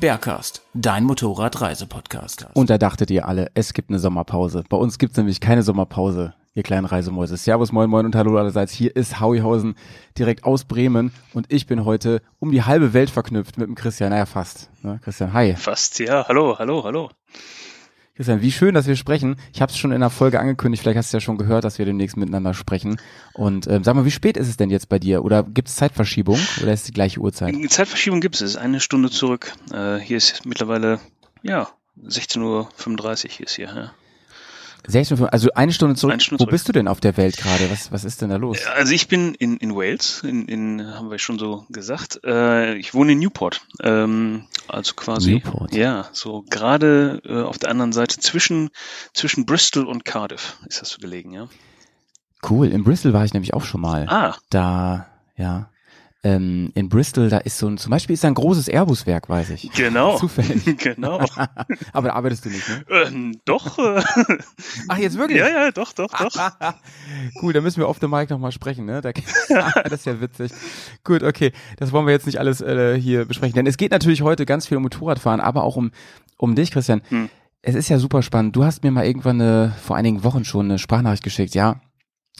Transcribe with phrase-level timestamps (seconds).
[0.00, 2.46] Bergcast, dein Motorradreisepodcast.
[2.54, 4.64] Und da dachtet ihr alle, es gibt eine Sommerpause.
[4.68, 7.36] Bei uns gibt's nämlich keine Sommerpause, ihr kleinen Reisemäuse.
[7.36, 8.72] Servus, moin, moin und hallo allerseits.
[8.72, 9.76] Hier ist Hauihausen
[10.18, 14.10] direkt aus Bremen und ich bin heute um die halbe Welt verknüpft mit dem Christian.
[14.10, 14.70] Naja, fast.
[14.82, 14.98] Ne?
[15.04, 15.54] Christian, hi.
[15.54, 16.26] Fast, ja.
[16.26, 17.10] Hallo, hallo, hallo.
[18.20, 19.36] Christian, wie schön, dass wir sprechen.
[19.54, 21.78] Ich habe es schon in der Folge angekündigt, vielleicht hast du ja schon gehört, dass
[21.78, 23.00] wir demnächst miteinander sprechen.
[23.32, 25.24] Und ähm, sag mal, wie spät ist es denn jetzt bei dir?
[25.24, 27.54] Oder gibt's Zeitverschiebung oder ist es die gleiche Uhrzeit?
[27.70, 29.54] Zeitverschiebung gibt es, eine Stunde zurück.
[29.72, 31.00] Äh, hier ist mittlerweile,
[31.40, 31.70] ja,
[32.04, 33.68] 16.35 Uhr ist hier.
[33.68, 33.94] Ja.
[34.86, 36.12] 16 Uhr, also eine Stunde zurück.
[36.12, 36.50] Eine Stunde Wo zurück.
[36.52, 37.70] bist du denn auf der Welt gerade?
[37.70, 38.58] Was, was ist denn da los?
[38.66, 42.20] Also ich bin in, in Wales, in, in, haben wir schon so gesagt.
[42.24, 43.62] Äh, ich wohne in Newport.
[43.82, 45.32] Ähm, also quasi.
[45.34, 45.74] Newport.
[45.74, 48.70] Ja, so gerade äh, auf der anderen Seite zwischen,
[49.14, 51.48] zwischen Bristol und Cardiff ist das so gelegen, ja.
[52.48, 54.06] Cool, in Bristol war ich nämlich auch schon mal.
[54.08, 55.70] Ah, Da, ja.
[56.22, 59.50] Ähm, in Bristol, da ist so ein, zum Beispiel ist da ein großes Airbus-Werk, weiß
[59.50, 59.70] ich.
[59.72, 60.16] genau.
[60.18, 60.76] Zufällig.
[60.78, 61.18] genau.
[61.94, 62.84] Aber da arbeitest du nicht, ne?
[62.90, 63.78] ähm, doch.
[63.78, 64.02] Äh,
[64.88, 65.38] Ach, jetzt wirklich?
[65.38, 66.74] ja, ja, doch, doch, doch.
[67.40, 69.00] cool, da müssen wir auf dem Mic nochmal sprechen, ne?
[69.00, 69.12] Da,
[69.82, 70.52] das ist ja witzig.
[71.04, 71.52] Gut, okay.
[71.78, 73.54] Das wollen wir jetzt nicht alles äh, hier besprechen.
[73.54, 75.90] Denn es geht natürlich heute ganz viel um Motorradfahren, aber auch um,
[76.36, 77.00] um dich, Christian.
[77.08, 77.30] Hm.
[77.62, 78.56] Es ist ja super spannend.
[78.56, 81.80] Du hast mir mal irgendwann eine, vor einigen Wochen schon eine Sprachnachricht geschickt, ja.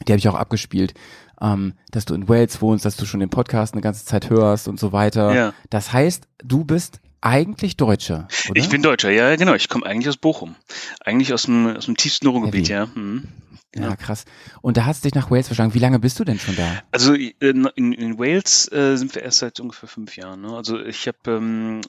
[0.07, 0.95] Die habe ich auch abgespielt,
[1.41, 4.69] ähm, dass du in Wales wohnst, dass du schon den Podcast eine ganze Zeit hörst
[4.69, 5.35] und so weiter.
[5.35, 5.55] Ja.
[5.71, 8.61] Das heißt, du bist eigentlich Deutscher, oder?
[8.61, 9.55] Ich bin Deutscher, ja, genau.
[9.55, 10.57] Ich komme eigentlich aus Bochum.
[11.05, 12.87] Eigentlich aus dem, aus dem tiefsten Ruhrgebiet, ja.
[12.95, 13.29] Mhm.
[13.77, 14.25] Ja, krass.
[14.63, 15.75] Und da hast du dich nach Wales verschlagen.
[15.75, 16.83] Wie lange bist du denn schon da?
[16.91, 20.41] Also in, in, in Wales äh, sind wir erst seit ungefähr fünf Jahren.
[20.41, 20.57] Ne?
[20.57, 21.81] Also ich habe ähm,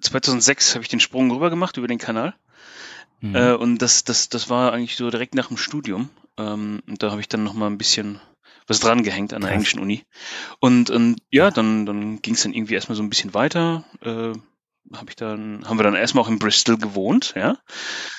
[0.00, 2.34] 2006 habe ich den Sprung rüber gemacht über den Kanal
[3.20, 3.34] Mhm.
[3.34, 6.08] äh, und das, das, das war eigentlich so direkt nach dem Studium.
[6.36, 8.20] Ähm, und da habe ich dann noch mal ein bisschen
[8.68, 10.04] was dran gehängt an der englischen Uni.
[10.60, 13.84] Und, und ja, dann, dann ging es dann irgendwie erstmal so ein bisschen weiter.
[14.02, 14.32] Äh,
[14.94, 17.58] hab ich dann, haben wir dann erstmal auch in Bristol gewohnt, ja.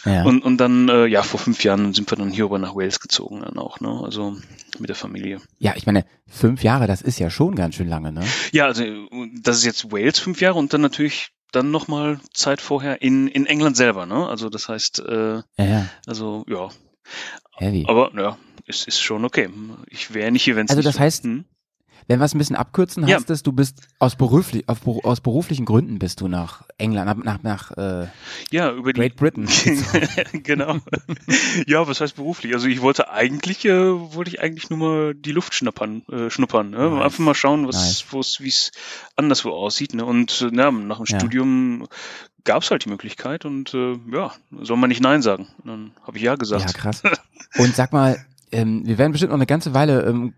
[0.06, 0.24] ja.
[0.24, 3.00] Und, und dann, äh, ja, vor fünf Jahren sind wir dann hier rüber nach Wales
[3.00, 4.02] gezogen dann auch, ne?
[4.04, 4.38] Also
[4.78, 5.42] mit der Familie.
[5.58, 8.24] ja, ich meine, fünf Jahre, das ist ja schon ganz schön lange, ne?
[8.52, 8.84] Ja, also
[9.42, 13.48] das ist jetzt Wales fünf Jahre und dann natürlich dann nochmal Zeit vorher in, in
[13.48, 14.28] England selber, ne?
[14.28, 15.86] Also das heißt, äh, Ja, ja.
[16.06, 16.70] also ja,
[17.58, 17.86] Heavy.
[17.88, 18.38] aber ja,
[18.70, 19.50] es ist schon okay.
[19.88, 21.46] Ich wäre nicht hier, wenn es Also das so- heißt, Hm?
[22.08, 23.18] Wenn wir es ein bisschen abkürzen Ja.
[23.18, 27.44] hast, es, du bist aus, beruflich, auf, aus beruflichen Gründen bist du nach England, nach,
[27.44, 28.08] nach, äh,
[28.50, 29.48] ja, über Great Britain.
[30.44, 30.80] genau.
[31.68, 32.54] ja, was heißt beruflich?
[32.56, 36.72] Also ich wollte eigentlich, äh, wollte ich eigentlich nur mal die Luft schnuppern, äh, schnuppern,
[36.72, 36.90] ne?
[36.90, 37.04] Nice.
[37.04, 37.76] einfach mal schauen, was,
[38.12, 38.40] Nice.
[38.40, 38.72] wie es
[39.16, 40.04] anderswo aussieht, ne?
[40.04, 41.20] Und äh, na, nach dem Ja.
[41.20, 41.88] Studium
[42.44, 44.32] gab es halt die Möglichkeit und äh, ja,
[44.62, 45.48] soll man nicht Nein sagen.
[45.64, 46.74] Dann habe ich ja ja, gesagt.
[46.74, 47.04] krass.
[47.58, 50.34] Und sag mal, ähm, wir werden bestimmt noch eine ganze Weile ähm,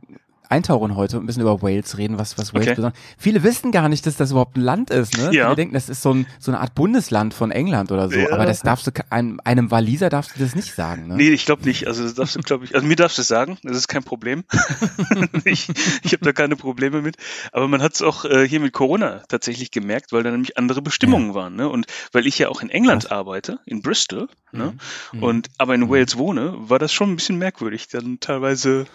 [0.52, 2.76] eintauchen heute und ein bisschen über Wales reden, was, was Wales Okay.
[2.76, 3.00] besonders.
[3.18, 5.34] Viele wissen gar nicht, dass das überhaupt ein Land ist, ne?
[5.34, 5.46] Ja.
[5.46, 8.18] Viele denken, das ist so, ein, so eine Art Bundesland von England oder so.
[8.18, 8.32] Ja.
[8.32, 11.16] Aber das darfst du, einem, einem Waliser darfst du das nicht sagen, ne?
[11.16, 11.88] Nee, ich glaube nicht.
[11.88, 14.04] Also das darfst du, glaube ich, also mir darfst du es sagen, das ist kein
[14.04, 14.44] Problem.
[15.46, 15.70] ich
[16.04, 17.18] ich habe da keine Probleme mit.
[17.52, 20.82] Aber man hat es auch äh, hier mit Corona tatsächlich gemerkt, weil da nämlich andere
[20.82, 21.56] Bestimmungen waren.
[21.56, 21.70] Ne?
[21.70, 24.74] Und weil ich ja auch in England arbeite, in Bristol, ne?
[25.14, 25.24] Mhm.
[25.24, 27.88] und aber in Wales wohne, war das schon ein bisschen merkwürdig.
[27.88, 28.86] Dann teilweise,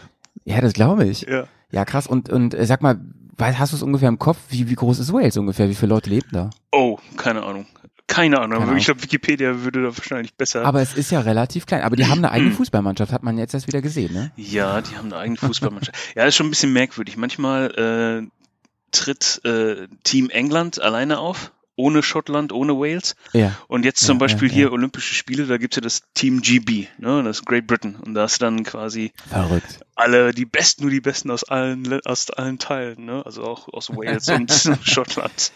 [0.44, 1.22] Ja, das glaube ich.
[1.22, 1.46] ja.
[1.72, 2.06] Ja, krass.
[2.06, 3.00] Und, und äh, sag mal,
[3.38, 4.38] hast du es ungefähr im Kopf?
[4.50, 5.68] Wie, wie groß ist Wales ungefähr?
[5.68, 6.50] Wie viele Leute leben da?
[6.72, 7.66] Oh, keine Ahnung.
[8.06, 8.58] Keine Ahnung.
[8.60, 10.64] Keine aber ich glaube, Wikipedia würde da wahrscheinlich besser.
[10.64, 11.82] Aber es ist ja relativ klein.
[11.82, 14.30] Aber die haben eine eigene Fußballmannschaft, hat man jetzt erst wieder gesehen, ne?
[14.36, 15.98] Ja, die haben eine eigene Fußballmannschaft.
[16.14, 17.16] ja, ist schon ein bisschen merkwürdig.
[17.16, 17.70] Manchmal
[18.24, 18.28] äh,
[18.92, 23.14] tritt äh, Team England alleine auf, ohne Schottland, ohne Wales.
[23.32, 23.56] Ja.
[23.68, 24.72] Und jetzt zum Ja, Beispiel ja, hier.
[24.72, 27.96] Olympische Spiele, da gibt's ja das Team GB, ne, das ist Great Britain.
[27.96, 29.80] Und da du dann quasi Verrückt.
[29.94, 33.68] alle, die Besten, nur die Besten aus allen, Le- aus allen Teilen, ne, also auch
[33.68, 34.50] aus Wales und
[34.82, 35.52] Schottland.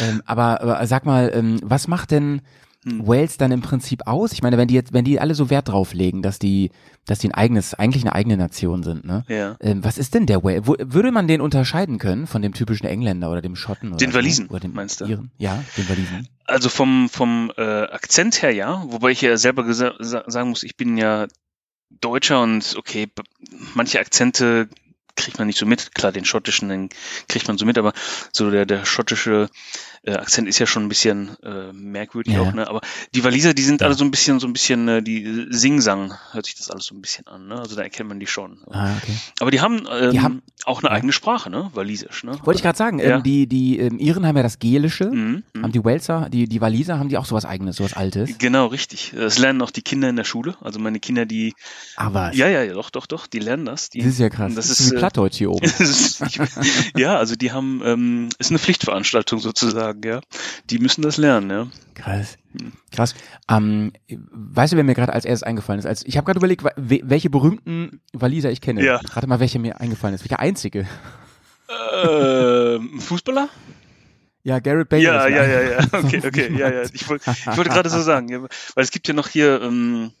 [0.00, 2.42] Ähm, aber, aber sag mal, ähm, was macht denn
[2.84, 3.06] Hm.
[3.06, 4.32] Wales dann im Prinzip aus?
[4.32, 6.70] Ich meine, wenn die jetzt, wenn die alle so Wert drauf legen, dass die,
[7.04, 9.24] dass die ein eigenes, eigentlich eine eigene Nation sind, ne?
[9.28, 9.56] Ja.
[9.60, 10.62] Ähm, was ist denn der Wales?
[10.64, 13.90] Wo, würde man den unterscheiden können von dem typischen Engländer oder dem Schotten?
[13.90, 14.14] Oder Den?
[14.14, 15.04] Walisen, oder dem meinst du?
[15.04, 15.30] Iren?
[15.36, 16.28] Ja, den Walisen.
[16.46, 20.96] Also vom, vom äh, Akzent her ja, wobei ich ja selber sagen muss, ich bin
[20.96, 21.26] ja
[22.00, 23.08] Deutscher und okay,
[23.74, 24.68] manche Akzente
[25.16, 25.94] kriegt man nicht so mit.
[25.94, 26.88] Klar, den schottischen, den
[27.28, 27.92] kriegt man so mit, aber
[28.32, 29.48] so der, der schottische
[30.02, 32.40] äh, Akzent ist ja schon ein bisschen äh, merkwürdig Ja.
[32.40, 32.68] auch, ne?
[32.68, 32.80] Aber
[33.14, 36.46] die Waliser, die sind alle so ein bisschen, so ein bisschen, äh, die Sing-Sang, hört
[36.46, 37.58] sich das alles so ein bisschen an, ne?
[37.58, 38.58] Also da erkennt man die schon.
[38.70, 39.12] Ah, okay.
[39.40, 40.94] Aber die haben, ähm, Die haben- auch eine ja.
[40.96, 41.70] eigene Sprache, ne?
[41.74, 42.38] Walisisch, ne?
[42.44, 43.16] Wollte ich gerade sagen, Ja.
[43.16, 45.62] ähm, die, die ähm, Iren haben ja das Gelische, Mhm, mhm.
[45.62, 48.38] haben die Waleser, die, die Waliser haben die auch sowas eigenes, sowas Altes.
[48.38, 49.12] Genau, richtig.
[49.14, 50.56] Das lernen auch die Kinder in der Schule.
[50.60, 51.54] Also meine Kinder, die,
[51.96, 53.90] Aber ja, ja, ja, doch, doch, doch, die lernen das.
[53.90, 54.54] Die, das ist ja krass.
[54.54, 55.64] Das Das ist, ist äh, Plattdeutsch hier oben.
[55.78, 56.40] Ist nicht-
[56.96, 60.20] ja, also die haben, ähm, ist eine Pflichtveranstaltung sozusagen, ja.
[60.68, 61.66] Die müssen das lernen, ja.
[61.94, 62.38] Krass.
[62.92, 63.14] Krass.
[63.48, 65.86] Ähm, weißt du, wer mir gerade als erstes eingefallen ist?
[65.86, 68.84] Als, ich habe gerade überlegt, welche berühmten Waliser ich kenne.
[68.84, 69.00] Ja.
[69.12, 70.24] Rate mal, welcher mir eingefallen ist.
[70.24, 70.86] Welcher einzige?
[71.68, 73.48] Ähm, Fußballer?
[74.42, 75.02] Ja, Garrett Bale.
[75.02, 75.78] Ja, ja, ja, ja.
[75.92, 76.82] Okay, okay, ja, ja.
[76.92, 80.12] Ich, wollt, ich wollte gerade so sagen, ja, weil es gibt ja noch hier, ähm,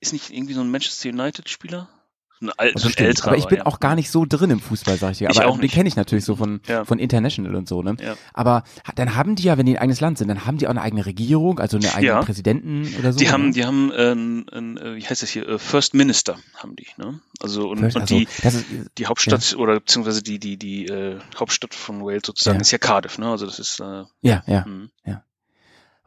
[0.00, 1.88] ist nicht irgendwie so ein Manchester United Spieler?
[1.88, 1.95] So
[2.40, 3.28] ein, al so ein älterer.
[3.28, 3.66] aber ich bin ja.
[3.66, 5.30] auch gar nicht so drin im Fußball, sag ich dir.
[5.30, 6.84] Ich Aber auch den kenne ich natürlich so von, Ja.
[6.84, 7.96] von International und so, ne?
[8.00, 8.16] Ja.
[8.34, 10.70] Aber dann haben die ja, wenn die ein eigenes Land sind, dann haben die auch
[10.70, 12.22] eine eigene Regierung, also einen eigenen Ja.
[12.22, 13.18] Präsidenten oder so.
[13.18, 13.52] Die haben, ne?
[13.52, 17.20] die haben, ähm, ein, äh, wie heißt das hier, äh, First Minister haben die, ne?
[17.40, 18.64] Also und, First- und also, die, ist,
[18.98, 22.60] die Hauptstadt oder beziehungsweise die, die, die äh, Hauptstadt von Wales sozusagen Ja.
[22.62, 23.30] ist ja Cardiff, ne?
[23.30, 24.64] Also das ist äh, ja, ja.
[24.64, 24.90] hm.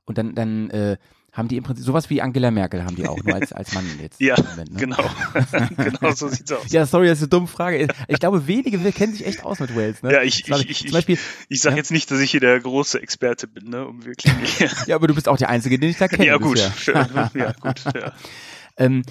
[0.06, 0.98] Und dann, dann äh,
[1.32, 3.86] haben die im Prinzip sowas wie Angela Merkel haben die auch, nur als, als Mann
[4.02, 4.20] jetzt.
[4.20, 4.80] Ja, Moment, ne?
[4.80, 4.98] genau.
[5.78, 6.72] genau so sieht's aus.
[6.72, 7.88] Ja, sorry, das ist eine dumme Frage.
[8.08, 10.02] Ich glaube, wenige kennen sich echt aus mit Wales.
[10.04, 10.12] Ne?
[10.14, 11.18] Ja, ich- Das ich- ich- Zum Beispiel,
[11.48, 11.78] Ich sage Ja.
[11.78, 13.88] jetzt nicht, dass ich hier der große Experte bin, ne?
[13.88, 14.34] Um wirklich.
[14.88, 16.58] ja, aber du bist auch der Einzige, den ich da kenne ja, gut.
[16.88, 17.84] ja, gut.
[17.96, 18.14] Ja.
[18.78, 19.04] Ähm,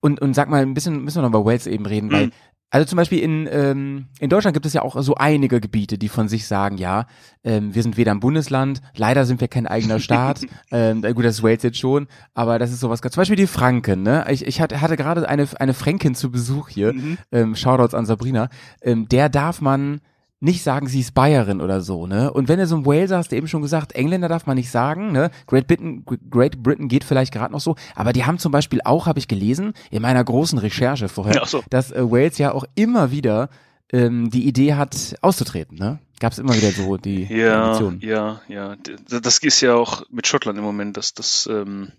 [0.00, 2.32] und, und sag mal, ein bisschen müssen wir noch über Wales eben reden, weil Mhm.
[2.70, 6.08] Also zum Beispiel in, ähm, in Deutschland gibt es ja auch so einige Gebiete, die
[6.08, 7.06] von sich sagen, ja,
[7.44, 10.40] ähm, wir sind weder ein Bundesland, leider sind wir kein eigener Staat.
[10.70, 13.00] ähm, gut, das ist Wales jetzt schon, aber das ist sowas.
[13.00, 14.26] Zum Beispiel die Franken, ne?
[14.30, 17.18] Ich, ich hatte, hatte gerade eine, eine Fränkin zu Besuch hier, Mhm.
[17.32, 18.48] ähm, Shoutouts an Sabrina,
[18.82, 20.00] ähm, der darf man
[20.40, 22.32] nicht sagen, sie ist Bayerin oder so, ne?
[22.32, 24.70] Und wenn du so ein Waleser hast, du eben schon gesagt, Engländer darf man nicht
[24.70, 25.30] sagen, ne?
[25.46, 29.06] Great Britain, Great Britain geht vielleicht gerade noch so, aber die haben zum Beispiel auch,
[29.06, 31.62] habe ich gelesen, in meiner großen Recherche vorher, so.
[31.70, 33.48] dass äh, Wales ja auch immer wieder
[33.92, 35.98] ähm, die Idee hat, auszutreten, ne?
[36.20, 38.76] Gab es immer wieder so die Ja, ja, ja.
[39.22, 41.92] Das ist ja auch mit Schottland im Moment das, das, ähm,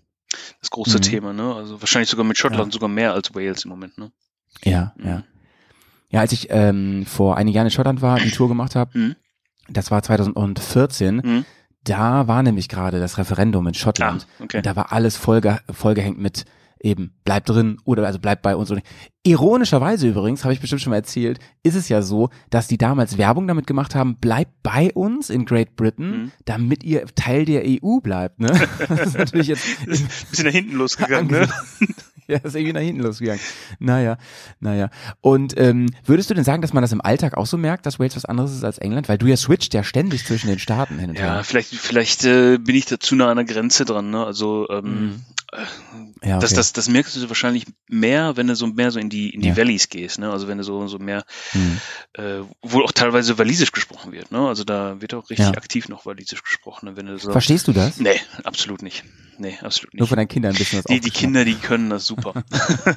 [0.60, 1.02] das große Mhm.
[1.02, 1.54] Thema, ne?
[1.54, 4.12] Also wahrscheinlich sogar mit Schottland sogar mehr als Wales im Moment, ne?
[4.64, 5.06] Ja, Mhm.
[5.06, 5.22] ja.
[6.10, 9.16] Ja, als ich ähm, vor einigen Jahren in Schottland war, die Tour gemacht habe, Mhm.
[9.68, 11.44] das war 2014, Mhm.
[11.84, 14.26] da war nämlich gerade das Referendum in Schottland.
[14.38, 14.62] Ah, okay.
[14.62, 16.44] Da war alles vollge vollgehängt mit
[16.82, 18.72] eben bleib drin oder also bleib bei uns.
[19.22, 23.18] Ironischerweise übrigens, habe ich bestimmt schon mal erzählt, ist es ja so, dass die damals
[23.18, 26.32] Werbung damit gemacht haben, bleibt bei uns in Great Britain, Mhm.
[26.46, 28.40] damit ihr Teil der EU bleibt.
[28.40, 28.48] Ne?
[28.88, 31.48] Das ist natürlich jetzt bisschen nach hinten losgegangen, ne?
[32.28, 33.40] ja, ist irgendwie nach hinten losgegangen.
[33.78, 34.16] Naja,
[34.60, 34.90] naja.
[35.20, 37.98] Und ähm, würdest du denn sagen, dass man das im Alltag auch so merkt, dass
[37.98, 39.08] Wales was anderes ist als England?
[39.08, 41.44] Weil du ja switcht ja ständig zwischen den Staaten hin und Ja, her.
[41.44, 44.24] vielleicht, vielleicht äh, bin ich da zu nah an der Grenze dran, ne?
[44.24, 45.20] Also ähm, Mhm.
[46.22, 46.56] Ja, das, okay.
[46.56, 49.48] das, das merkst du wahrscheinlich mehr, wenn du so mehr so in die in die
[49.48, 49.56] Ja.
[49.56, 50.30] Valleys gehst, ne?
[50.30, 51.80] Also wenn du so so mehr, Hm.
[52.14, 54.46] äh, wo auch teilweise Walisisch gesprochen wird, ne?
[54.46, 55.52] Also da wird auch richtig Ja.
[55.54, 56.96] aktiv noch Walisisch gesprochen, ne?
[56.96, 57.32] wenn du so.
[57.32, 57.98] Verstehst du das?
[57.98, 59.02] Nee, absolut nicht.
[59.38, 60.08] Nee, absolut Nur nicht.
[60.10, 61.10] von deinen Kindern ein bisschen was Die, die.
[61.10, 62.32] Kinder, die können das super.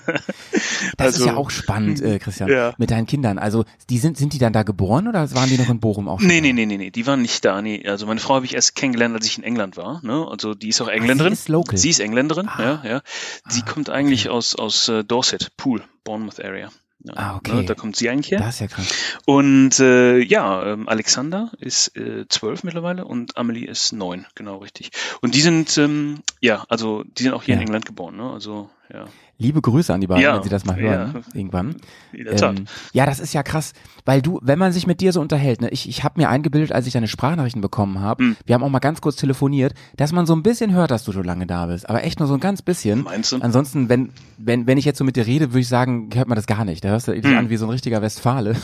[0.98, 2.74] Das ist Also- ja auch spannend, äh, Christian, Ja.
[2.78, 3.40] mit deinen Kindern.
[3.40, 6.20] Also, die sind, sind die dann da geboren oder waren die noch in Bochum auch
[6.20, 6.28] schon?
[6.28, 7.62] Nee, nee, nee, nee, nee, die waren nicht da.
[7.62, 10.02] Nee, also meine Frau habe ich erst kennengelernt, als ich in England war.
[10.04, 10.28] Ne?
[10.30, 11.34] Also die ist auch Engländerin.
[11.34, 11.78] ist local.
[11.78, 12.62] Sie ist Engländerin, Ah.
[12.64, 13.02] ja, ja.
[13.50, 16.70] Sie kommt eigentlich aus aus äh, Dorset, Pool, Bournemouth Area.
[17.06, 17.52] Ja, Ah, okay.
[17.54, 17.66] Ne?
[17.66, 18.40] Da kommt sie eigentlich her.
[18.40, 18.88] Das ist ja krass.
[19.26, 24.92] Und äh, ja, ähm, Alexander ist äh, zwölf mittlerweile und Amelie ist neun, genau richtig.
[25.22, 27.60] Und die sind ähm, ja, also die sind auch hier Ja.
[27.62, 28.32] in England geboren, ne?
[28.32, 29.06] Also ja,
[29.40, 31.22] Liebe Grüße an die beiden, Ja, wenn sie das mal hören, ja.
[31.34, 31.76] irgendwann.
[32.14, 33.74] Ähm, ja, das ist ja krass,
[34.06, 36.72] weil du, wenn man sich mit dir so unterhält, ne, ich, ich habe mir eingebildet,
[36.72, 38.36] als ich deine Sprachnachrichten bekommen habe, Hm.
[38.46, 41.12] wir haben auch mal ganz kurz telefoniert, dass man so ein bisschen hört, dass du
[41.12, 43.04] schon lange da bist, aber echt nur so ein ganz bisschen.
[43.04, 43.38] Meinst du?
[43.42, 46.36] Ansonsten, wenn, wenn, wenn ich jetzt so mit dir rede, würde ich sagen, hört man
[46.36, 46.84] das gar nicht.
[46.86, 47.38] Da hörst du dich Hm.
[47.38, 48.56] an wie so ein richtiger Westfale.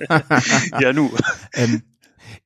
[0.80, 1.10] ja, nu.
[1.54, 1.82] ähm,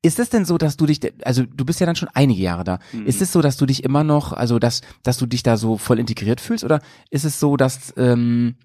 [0.03, 2.65] ist es denn so, dass du dich, also du bist ja dann schon einige Jahre
[2.65, 2.79] da.
[2.93, 3.07] Mhm.
[3.07, 5.79] Ist es so, dass du dich immer noch, also dass, dass du dich da so
[5.79, 8.57] voll integriert fühlst, oder ist es so, dass, ähm,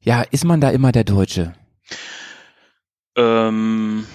[0.00, 1.54] ja, ist man da immer der Deutsche?
[3.16, 4.06] Ähm,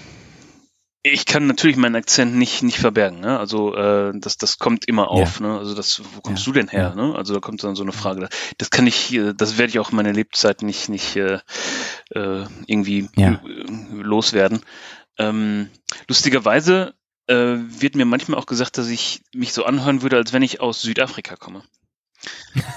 [1.05, 3.37] ich kann natürlich meinen Akzent nicht nicht verbergen, ne?
[3.37, 5.57] Also äh, das das kommt immer auf, ne?
[5.57, 6.51] Also das wo kommst Ja.
[6.53, 7.07] du denn her, Ja.
[7.07, 7.13] ne?
[7.15, 8.29] Also da kommt dann so eine Frage.
[8.57, 11.39] Das kann ich, äh, das werde ich auch meine Lebzeit nicht nicht äh,
[12.15, 13.41] äh, irgendwie Ja.
[13.91, 14.61] loswerden.
[15.17, 15.69] Ähm,
[16.07, 16.95] lustigerweise
[17.27, 20.59] äh, wird mir manchmal auch gesagt, dass ich mich so anhören würde, als wenn ich
[20.61, 21.63] aus Südafrika komme.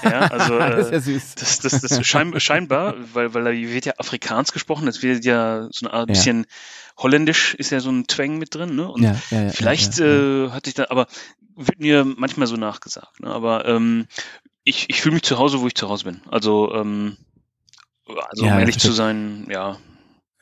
[0.03, 1.35] Ja, also das ist äh, ja süß.
[1.35, 5.67] das, das, das schein, scheinbar, weil, weil da wird ja Afrikaans gesprochen, es wird ja
[5.71, 6.45] so eine Art bisschen
[6.97, 8.89] Holländisch ist ja so ein Twang mit drin, ne?
[8.89, 10.45] Und Ja, ja, ja, vielleicht ja, ja.
[10.45, 11.05] Äh, hatte ich da, aber
[11.55, 13.29] wird mir manchmal so nachgesagt, ne?
[13.29, 14.07] Aber ähm,
[14.63, 16.21] ich, ich fühle mich zu Hause, wo ich zu Hause bin.
[16.29, 17.17] Also, ähm,
[18.07, 19.77] also Ja, um das ehrlich zu sein, ja.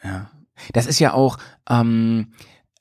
[0.01, 0.31] Ja.
[0.73, 1.37] Das ist ja auch,
[1.69, 2.33] ähm,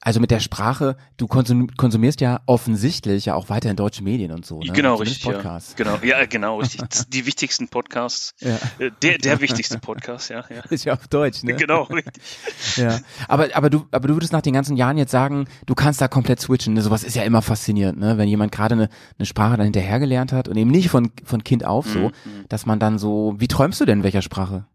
[0.07, 4.45] also mit der Sprache, du konsum konsumierst ja offensichtlich ja auch weiterhin deutsche Medien und
[4.45, 4.59] so.
[4.61, 4.71] Ne?
[4.75, 5.25] Genau, Zumindest richtig.
[5.25, 5.33] Ja.
[5.33, 5.77] Podcasts.
[5.77, 6.87] Genau, ja, genau, richtig.
[7.09, 8.57] Die wichtigsten Podcasts, Ja.
[8.79, 10.61] äh, der, der wichtigste Podcast, ja, ja.
[10.69, 11.55] Ist ja auf Deutsch, ne?
[11.55, 12.23] Genau, richtig.
[12.77, 12.99] Ja.
[13.29, 16.09] Aber, aber du, aber du würdest nach den ganzen Jahren jetzt sagen, du kannst da
[16.09, 16.75] komplett switchen.
[16.75, 16.83] Ne?
[16.83, 18.19] Sowas ist ja immer faszinierend, ne?
[18.19, 18.89] Wenn jemand gerade eine,
[19.19, 22.45] eine Sprache dann hinterher gelernt hat und eben nicht von, von Kind auf so, Mhm.
[22.51, 24.67] dass man dann so, wie träumst du denn in welcher Sprache?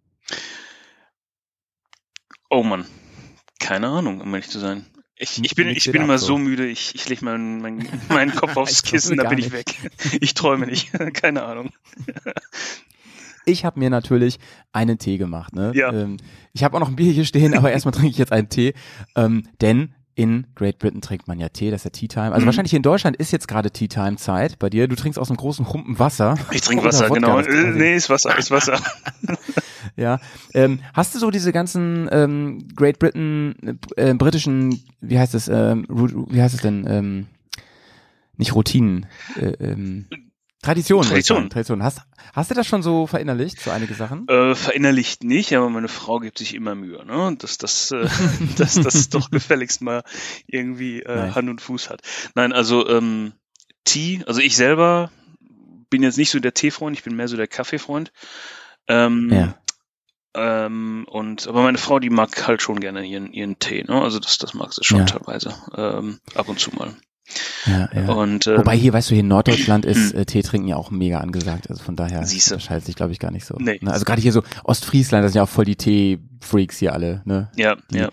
[2.50, 2.86] Oh Mann,
[3.60, 4.86] keine Ahnung, um ehrlich zu sein.
[5.22, 6.38] Ich, ich bin, ich bin immer so.
[6.38, 9.76] müde, ich, ich lege meinen, meinen, meinen Kopf aufs Kissen, da gar bin ich weg.
[10.22, 11.72] Ich träume nicht, keine Ahnung.
[13.46, 14.40] Ich habe mir natürlich
[14.72, 15.54] einen Tee gemacht.
[15.54, 15.74] Ne?
[15.76, 15.92] Ja.
[15.92, 16.18] Ähm,
[16.54, 18.74] ich habe auch noch ein Bier hier stehen, aber erstmal trinke ich jetzt einen Tee.
[19.16, 22.34] Ähm, denn in Great Britain trinkt man ja Tee, das ist ja Tea Time.
[22.34, 22.48] Also Mhm.
[22.48, 24.90] wahrscheinlich hier in Deutschland ist jetzt gerade Tea Time Zeit bei dir.
[24.90, 26.36] Du trinkst aus einem großen Humpen Wasser.
[26.52, 27.38] Ich trinke Oder Wasser, Wodka, genau.
[27.38, 27.78] das man Äh.
[27.78, 28.78] Nee, ist Wasser, ist Wasser.
[29.96, 30.20] Ja.
[30.54, 35.86] Ähm, hast du so diese ganzen ähm, Great Britain äh, britischen, wie heißt es, ähm,
[35.90, 36.86] wie heißt es denn?
[36.88, 37.28] Ähm,
[38.38, 39.06] nicht Routinen,
[39.38, 40.06] äh, ähm,
[40.62, 41.22] Traditionen.
[41.22, 41.84] sagen, Traditionen.
[41.84, 42.02] Hast,
[42.34, 44.28] hast du das schon so verinnerlicht, so einige Sachen?
[44.28, 47.36] Äh, verinnerlicht nicht, aber meine Frau gibt sich immer Mühe, ne?
[47.38, 48.08] Dass das, äh,
[48.58, 50.04] dass das doch gefälligst mal
[50.48, 51.32] irgendwie äh.
[51.32, 52.02] Hand und Fuß hat.
[52.36, 53.34] Nein, also ähm,
[53.86, 55.12] Tee, also ich selber
[55.90, 58.12] bin jetzt nicht so der Teefreund, ich bin mehr so der Kaffeefreund.
[58.88, 59.56] Ähm, Ja.
[60.36, 64.00] Ähm, und aber meine Frau, die mag halt schon gerne ihren, ihren Tee, ne?
[64.00, 65.06] Also das, das mag sie schon Ja.
[65.06, 65.56] teilweise.
[65.76, 66.96] Ähm, ab und zu mal.
[67.66, 68.10] Ja, ja.
[68.12, 70.92] Und ähm, Wobei hier, weißt du, hier in Norddeutschland ist äh, Tee trinken ja auch
[70.92, 71.70] mega angesagt.
[71.70, 72.56] Also von daher Siehste.
[72.56, 73.56] unterscheidet sich, glaube ich, gar nicht so.
[73.60, 73.80] Nee.
[73.82, 73.92] Ne?
[73.92, 77.22] Also gerade hier so Ostfriesland, das sind ja auch voll die Tee-Freaks hier alle.
[77.26, 77.50] Ne?
[77.56, 78.10] ja, die- ja.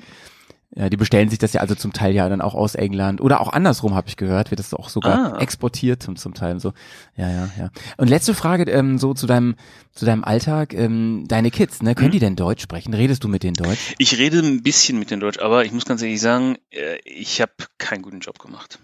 [0.78, 3.40] Ja, die bestellen sich das ja also zum Teil ja dann auch aus England oder
[3.40, 5.40] auch andersrum habe ich gehört, wird das auch sogar Ah.
[5.40, 6.74] exportiert zum, zum Teil so.
[7.16, 7.70] Ja, ja, ja.
[7.96, 9.54] Und letzte Frage ähm, so zu deinem
[9.92, 12.12] zu deinem Alltag, ähm, deine Kids, ne, können Mhm.
[12.12, 12.92] die denn Deutsch sprechen?
[12.92, 13.94] Redest du mit denen Deutsch?
[13.96, 17.40] Ich rede ein bisschen mit den Deutsch, aber ich muss ganz ehrlich sagen, äh, ich
[17.40, 18.78] habe keinen guten Job gemacht.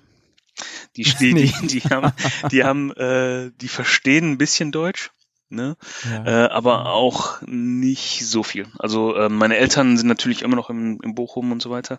[0.97, 2.12] Die, die, die, die haben,
[2.50, 5.11] die haben, äh, die verstehen ein bisschen Deutsch,
[5.49, 5.76] ne?
[6.11, 6.47] Ja.
[6.47, 8.66] Äh, aber auch nicht so viel.
[8.78, 11.99] Also äh, meine Eltern sind natürlich immer noch im, im Bochum und so weiter.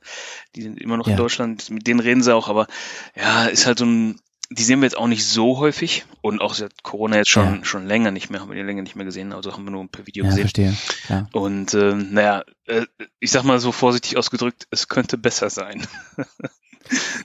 [0.55, 1.11] Die sind immer noch Ja.
[1.13, 1.69] in Deutschland.
[1.69, 2.67] Mit denen reden sie auch, aber
[3.15, 4.19] ja, ist halt so ein.
[4.49, 7.65] Die sehen wir jetzt auch nicht so häufig und auch seit Corona jetzt schon Ja.
[7.65, 9.87] schon länger nicht mehr, haben wir die länger nicht mehr gesehen, also haben wir nur
[9.89, 10.43] per Video ja, gesehen.
[10.43, 10.77] verstehe.
[11.09, 11.27] Ja.
[11.31, 12.85] Und äh, naja, äh,
[13.19, 15.87] ich sag mal so vorsichtig ausgedrückt, es könnte besser sein.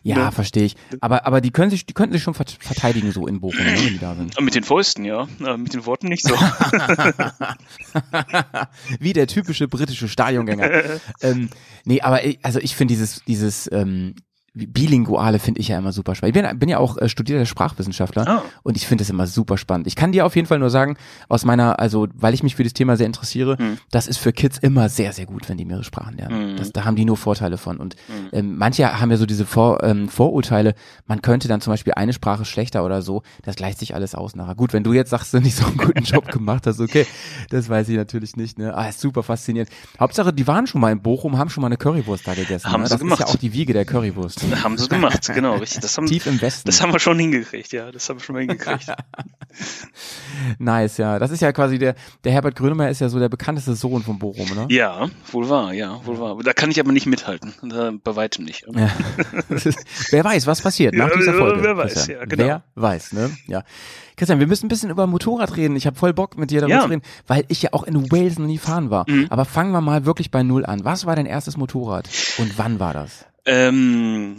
[0.03, 0.33] Ja, Ne?
[0.33, 0.77] verstehe ich.
[1.01, 3.73] Aber, aber die können sich, die könnten sich schon vert- verteidigen so in Bochum, ne,
[3.77, 4.41] wenn die da sind.
[4.41, 6.35] Mit den Fäusten, ja, äh, mit den Worten nicht so.
[9.01, 11.01] Wie der typische britische Stadiongänger.
[11.23, 11.51] ähm,
[11.85, 14.15] nee, aber ich, also ich finde dieses, dieses ähm,
[14.67, 16.37] Bilinguale finde ich ja immer super spannend.
[16.37, 18.43] Ich bin, bin ja auch äh, studierter Sprachwissenschaftler Ah.
[18.63, 19.87] und ich finde es immer super spannend.
[19.87, 20.97] Ich kann dir auf jeden Fall nur sagen,
[21.29, 23.79] aus meiner, also weil ich mich für das Thema sehr interessiere, Hm.
[23.91, 26.53] das ist für Kids immer sehr, sehr gut, wenn die mehrere Sprachen lernen.
[26.53, 26.57] Mhm.
[26.57, 27.79] Das, da haben die nur Vorteile von.
[27.79, 28.29] Und Mhm.
[28.33, 30.75] ähm, manche haben ja so diese Vor, ähm, Vorurteile,
[31.07, 34.35] man könnte dann zum Beispiel eine Sprache schlechter oder so, das gleicht sich alles aus
[34.37, 34.55] nachher.
[34.55, 37.07] Gut, wenn du jetzt sagst, du nicht so einen guten Job gemacht hast, okay,
[37.51, 38.59] das weiß ich natürlich nicht.
[38.59, 38.75] Ne?
[38.77, 39.71] Ah, ist super faszinierend.
[40.01, 42.71] Hauptsache, die waren schon mal in Bochum, haben schon mal eine Currywurst da gegessen.
[42.73, 42.89] Haben ne?
[42.89, 43.21] Das gemacht.
[43.21, 44.41] ist ja auch die Wiege der Currywurst.
[44.57, 45.81] Haben sie gemacht, genau, richtig.
[45.81, 46.67] Das haben, Tief im Westen.
[46.67, 48.87] das haben wir schon hingekriegt, ja, das haben wir schon mal hingekriegt.
[50.59, 51.19] Nice, ja.
[51.19, 54.19] Das ist ja quasi der, der Herbert Grönemeyer ist ja so der bekannteste Sohn von
[54.19, 54.67] Bochum, ne?
[54.71, 56.37] ja, wohl wahr, ja, wohl wahr.
[56.45, 58.65] Da kann ich aber nicht mithalten, da, bei weitem nicht.
[58.73, 58.91] Ja.
[59.49, 59.79] Ist,
[60.11, 61.63] wer weiß, was passiert nach Ja, dieser Folge.
[61.63, 62.19] wer weiß, Christian.
[62.21, 62.45] ja, genau.
[62.45, 63.31] Wer weiß, ne?
[63.47, 63.65] Ja.
[64.17, 65.77] Christian, wir müssen ein bisschen über Motorrad reden.
[65.77, 66.83] Ich habe voll Bock mit dir darüber Ja.
[66.83, 69.05] zu reden, weil ich ja auch in Wales noch nie fahren war.
[69.09, 69.27] Mhm.
[69.31, 70.85] Aber fangen wir mal wirklich bei Null an.
[70.85, 73.27] Was war dein erstes Motorrad und wann war das?
[73.49, 74.37] Ähm,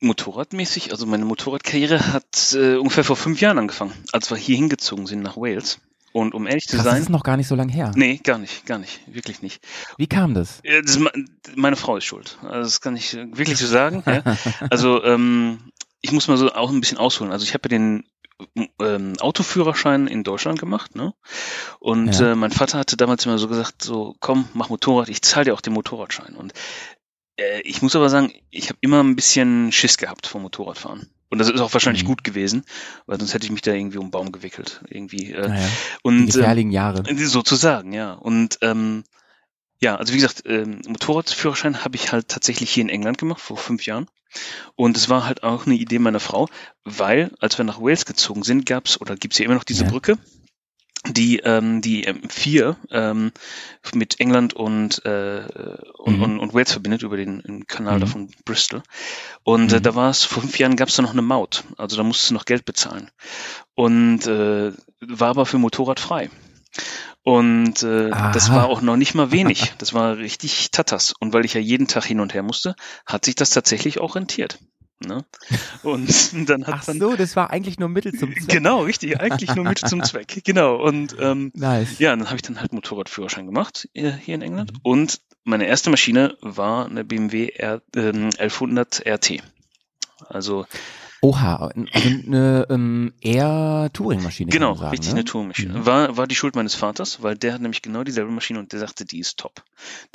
[0.00, 5.06] motorradmäßig, also meine Motorradkarriere hat äh, ungefähr vor fünf Jahren angefangen, als wir hier hingezogen
[5.06, 5.78] sind nach Wales.
[6.12, 7.92] Und um ehrlich zu Krass, das sein, ist noch gar nicht so lang her.
[7.96, 9.64] nee, gar nicht, gar nicht, wirklich nicht.
[9.96, 10.60] Wie kam das?
[10.62, 11.00] Das ist,
[11.56, 12.36] meine Frau ist schuld.
[12.42, 14.02] Also das kann ich äh, wirklich so sagen.
[14.06, 14.22] ja.
[14.70, 17.32] Also ähm, ich muss mal so auch ein bisschen ausholen.
[17.32, 18.04] Also ich habe ja den
[18.80, 21.14] ähm, Autoführerschein in Deutschland gemacht, ne?
[21.78, 22.32] Und Ja.
[22.32, 25.54] äh, mein Vater hatte damals immer so gesagt, so komm, mach Motorrad, ich zahle dir
[25.54, 26.34] auch den Motorradschein.
[26.34, 26.52] Und
[27.36, 31.08] äh, ich muss aber sagen, ich habe immer ein bisschen Schiss gehabt vom Motorradfahren.
[31.30, 32.08] Und das ist auch wahrscheinlich Mhm.
[32.08, 32.64] gut gewesen,
[33.06, 34.82] weil sonst hätte ich mich da irgendwie um den Baum gewickelt.
[34.88, 35.32] Irgendwie.
[35.32, 37.02] Äh, Naja, die und ähm, gefährlichen Jahre.
[37.16, 38.12] Sozusagen, ja.
[38.12, 39.04] Und ähm,
[39.80, 43.56] Ja, also wie gesagt, ähm, Motorradführerschein habe ich halt tatsächlich hier in England gemacht, vor
[43.56, 44.06] fünf Jahren.
[44.76, 46.48] Und es war halt auch eine Idee meiner Frau,
[46.84, 49.90] weil als wir nach Wales gezogen sind, gab's oder gibt's hier immer noch diese Ja.
[49.90, 50.18] Brücke,
[51.08, 53.32] die ähm, die M4 ähm,
[53.94, 55.42] mit England und, äh,
[55.98, 56.22] und, Mhm.
[56.22, 58.10] und, und Wales verbindet über den, Kanal da Mhm.
[58.10, 58.82] von Bristol.
[59.42, 59.82] Und äh, Mhm.
[59.82, 61.64] da war es, vor fünf Jahren gab's da noch eine Maut.
[61.76, 63.10] Also da musstest du noch Geld bezahlen.
[63.74, 66.30] Und äh, war aber für Motorrad frei.
[67.24, 69.74] Und äh, das war auch noch nicht mal wenig.
[69.78, 71.14] Das war richtig Tatas.
[71.18, 72.74] Und weil ich ja jeden Tag hin und her musste,
[73.06, 74.58] hat sich das tatsächlich auch rentiert.
[75.02, 75.24] Ne?
[75.82, 76.08] Und
[76.48, 78.48] dann hat Ach dann so, das war eigentlich nur Mittel zum Zweck.
[78.48, 80.42] genau richtig, eigentlich nur mit zum Zweck.
[80.44, 80.76] Genau.
[80.76, 81.98] Und ähm, Nice.
[81.98, 84.72] ja, dann habe ich dann halt Motorradführerschein gemacht äh, hier in England.
[84.72, 84.78] Mhm.
[84.82, 89.42] Und meine erste Maschine war eine BMW R, ähm, 1100 RT.
[90.28, 90.66] Also
[91.24, 91.86] Oha, also
[92.26, 94.50] eine ähm, eher Touring-Maschine.
[94.50, 95.18] genau, sagen, richtig ne?
[95.20, 95.74] eine Tourmaschine.
[95.78, 95.86] Mhm.
[95.86, 98.80] War, war die Schuld meines Vaters, weil der hat nämlich genau dieselbe Maschine und der
[98.80, 99.62] sagte, die ist top.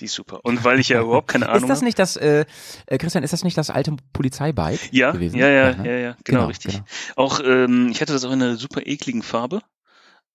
[0.01, 0.41] Die ist super.
[0.43, 2.43] Und weil ich ja überhaupt keine Ahnung Ist das nicht das, äh,
[2.87, 5.37] äh, Christian, ist das nicht das alte Polizeibike Ja, gewesen?
[5.39, 5.85] ja, ja, ne?
[5.87, 6.73] ja, ja, genau, Genau, richtig.
[6.73, 6.85] genau.
[7.15, 9.61] Auch, ähm, ich hatte das auch in einer super ekligen Farbe.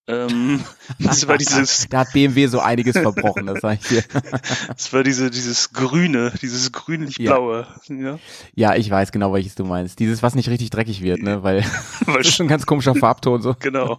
[0.09, 0.65] Ähm,
[0.99, 4.03] das war dieses, Da hat BMW so einiges verbrochen, das sag ich dir.
[4.69, 7.67] das war diese, dieses Grüne, dieses grünlich-blaue.
[7.89, 8.19] Ja.
[8.55, 9.99] Ja, ich weiß genau, welches du meinst.
[10.01, 11.43] Dieses, was nicht richtig dreckig wird, ne?
[11.43, 11.65] Weil
[12.07, 13.55] Weil das ist schon ein ganz komischer Farbton so.
[13.61, 13.97] Genau.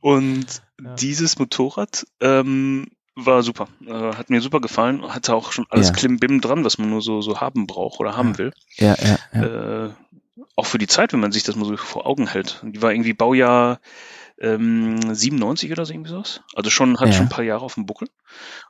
[0.00, 0.46] Und
[0.82, 0.94] Ja.
[0.94, 3.68] dieses Motorrad ähm, war super.
[3.86, 5.02] Äh, hat mir super gefallen.
[5.14, 5.92] Hatte auch schon alles Ja.
[5.94, 8.38] Klimbim dran, was man nur so, so haben braucht oder haben Ja.
[8.38, 8.52] will.
[8.76, 9.84] Ja, ja, ja.
[9.86, 9.90] Äh,
[10.56, 12.60] auch für die Zeit, wenn man sich das mal so vor Augen hält.
[12.64, 13.78] Die war irgendwie Baujahr
[14.40, 16.40] ähm, 97 oder so irgendwie sowas.
[16.54, 17.12] Also schon, hat Ja.
[17.14, 18.08] schon ein paar Jahre auf dem Buckel.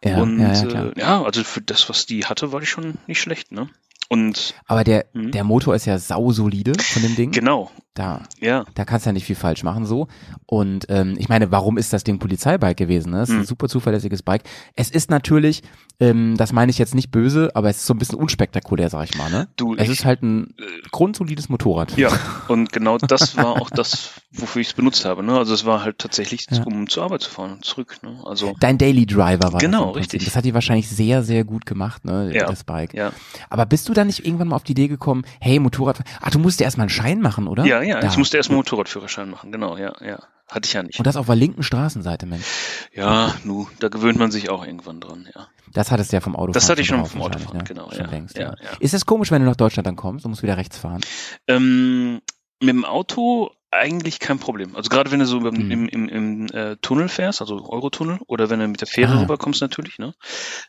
[0.03, 2.99] ja, und ja, ja, äh, ja, also für das, was die hatte, war die schon
[3.07, 3.69] nicht schlecht, ne?
[4.09, 5.31] Und Aber der, Mhm.
[5.33, 7.31] der Motor ist ja sausolide von dem Ding.
[7.33, 8.65] genau, Da, ja.
[8.75, 10.09] da kannst du ja nicht viel falsch machen so.
[10.47, 13.13] Und ähm, ich meine, warum ist das Ding Polizeibike gewesen?
[13.13, 13.21] Ne?
[13.23, 13.45] Es ist ein Mhm.
[13.47, 14.43] super zuverlässiges Bike.
[14.77, 15.63] Es ist natürlich,
[16.01, 19.05] ähm, das meine ich jetzt nicht böse, aber es ist so ein bisschen unspektakulär, sag
[19.11, 19.31] ich mal.
[19.31, 19.49] Ne?
[19.57, 20.55] Du, Es ich- ist halt ein
[20.91, 21.97] grundsolides Motorrad.
[21.97, 22.09] Ja,
[22.49, 25.23] und genau das war auch das, wofür ich es benutzt habe.
[25.23, 25.37] Ne?
[25.39, 26.63] Also es war halt tatsächlich, Ja.
[26.65, 27.99] um zur Arbeit zu fahren und zurück.
[28.03, 28.19] Ne?
[28.25, 30.25] Also Dein Daily Driver war Genau, das richtig.
[30.25, 32.47] Das hat dir wahrscheinlich sehr, sehr gut gemacht, ne, Ja.
[32.47, 32.93] das Bike.
[32.93, 33.13] ja,
[33.49, 36.39] Aber bist du da nicht irgendwann mal auf die Idee gekommen, hey, Motorrad, ach, du
[36.39, 37.65] musst dir erstmal einen Schein machen, oder?
[37.65, 38.01] ja, ja.
[38.01, 38.09] Da.
[38.09, 39.53] Ich musste erstmal Motorradführerschein machen.
[39.53, 40.19] Genau, ja, ja.
[40.51, 40.99] Hatte ich ja nicht.
[40.99, 42.45] Und das auf der linken Straßenseite, Mensch.
[42.93, 45.27] Ja, nu, da gewöhnt man sich auch irgendwann dran.
[45.35, 45.49] Ja.
[45.73, 46.53] Das hattest du ja vom Autofahren.
[46.53, 47.65] Das hatte ich schon vom Autofahren, ne?
[47.65, 48.11] genau, Schon ja.
[48.11, 48.55] längst, Ja, ja.
[48.63, 48.71] ja.
[48.79, 51.01] Ist es komisch, wenn du nach Deutschland dann kommst und musst wieder rechts fahren?
[51.49, 52.21] Ähm,
[52.61, 54.77] mit dem Auto eigentlich kein Problem.
[54.77, 55.71] Also gerade wenn du so beim, Mhm.
[55.71, 59.21] im, im, im äh, Tunnel fährst, also Eurotunnel, oder wenn du mit der Fähre Ah.
[59.21, 60.15] rüberkommst natürlich, ne?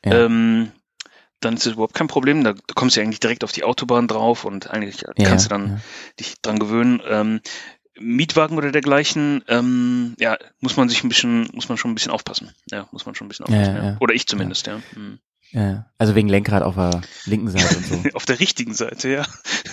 [0.03, 0.25] Ja.
[0.25, 0.71] Ähm,
[1.45, 2.43] dann ist es überhaupt kein Problem.
[2.43, 5.45] Da, da kommst du ja eigentlich direkt auf die Autobahn drauf und eigentlich Ja, kannst
[5.45, 5.79] du dann ja.
[6.19, 7.01] dich dran gewöhnen.
[7.07, 7.41] Ähm,
[7.97, 12.11] Mietwagen oder dergleichen, ähm, ja, muss man sich ein bisschen, muss man schon ein bisschen
[12.11, 12.51] aufpassen.
[12.69, 13.75] Ja, muss man schon ein bisschen aufpassen.
[13.75, 13.97] ja.
[14.01, 14.81] Oder ich zumindest, ja.
[14.93, 15.19] Hm.
[15.51, 18.03] Ja, also wegen Lenkrad auf der linken Seite und so.
[18.15, 19.25] Auf der richtigen Seite, ja.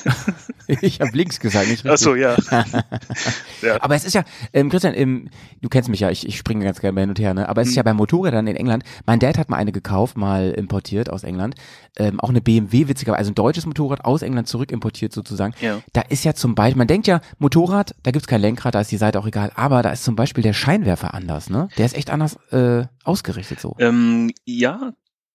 [0.80, 1.90] ich habe links gesagt, nicht richtig.
[1.92, 2.36] Ach so, ja.
[3.62, 3.80] ja.
[3.82, 5.28] Aber es ist ja, ähm, Christian, ähm,
[5.60, 7.48] du kennst mich ja, ich, ich springe ganz gerne hin und her, ne?
[7.48, 7.78] Aber es ist Mhm.
[7.78, 8.84] ja bei Motorrädern in England.
[9.06, 11.54] Mein Dad hat mal eine gekauft, mal importiert aus England.
[11.96, 15.54] Ähm, auch eine BMW, witzigerweise, also ein deutsches Motorrad aus England zurück importiert sozusagen.
[15.60, 15.80] Ja.
[15.92, 18.90] Da ist ja zum Beispiel, man denkt ja, Motorrad, da gibt's kein Lenkrad, da ist
[18.90, 21.68] die Seite auch egal, aber da ist zum Beispiel der Scheinwerfer anders, ne?
[21.78, 23.76] Der ist echt anders äh, ausgerichtet so.
[23.78, 24.92] Ähm, ja,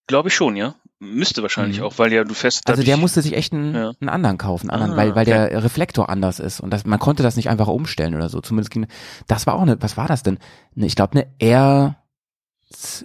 [0.07, 0.75] glaube ich schon, ja.
[0.99, 1.85] Müsste wahrscheinlich Mhm.
[1.85, 2.67] auch, weil ja du fest.
[2.67, 3.91] Also der musste sich echt einen, Ja.
[3.99, 5.49] einen anderen kaufen, einen anderen, Ah, weil, weil okay.
[5.51, 8.41] der Reflektor anders ist und das, man konnte das nicht einfach umstellen oder so.
[8.41, 8.87] Zumindest ging,
[9.27, 10.39] das war auch eine, was war das denn?
[10.75, 11.97] Ich glaube eine R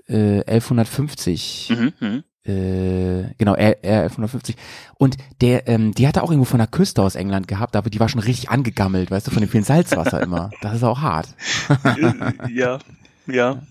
[0.08, 1.70] äh, 1150.
[1.70, 2.24] Mhm, mhm.
[2.44, 4.56] Äh, genau, R, R 1150.
[4.98, 8.00] Und der, ähm, die hatte auch irgendwo von der Küste aus England gehabt, aber die
[8.00, 10.50] war schon richtig angegammelt, weißt du, von dem vielen Salzwasser immer.
[10.60, 11.28] Das ist auch hart.
[12.50, 12.78] Ja,
[13.26, 13.62] ja.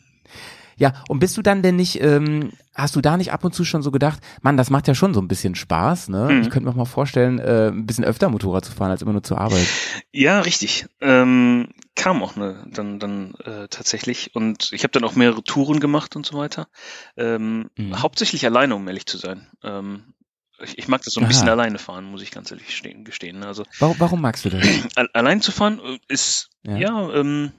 [0.82, 3.64] Ja, und bist du dann denn nicht, ähm, hast du da nicht ab und zu
[3.64, 6.30] schon so gedacht, Mann, das macht ja schon so ein bisschen Spaß, ne?
[6.32, 6.42] Mhm.
[6.42, 9.12] Ich könnte mir auch mal vorstellen, äh, ein bisschen öfter Motorrad zu fahren, als immer
[9.14, 9.68] nur zur Arbeit.
[10.12, 10.88] Ja, richtig.
[11.00, 14.34] Ähm, kam auch ne, dann, dann äh, tatsächlich.
[14.36, 16.68] Und ich habe dann auch mehrere Touren gemacht und so weiter.
[17.16, 18.02] Ähm, Mhm.
[18.02, 19.48] Hauptsächlich alleine, um ehrlich zu sein.
[19.64, 20.16] Ähm,
[20.64, 21.28] ich, ich mag das so ein Aha.
[21.28, 23.40] bisschen alleine fahren, muss ich ganz ehrlich stehen, gestehen.
[23.40, 23.46] ne.
[23.46, 24.64] Also Warum, warum magst du das?
[24.96, 26.78] al- allein zu fahren äh, ist Ja.
[26.78, 27.52] ja, ähm,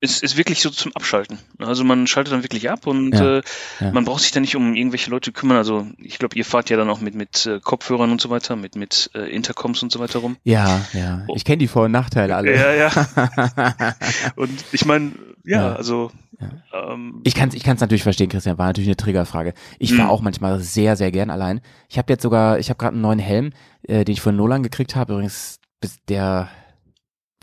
[0.00, 1.38] ist, ist wirklich so zum Abschalten.
[1.58, 3.42] Also man schaltet dann wirklich ab und Ja, äh,
[3.80, 3.90] ja.
[3.92, 5.56] man braucht sich dann nicht um irgendwelche Leute kümmern.
[5.56, 8.56] Also ich glaube, ihr fahrt ja dann auch mit mit äh, Kopfhörern und so weiter,
[8.56, 10.36] mit mit äh, Intercoms und so weiter rum.
[10.44, 11.26] Ja, ja.
[11.34, 12.54] Ich kenne die Vor- und Nachteile alle.
[12.54, 12.90] Ja, ja.
[14.36, 15.12] Und ich meine,
[15.44, 15.74] ja, Ja.
[15.76, 16.92] also Ja.
[16.92, 19.54] ähm, Ich kann es ich kann's natürlich verstehen, Christian, war natürlich eine Triggerfrage.
[19.78, 20.10] Ich fahre Mhm.
[20.10, 21.60] auch manchmal sehr, sehr gern allein.
[21.88, 23.52] Ich habe jetzt sogar, ich habe gerade einen neuen Helm,
[23.84, 25.12] äh, den ich von Nolan gekriegt habe.
[25.14, 26.48] Übrigens, bis der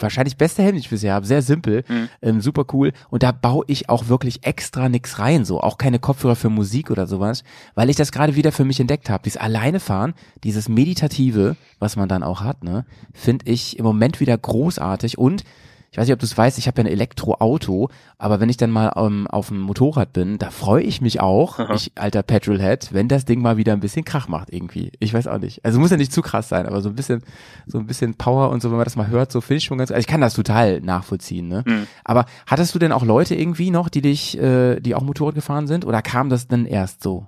[0.02, 1.26] wahrscheinlich beste Helm, den ich bisher habe.
[1.26, 2.10] Sehr simpel, Mhm.
[2.22, 2.92] ähm, super cool.
[3.10, 6.92] Und da baue ich auch wirklich extra nix rein, so auch keine Kopfhörer für Musik
[6.92, 7.44] oder sowas,
[7.76, 9.24] weil ich das gerade wieder für mich entdeckt habe.
[9.24, 14.20] Dieses alleine fahren, dieses meditative, was man dann auch hat, ne, finde ich im Moment
[14.20, 15.44] wieder großartig und
[15.91, 18.56] ich weiß nicht, ob du es weißt, ich habe ja ein Elektroauto, aber wenn ich
[18.56, 21.73] dann mal ähm, auf dem Motorrad bin, da freue ich mich auch, Aha.
[21.73, 24.93] ich alter Petrolhead, wenn das Ding mal wieder ein bisschen Krach macht irgendwie.
[24.99, 25.65] Ich weiß auch nicht.
[25.65, 27.23] Also muss ja nicht zu krass sein, aber so ein bisschen,
[27.67, 29.77] so ein bisschen Power und so, wenn man das mal hört, so finde ich schon
[29.77, 29.91] ganz.
[29.91, 31.65] Also ich kann das total nachvollziehen, ne?
[31.67, 31.88] Mhm.
[32.06, 35.67] Aber hattest du denn auch Leute irgendwie noch, die dich, äh, die auch Motorrad gefahren
[35.67, 37.27] sind, oder kam das dann erst so?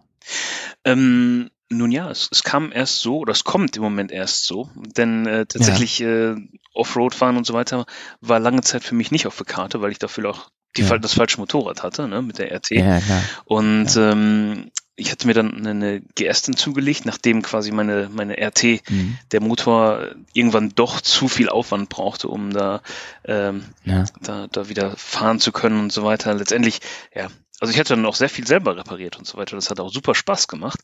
[0.86, 4.70] Ähm, nun ja, es, es kam erst so, oder es kommt im Moment erst so,
[4.76, 6.36] denn äh, tatsächlich äh,
[6.74, 7.86] Offroad fahren und so weiter
[8.22, 10.98] war lange Zeit für mich nicht auf der Karte, weil ich dafür auch die, Ja.
[10.98, 12.72] das falsche Motorrad hatte, ne, mit der RT.
[12.72, 13.00] Ja.
[13.46, 18.82] Und ähm, ich hatte mir dann eine GS dann zugelegt, nachdem quasi meine, meine RT,
[18.90, 19.18] Mhm.
[19.32, 22.82] der Motor irgendwann doch zu viel Aufwand brauchte, um da,
[23.26, 24.06] ähm, Ja.
[24.22, 26.34] da, da wieder fahren zu können und so weiter.
[26.34, 26.80] Letztendlich,
[27.16, 27.28] ja,
[27.64, 29.56] also ich hatte dann auch sehr viel selber repariert und so weiter.
[29.56, 30.82] Das hat auch super Spaß gemacht.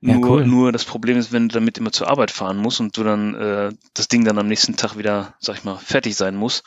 [0.00, 0.44] Ja, nur, cool.
[0.44, 3.36] nur das Problem ist, wenn du damit immer zur Arbeit fahren musst und du dann
[3.36, 6.64] äh, das Ding dann am nächsten Tag wieder, sag ich mal, fertig sein muss,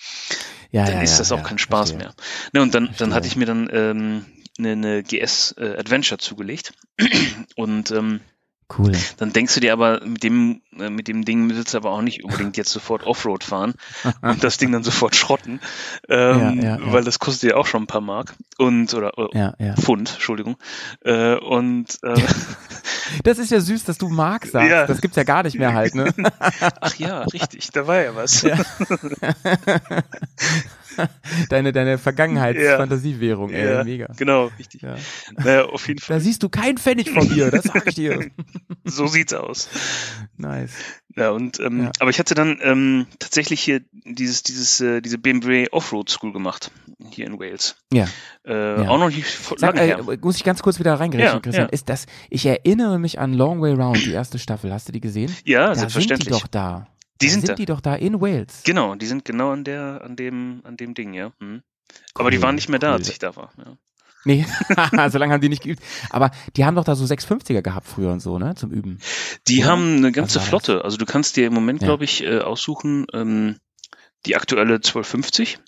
[0.71, 1.97] Ja, dann ja, ist das auch kein Spaß verstehe.
[2.07, 2.15] mehr.
[2.53, 3.05] Ne, und dann, Verstehe.
[3.07, 4.25] dann hatte ich mir dann ähm,
[4.57, 6.73] eine, eine GS äh, Adventure zugelegt.
[7.57, 8.21] Und ähm,
[8.77, 8.93] Cool.
[9.17, 12.01] dann denkst du dir aber, mit dem, äh, mit dem Ding willst du aber auch
[12.01, 13.73] nicht unbedingt jetzt sofort Offroad fahren
[14.21, 15.59] und das Ding dann sofort schrotten,
[16.09, 16.93] ähm, Ja, ja, ja.
[16.93, 19.75] weil das kostet ja auch schon ein paar Mark und oder, oder ja.
[19.75, 20.57] Pfund, Entschuldigung.
[21.03, 22.15] Äh, und äh,
[23.23, 24.89] Das ist ja süß, dass du Mark sagst.
[24.89, 26.13] Das gibt's ja gar nicht mehr halt, ne?
[26.81, 28.45] ach ja, richtig, da war ja was.
[30.97, 31.09] Ja.
[31.49, 34.07] deine, deine Vergangenheitsfantasiewährung, ey, Ja, mega.
[34.17, 34.81] Genau, richtig.
[34.81, 34.95] Ja.
[35.37, 36.19] Naja, auf jeden Da Fall.
[36.21, 38.29] siehst du keinen Pfennig von mir, das sag ich dir.
[38.85, 39.69] So sieht's aus.
[40.35, 40.73] Nice.
[41.15, 41.91] Ja, und ähm, Ja.
[42.01, 46.69] aber ich hatte dann ähm, tatsächlich hier dieses, dieses, äh, diese BMW Offroad School gemacht,
[47.09, 47.77] hier in Wales.
[47.93, 48.07] Ja.
[48.45, 48.89] Äh, Ja.
[48.89, 51.67] Auch noch nicht vor- Sag, äh, muss ich ganz kurz wieder reingreifen, Ja, Christian?
[51.67, 51.71] ja.
[51.71, 54.73] Ist das, ich erinnere mich an Long Way Round, die erste Staffel.
[54.73, 55.33] Hast du die gesehen?
[55.45, 56.29] Ja, da sind die selbstverständlich.
[56.41, 56.87] doch da.
[57.21, 58.63] Die sind sind die doch da in Wales.
[58.65, 61.31] Genau, die sind genau an der, an dem, an dem Ding, ja.
[61.39, 61.61] Hm.
[62.15, 62.93] Aber die waren nicht mehr da, cool.
[62.95, 63.51] als ich da war.
[63.57, 63.77] Ja.
[64.25, 64.45] Nee,
[65.09, 65.83] so lange haben die nicht geübt.
[66.09, 68.99] Aber die haben doch da so 650er gehabt früher und so, ne, zum Üben.
[69.47, 69.67] Die Oder?
[69.71, 70.39] haben eine ganze?
[70.39, 70.83] Flotte.
[70.83, 71.87] Also du kannst dir im Moment, Ja.
[71.89, 73.57] glaube ich, äh, aussuchen, ähm,
[74.25, 75.59] die aktuelle 1250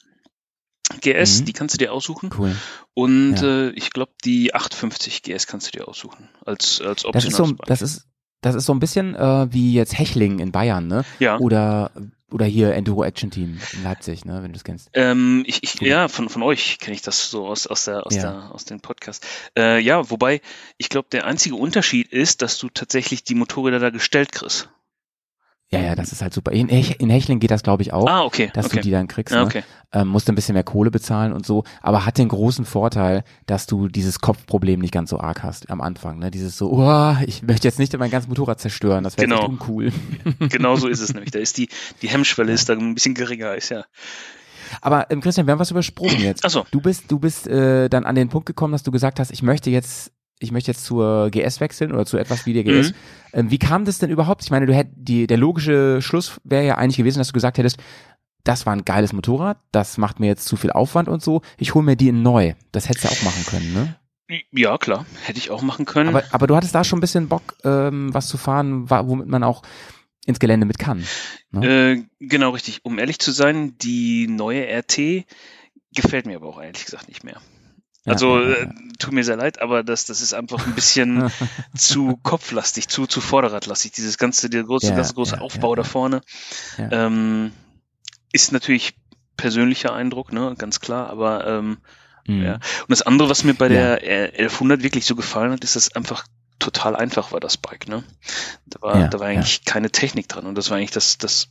[1.01, 1.45] GS, Mhm.
[1.45, 2.29] die kannst du dir aussuchen.
[2.37, 2.55] Cool.
[2.93, 3.67] Und Ja.
[3.67, 6.29] äh, ich glaube, die 850 GS kannst du dir aussuchen.
[6.45, 8.07] Als, als Das ist so, das ist,
[8.45, 11.03] das ist so ein bisschen äh, wie jetzt Hechling in Bayern, ne?
[11.17, 11.39] ja.
[11.39, 11.89] Oder,
[12.31, 14.91] oder hier Enduro Action Team in Leipzig, ne, wenn du das kennst.
[14.93, 18.15] Ähm, ich, ich, ja, von, von euch kenne ich das so aus, aus, der, aus,
[18.15, 18.21] Ja.
[18.21, 19.25] der, aus den Podcasts.
[19.57, 20.41] Äh, ja, wobei,
[20.77, 24.69] ich glaube, der einzige Unterschied ist, dass du tatsächlich die Motorräder da gestellt kriegst.
[25.71, 26.51] Ja, ja, das ist halt super.
[26.51, 28.51] In, in Hechling geht das, glaube ich, auch, Ah, okay.
[28.53, 28.77] dass okay.
[28.77, 29.33] du die dann kriegst.
[29.33, 29.41] Ne?
[29.41, 29.63] okay.
[29.93, 33.65] ähm, musst ein bisschen mehr Kohle bezahlen und so, aber hat den großen Vorteil, dass
[33.65, 36.19] du dieses Kopfproblem nicht ganz so arg hast am Anfang.
[36.19, 36.29] Ne?
[36.29, 39.45] Dieses so, oh, ich möchte jetzt nicht mein ganzes Motorrad zerstören, das wäre Genau.
[39.47, 39.91] uncool.
[40.39, 41.31] Genau so ist es nämlich.
[41.31, 41.67] Da ist die,
[42.03, 43.85] die Hemmschwelle ist da ein bisschen geringer, ist ja.
[44.81, 46.45] Aber ähm, Christian, wir haben was übersprungen jetzt.
[46.45, 46.65] Ach so.
[46.71, 49.41] Du bist, du bist äh, dann an den Punkt gekommen, dass du gesagt hast, ich
[49.41, 52.89] möchte jetzt, ich möchte jetzt zur GS wechseln oder zu etwas wie der GS.
[52.89, 52.95] Mhm.
[53.33, 54.43] Ähm, wie kam das denn überhaupt?
[54.43, 57.57] Ich meine, du hätt, die, der logische Schluss wäre ja eigentlich gewesen, dass du gesagt
[57.57, 57.77] hättest,
[58.43, 61.73] das war ein geiles Motorrad, das macht mir jetzt zu viel Aufwand und so, ich
[61.73, 62.53] hole mir die in neu.
[62.71, 63.95] Das hättest du auch machen können, ne?
[64.51, 65.05] Ja, klar.
[65.23, 66.09] Hätte ich auch machen können.
[66.09, 69.43] Aber, aber du hattest da schon ein bisschen Bock, ähm, was zu fahren, womit man
[69.43, 69.61] auch
[70.25, 71.03] ins Gelände mit kann.
[71.51, 71.67] Ne?
[71.67, 72.79] Äh, genau, richtig.
[72.83, 75.25] Um ehrlich zu sein, die neue RT
[75.93, 77.39] gefällt mir aber auch ehrlich gesagt nicht mehr.
[78.05, 78.67] Ja, Also, ja, ja, äh,
[78.99, 81.29] tut mir sehr leid, aber das, das ist einfach ein bisschen
[81.75, 83.91] zu kopflastig, zu, zu vorderradlastig.
[83.91, 85.87] Dieses ganze, der große, Ja, ganze große ja, Aufbau ja, da ja.
[85.87, 86.21] vorne.
[86.77, 86.89] Ja.
[86.91, 87.51] Ähm,
[88.31, 88.95] ist natürlich
[89.37, 91.77] persönlicher Eindruck, ne, ganz klar, aber ähm,
[92.27, 92.43] Mhm.
[92.43, 92.53] ja.
[92.55, 93.97] Und das andere, was mir bei Ja.
[93.97, 96.25] der äh, 1100 wirklich so gefallen hat, ist, dass einfach
[96.57, 98.03] total einfach war, das Bike, ne?
[98.65, 101.49] Da war, Ja, da war eigentlich keine Technik dran und das war eigentlich das, das,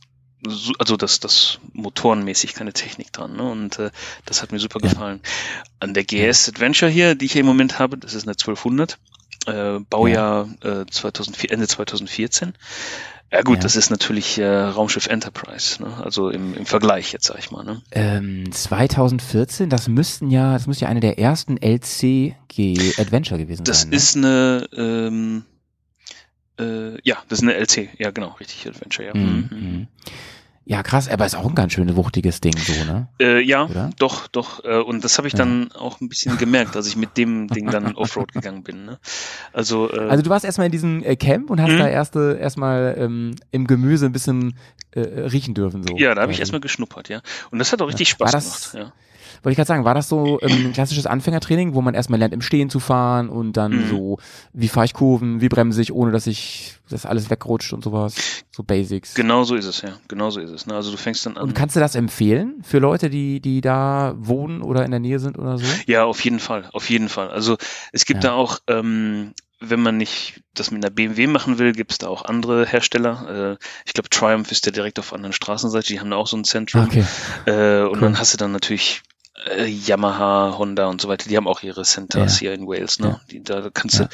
[0.79, 3.43] also das, das motorenmäßig keine Technik dran, ne?
[3.43, 3.91] Und äh,
[4.25, 4.89] das hat mir super Ja.
[4.89, 5.19] gefallen.
[5.79, 8.97] An der GS Adventure hier, die ich hier im Moment habe, das ist eine 1200,
[9.47, 12.53] äh, Baujahr äh, 2004, Ende 2014.
[13.31, 13.63] Ja gut, Ja.
[13.63, 15.97] das ist natürlich äh, Raumschiff Enterprise, ne?
[16.03, 17.63] also im, im Vergleich jetzt, sag ich mal.
[17.65, 17.81] Ne?
[17.91, 23.81] Ähm, 2014, das müssten ja, das müsste ja eine der ersten LCG Adventure gewesen Das
[23.81, 23.89] sein.
[23.89, 23.95] ne?
[23.95, 25.43] ist eine, ähm,
[26.59, 29.13] äh, ja, das ist eine LC, ja genau, richtig, Adventure, ja.
[29.15, 29.49] Mhm.
[29.51, 29.87] Mhm.
[30.67, 33.07] Ja, krass, aber ist auch ein ganz schön wuchtiges Ding so, ne?
[33.19, 33.91] Äh, ja, Oder?
[33.99, 34.63] doch, doch.
[34.65, 37.69] Äh, und das habe ich dann auch ein bisschen gemerkt, als ich mit dem Ding
[37.69, 38.83] dann Offroad gegangen bin.
[38.85, 38.97] Ne?
[39.53, 41.77] Also, äh, Also du warst erstmal in diesem äh, Camp und hast Mhm.
[41.77, 44.57] da erste erstmal ähm, im Gemüse ein bisschen
[44.91, 45.95] äh, riechen dürfen so.
[45.97, 47.21] ja, da habe ich erstmal geschnuppert, ja.
[47.51, 48.71] Und das hat auch richtig Spaß gemacht.
[48.73, 48.93] Ja.
[49.45, 52.33] Wollte ich gerade sagen, war das so ähm, ein klassisches Anfängertraining, wo man erstmal lernt,
[52.33, 53.87] im Stehen zu fahren und dann Mhm.
[53.87, 54.17] so,
[54.53, 58.15] wie fahre ich Kurven, wie bremse ich, ohne dass ich das alles wegrutscht und sowas.
[58.51, 59.13] So Basics.
[59.13, 59.93] Genau so ist es, ja.
[60.07, 60.65] Genau so ist es.
[60.65, 60.73] Ne?
[60.75, 61.43] Also du fängst dann an.
[61.43, 65.19] Und kannst du das empfehlen für Leute, die, die da wohnen oder in der Nähe
[65.19, 65.65] sind oder so?
[65.85, 67.29] Ja, auf jeden Fall, auf jeden Fall.
[67.29, 67.57] Also
[67.91, 68.31] es gibt Ja.
[68.31, 72.07] da auch, ähm, wenn man nicht das mit einer BMW machen will, gibt es da
[72.07, 73.53] auch andere Hersteller.
[73.53, 76.27] Äh, ich glaube, Triumph ist ja direkt auf der anderen Straßenseite, die haben da auch
[76.27, 76.83] so ein Zentrum.
[76.83, 77.05] Okay.
[77.45, 78.01] Äh, und Cool.
[78.01, 79.03] dann hast du dann natürlich
[79.49, 82.39] äh, Yamaha, Honda und so weiter, die haben auch ihre Centers Ja.
[82.39, 82.99] hier in Wales.
[82.99, 83.07] Ne?
[83.07, 83.21] Ja.
[83.31, 84.05] Die, da kannst Ja.
[84.05, 84.09] du,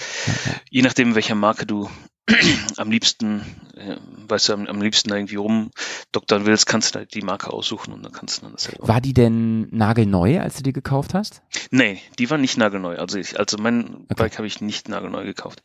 [0.70, 1.90] je nachdem, welcher Marke du
[2.78, 3.41] am liebsten,
[3.76, 7.94] äh, weißt du, am, am liebsten irgendwie rumdoktern willst, kannst du da die Marke aussuchen
[7.94, 8.88] und dann kannst du dann das selber.
[8.88, 11.41] War die denn nagelneu, als du die gekauft hast?
[11.72, 12.98] Nee, die war nicht nagelneu.
[12.98, 15.62] Also ich, also mein Bike habe ich nicht nagelneu gekauft.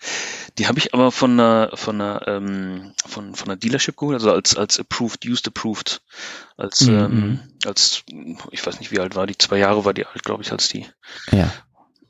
[0.59, 4.33] Die habe ich aber von einer von einer ähm, von von einer Dealership geholt, also
[4.33, 6.02] als als approved, used approved,
[6.57, 6.94] als Mhm.
[6.98, 8.02] ähm, als
[8.50, 10.68] ich weiß nicht wie alt war die, zwei Jahre war die alt, glaube ich, als
[10.68, 10.87] die
[11.31, 11.52] Ja.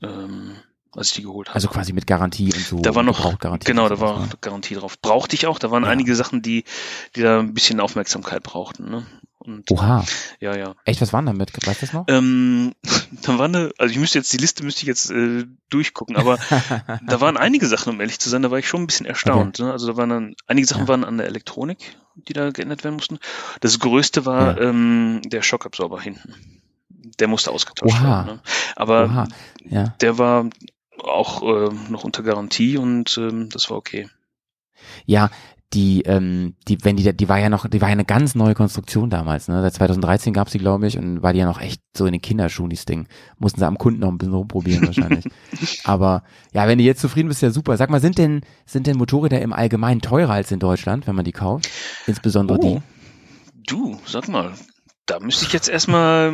[0.03, 0.57] ähm,
[0.95, 1.55] als ich die geholt habe.
[1.57, 2.81] Also quasi mit Garantie und so.
[2.81, 4.29] da war noch Gebrauchtgarantie genau, da war ne?
[4.41, 4.99] Garantie drauf.
[5.01, 5.59] Brauchte ich auch.
[5.59, 5.91] Da waren Ja.
[5.91, 6.65] einige Sachen, die
[7.15, 8.91] die da ein bisschen Aufmerksamkeit brauchten.
[8.91, 9.07] Ne?
[9.39, 10.05] Und Oha.
[10.41, 10.75] ja, ja.
[10.85, 11.53] Echt, was waren damit?
[11.67, 12.05] Weißt du das noch?
[12.09, 12.73] Ähm,
[13.23, 16.39] da war eine, also ich müsste jetzt, die Liste müsste ich jetzt äh, durchgucken, aber
[17.07, 19.59] da waren einige Sachen, um ehrlich zu sein, da war ich schon ein bisschen erstaunt.
[19.61, 19.71] Ne?
[19.71, 20.89] Also da waren dann, einige Sachen Ja.
[20.89, 23.19] waren an der Elektronik, die da geändert werden mussten.
[23.61, 26.35] Das größte war ähm, der Schockabsorber hinten.
[27.21, 28.05] Der musste ausgetauscht Oha.
[28.05, 28.27] werden.
[28.37, 28.41] Ne?
[28.75, 29.29] Aber Oha.
[29.65, 29.95] Ja.
[30.01, 30.47] der war
[31.03, 34.09] auch äh, noch unter Garantie und ähm, das war okay.
[35.07, 35.31] Ja,
[35.73, 38.55] die, ähm, die, wenn die, die war ja noch, die war ja eine ganz neue
[38.55, 39.61] Konstruktion damals, ne?
[39.63, 42.23] Seit 2013 gab's die, glaube ich, und war die ja noch echt so in den
[42.23, 43.09] Kinderschuhen, dieses Ding.
[43.39, 45.25] Mussten sie am Kunden noch ein bisschen rumprobieren wahrscheinlich.
[45.85, 47.77] Aber ja, wenn du jetzt zufrieden bist, ja super.
[47.77, 51.25] Sag mal, sind denn, sind denn Motorräder im Allgemeinen teurer als in Deutschland, wenn man
[51.25, 51.69] die kauft?
[52.07, 52.83] Insbesondere Oh,
[53.67, 54.53] du, sag mal,
[55.07, 56.33] da müsste ich jetzt erstmal,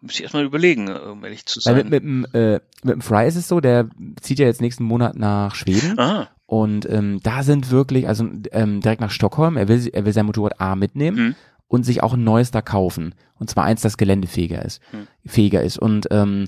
[0.00, 1.66] müsste ich erstmal überlegen, um ehrlich zu die.
[1.66, 1.88] Weil sein.
[1.88, 3.88] mit, mit, dem, äh, mit dem Fry ist es so, der
[4.20, 5.98] zieht ja jetzt nächsten Monat nach Schweden.
[5.98, 10.12] ah, Und ähm, da sind wirklich, also ähm, direkt nach Stockholm, er will, er will
[10.12, 11.34] sein Motorrad A mitnehmen Mhm.
[11.68, 13.14] und sich auch ein neues da kaufen.
[13.38, 14.80] Und zwar eins, das geländefähiger ist.
[14.92, 15.06] Mhm.
[15.26, 15.78] Fähiger ist.
[15.78, 16.46] Und ähm,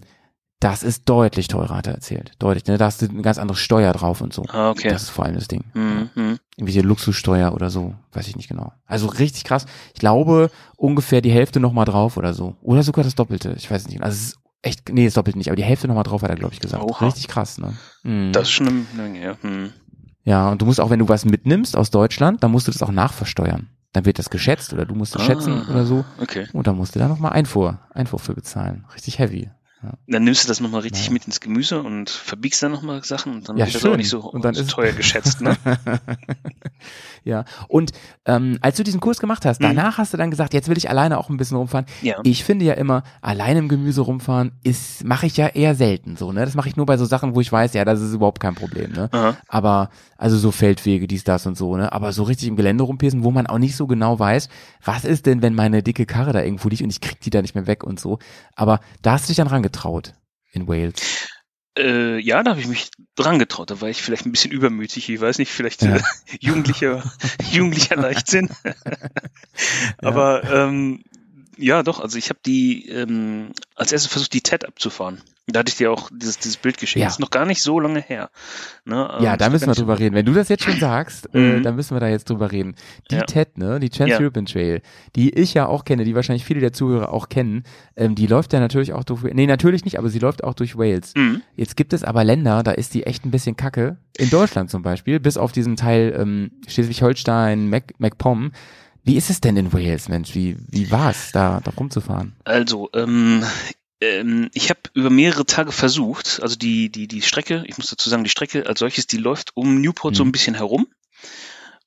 [0.62, 2.32] das ist deutlich teurer, hat er erzählt.
[2.38, 2.66] Deutlich.
[2.66, 2.78] Ne?
[2.78, 4.44] Da hast du eine ganz andere Steuer drauf und so.
[4.48, 4.90] ah, okay.
[4.90, 5.64] Das ist vor allem das Ding.
[5.74, 6.38] Mhm, mhm.
[6.56, 7.94] Irgendwie die Luxussteuer oder so.
[8.12, 8.72] Weiß ich nicht genau.
[8.86, 9.66] Also richtig krass.
[9.94, 12.56] Ich glaube, ungefähr die Hälfte nochmal drauf oder so.
[12.62, 13.54] Oder sogar das Doppelte.
[13.56, 13.94] Ich weiß nicht.
[13.96, 14.04] genau.
[14.06, 16.36] Also es ist echt, nee, das Doppelte nicht, aber die Hälfte nochmal drauf hat er,
[16.36, 16.84] glaube ich, gesagt.
[16.84, 17.06] Oha.
[17.06, 17.74] Richtig krass, ne?
[18.04, 18.30] Mhm.
[18.32, 19.36] Das ist schon eine Menge, ja.
[19.40, 19.72] Hm.
[20.24, 22.82] Ja, und du musst auch, wenn du was mitnimmst aus Deutschland, dann musst du das
[22.84, 23.68] auch nachversteuern.
[23.92, 25.24] Dann wird das geschätzt oder du musst es Ah.
[25.24, 26.04] schätzen oder so.
[26.20, 26.46] Okay.
[26.52, 28.84] Und dann musst du da nochmal Einfuhr, Einfuhr für bezahlen.
[28.94, 29.50] Richtig heavy.
[30.06, 31.12] Dann nimmst du das nochmal richtig Naja.
[31.14, 33.92] mit ins Gemüse und verbiegst dann nochmal Sachen und dann Ja, wird das schön.
[33.92, 35.56] auch nicht so, Und dann so ist- teuer geschätzt, ne?
[37.24, 37.44] ja.
[37.68, 37.92] Und
[38.24, 39.64] ähm, als du diesen Kurs gemacht hast, Mhm.
[39.66, 41.86] danach hast du dann gesagt, jetzt will ich alleine auch ein bisschen rumfahren.
[42.02, 42.16] Ja.
[42.24, 46.32] Ich finde ja immer, alleine im Gemüse rumfahren ist, mache ich ja eher selten so,
[46.32, 46.44] ne?
[46.44, 48.54] Das mache ich nur bei so Sachen, wo ich weiß, ja, das ist überhaupt kein
[48.54, 49.08] Problem, ne?
[49.12, 49.36] Aha.
[49.48, 51.92] Aber, also so Feldwege, dies, das und so, ne?
[51.92, 54.48] Aber so richtig im Gelände rumpesen, wo man auch nicht so genau weiß,
[54.84, 57.42] was ist denn, wenn meine dicke Karre da irgendwo liegt und ich krieg die da
[57.42, 58.18] nicht mehr weg und so.
[58.56, 60.14] Aber da hast du dich dann rangetraut
[60.52, 61.28] in Wales.
[61.78, 63.70] Äh, ja, da habe ich mich dran getraut.
[63.70, 65.08] Da war ich vielleicht ein bisschen übermütig.
[65.08, 65.96] Ich weiß nicht, vielleicht Ja.
[65.96, 66.02] äh,
[66.40, 67.02] jugendlicher,
[67.50, 68.50] jugendlicher Leichtsinn.
[69.98, 71.02] Aber ähm,
[71.56, 72.00] ja, doch.
[72.00, 75.22] Also ich habe die ähm, als erstes versucht, die TED abzufahren.
[75.48, 77.00] Da hatte ich dir auch dieses, dieses Bild geschickt.
[77.00, 77.06] Ja.
[77.06, 78.30] Das ist noch gar nicht so lange her.
[78.84, 79.10] Ne?
[79.18, 80.14] Ähm, Ja, ist da müssen wir drüber reden.
[80.14, 81.62] Wenn du das jetzt schon sagst, äh, Mhm.
[81.64, 82.76] dann müssen wir da jetzt drüber reden.
[83.10, 83.22] Die Ja.
[83.24, 84.06] TED, ne, die Ja.
[84.06, 84.82] Trans-European Trail,
[85.16, 87.64] die ich ja auch kenne, die wahrscheinlich viele der Zuhörer auch kennen,
[87.96, 90.78] ähm, die läuft ja natürlich auch durch, nee, natürlich nicht, aber sie läuft auch durch
[90.78, 91.12] Wales.
[91.16, 91.42] Mhm.
[91.56, 93.96] Jetzt gibt es aber Länder, da ist die echt ein bisschen kacke.
[94.18, 98.52] In Deutschland zum Beispiel, bis auf diesen Teil ähm, Schleswig-Holstein, Mac, MacPom.
[99.02, 100.36] Wie ist es denn in Wales, Mensch?
[100.36, 102.36] Wie, wie war's, da, da rumzufahren?
[102.44, 103.42] Also, ähm,
[104.02, 108.10] ähm, ich habe über mehrere Tage versucht, also die, die, die Strecke, ich muss dazu
[108.10, 110.28] sagen, die Strecke als solches, die läuft um Newport so Mhm.
[110.28, 110.86] ein bisschen herum.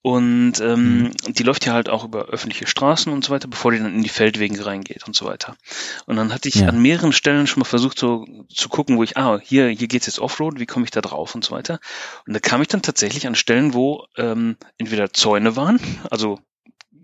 [0.01, 3.79] Und ähm, die läuft ja halt auch über öffentliche Straßen und so weiter, bevor die
[3.79, 5.57] dann in die Feldwege reingeht und so weiter.
[6.05, 6.67] Und dann hatte ich Ja.
[6.67, 8.23] an mehreren Stellen schon mal versucht, so
[8.53, 11.33] zu gucken, wo ich, ah, hier, hier geht's jetzt Offroad, wie komme ich da drauf
[11.33, 11.79] und so weiter.
[12.27, 15.79] Und da kam ich dann tatsächlich an Stellen, wo ähm, entweder Zäune waren,
[16.11, 16.39] also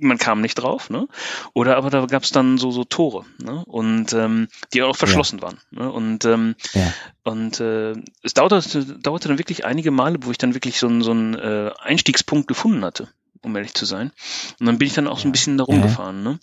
[0.01, 1.07] man kam nicht drauf, ne?
[1.53, 3.63] Oder aber da gab's dann so so Tore, ne?
[3.65, 5.59] Und ähm, die auch verschlossen waren.
[5.71, 5.91] Ne?
[5.91, 6.93] Und ähm, Ja.
[7.23, 8.61] und äh, es dauerte,
[8.99, 12.47] dauerte dann wirklich einige Male, wo ich dann wirklich so einen so einen äh, Einstiegspunkt
[12.47, 13.07] gefunden hatte.
[13.43, 14.11] um ehrlich zu sein.
[14.59, 15.81] Und dann bin ich dann auch so ein bisschen da Ja, ja.
[15.81, 16.21] rumgefahren.
[16.23, 16.39] Ne?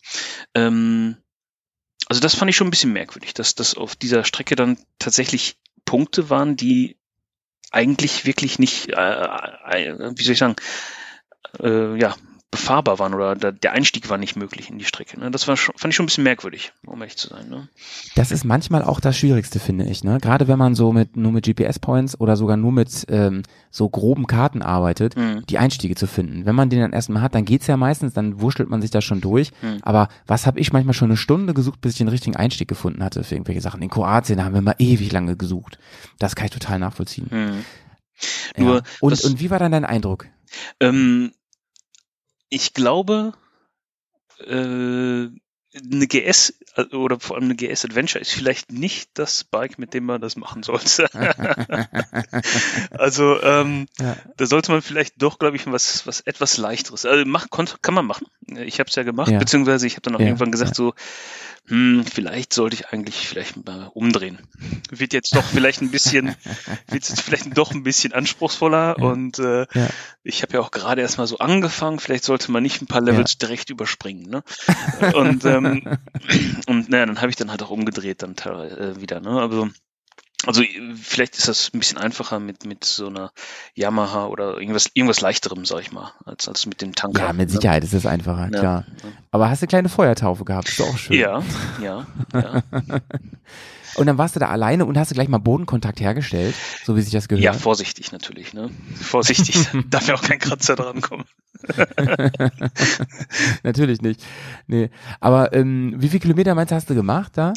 [0.55, 1.17] Ähm,
[2.09, 5.59] also das fand ich schon ein bisschen merkwürdig, dass das auf dieser Strecke dann tatsächlich
[5.85, 6.97] Punkte waren, die
[7.71, 10.57] eigentlich wirklich nicht, äh, äh, wie soll ich sagen,
[11.61, 12.17] äh, ja,
[12.51, 15.21] befahrbar waren oder der, Einstieg war nicht möglich in die Strecke.
[15.21, 15.31] Ne?
[15.31, 17.49] Das war schon, fand ich schon ein bisschen merkwürdig, um ehrlich zu sein.
[17.51, 17.69] Ne?
[18.15, 20.03] Das ist manchmal auch das Schwierigste, finde ich.
[20.03, 20.19] Ne?
[20.19, 24.27] Gerade wenn man so mit nur mit GPS-Points oder sogar nur mit ähm, so groben
[24.27, 25.45] Karten arbeitet, Mhm.
[25.47, 26.47] die Einstiege zu finden.
[26.47, 29.03] Wenn man den dann erstmal hat, dann geht's ja meistens, dann wurschtelt man sich da
[29.03, 29.53] schon durch.
[29.61, 29.79] Mhm.
[29.83, 33.05] Aber was habe ich manchmal schon eine Stunde gesucht, bis ich den richtigen Einstieg gefunden
[33.05, 33.83] hatte für irgendwelche Sachen.
[33.83, 35.79] In Kroatien haben wir mal ewig lange gesucht.
[36.19, 37.27] Das kann ich total nachvollziehen.
[37.31, 37.65] Hm.
[38.57, 38.65] Ja.
[38.65, 40.27] Nur und, das- und wie war dann dein Eindruck?
[40.81, 41.33] Ähm,
[42.49, 43.33] ich glaube,
[44.47, 45.29] äh,
[45.75, 49.93] eine GS äh, oder vor allem eine GS Adventure ist vielleicht nicht das Bike, mit
[49.95, 51.09] dem man das machen sollte.
[52.93, 54.17] also ähm, Ja.
[54.37, 57.05] da sollte man vielleicht doch, glaube ich, was was etwas leichteres.
[57.05, 58.27] Also mach, kann man machen.
[58.47, 59.39] Ich habe es ja gemacht, Ja.
[59.39, 60.95] beziehungsweise ich habe dann auch Ja, irgendwann gesagt so,
[61.69, 64.39] hm, vielleicht sollte ich eigentlich vielleicht mal umdrehen.
[64.91, 66.29] Wird jetzt doch vielleicht ein bisschen,
[66.89, 69.05] wird jetzt vielleicht doch ein bisschen anspruchsvoller Ja.
[69.05, 69.89] und äh, Ja.
[70.23, 73.03] ich habe ja auch gerade erst mal so angefangen, vielleicht sollte man nicht ein paar
[73.03, 74.43] Levels direkt überspringen, ne?
[75.15, 75.99] Und, ähm,
[76.67, 79.41] und naja, dann habe ich dann halt auch umgedreht dann äh, wieder, ne?
[79.41, 79.69] Also,
[80.47, 83.33] also äh, vielleicht ist das ein bisschen einfacher mit, mit so einer
[83.75, 87.27] Yamaha oder irgendwas, irgendwas leichterem, sag ich mal, als, als mit dem Tanker.
[87.27, 87.51] Ja, mit?
[87.51, 88.59] Sicherheit ist es einfacher, Ja.
[88.61, 88.85] klar.
[89.31, 91.19] Aber hast du eine kleine Feuertaufe gehabt, ist doch auch schön.
[91.19, 91.43] Ja,
[91.83, 92.63] ja, ja.
[93.99, 97.01] Und dann warst du da alleine und hast du gleich mal Bodenkontakt hergestellt, so wie
[97.03, 97.45] sich das gehört.
[97.45, 98.71] Ja, vorsichtig natürlich, ne?
[99.01, 99.57] Vorsichtig,
[99.91, 101.25] darf ja auch kein Kratzer dran kommen.
[103.63, 104.21] Natürlich nicht.
[104.67, 104.91] Nee.
[105.21, 107.53] Aber ähm, wie viele Kilometer meinst du, hast du gemacht da?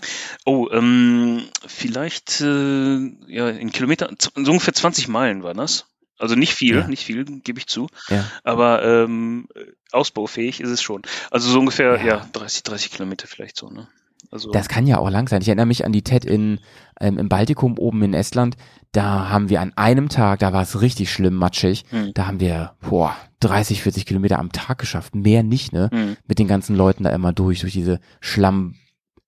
[0.45, 5.85] Oh, ähm, vielleicht äh, ja in Kilometer, so ungefähr 20 Meilen war das.
[6.17, 6.87] Also nicht viel, Ja.
[6.87, 7.87] nicht viel, gebe ich zu.
[8.09, 8.25] Ja.
[8.43, 9.47] Aber ähm,
[9.91, 11.01] ausbaufähig ist es schon.
[11.31, 12.05] Also so ungefähr, Ja.
[12.05, 13.87] ja, 30, 30 Kilometer vielleicht so, ne?
[14.31, 15.41] Also Das kann ja auch lang sein.
[15.41, 16.59] Ich erinnere mich an die TED in,
[16.99, 18.55] ähm, im Baltikum oben in Estland.
[18.93, 22.11] Da haben wir an einem Tag, da war es richtig schlimm matschig, Hm.
[22.13, 25.15] da haben wir boah, 30, 40 Kilometer am Tag geschafft.
[25.15, 25.89] Mehr nicht, ne?
[25.91, 28.75] hm, Mit den ganzen Leuten da immer durch, durch diese Schlamm,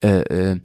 [0.03, 0.59] äh, äh,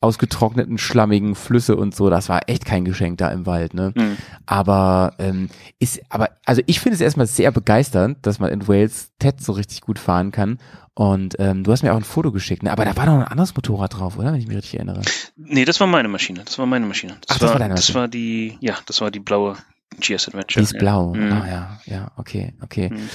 [0.00, 2.10] ausgetrockneten, schlammigen Flüsse und so.
[2.10, 3.92] Das war echt kein Geschenk da im Wald, ne?
[3.96, 4.16] hm.
[4.44, 9.12] Aber ähm, ist, aber also ich finde es erstmal sehr begeisternd, dass man in Wales
[9.18, 10.58] TED so richtig gut fahren kann.
[10.94, 12.72] Und ähm, du hast mir auch ein Foto geschickt, ne?
[12.72, 14.32] Aber da war noch ein anderes Motorrad drauf, oder?
[14.32, 15.02] Wenn ich mich richtig erinnere.
[15.36, 16.40] Nee, das war meine Maschine.
[16.44, 17.16] Das war meine Maschine.
[17.28, 18.00] Ach, das war deine Das Maschine.
[18.00, 19.56] war die, ja, das war die blaue
[19.98, 20.60] GS Adventure.
[20.60, 20.78] Die ist ja.
[20.80, 21.14] blau.
[21.14, 21.32] Mhm.
[21.32, 22.90] Ah ja, ja, okay, okay.
[22.90, 23.08] Mhm.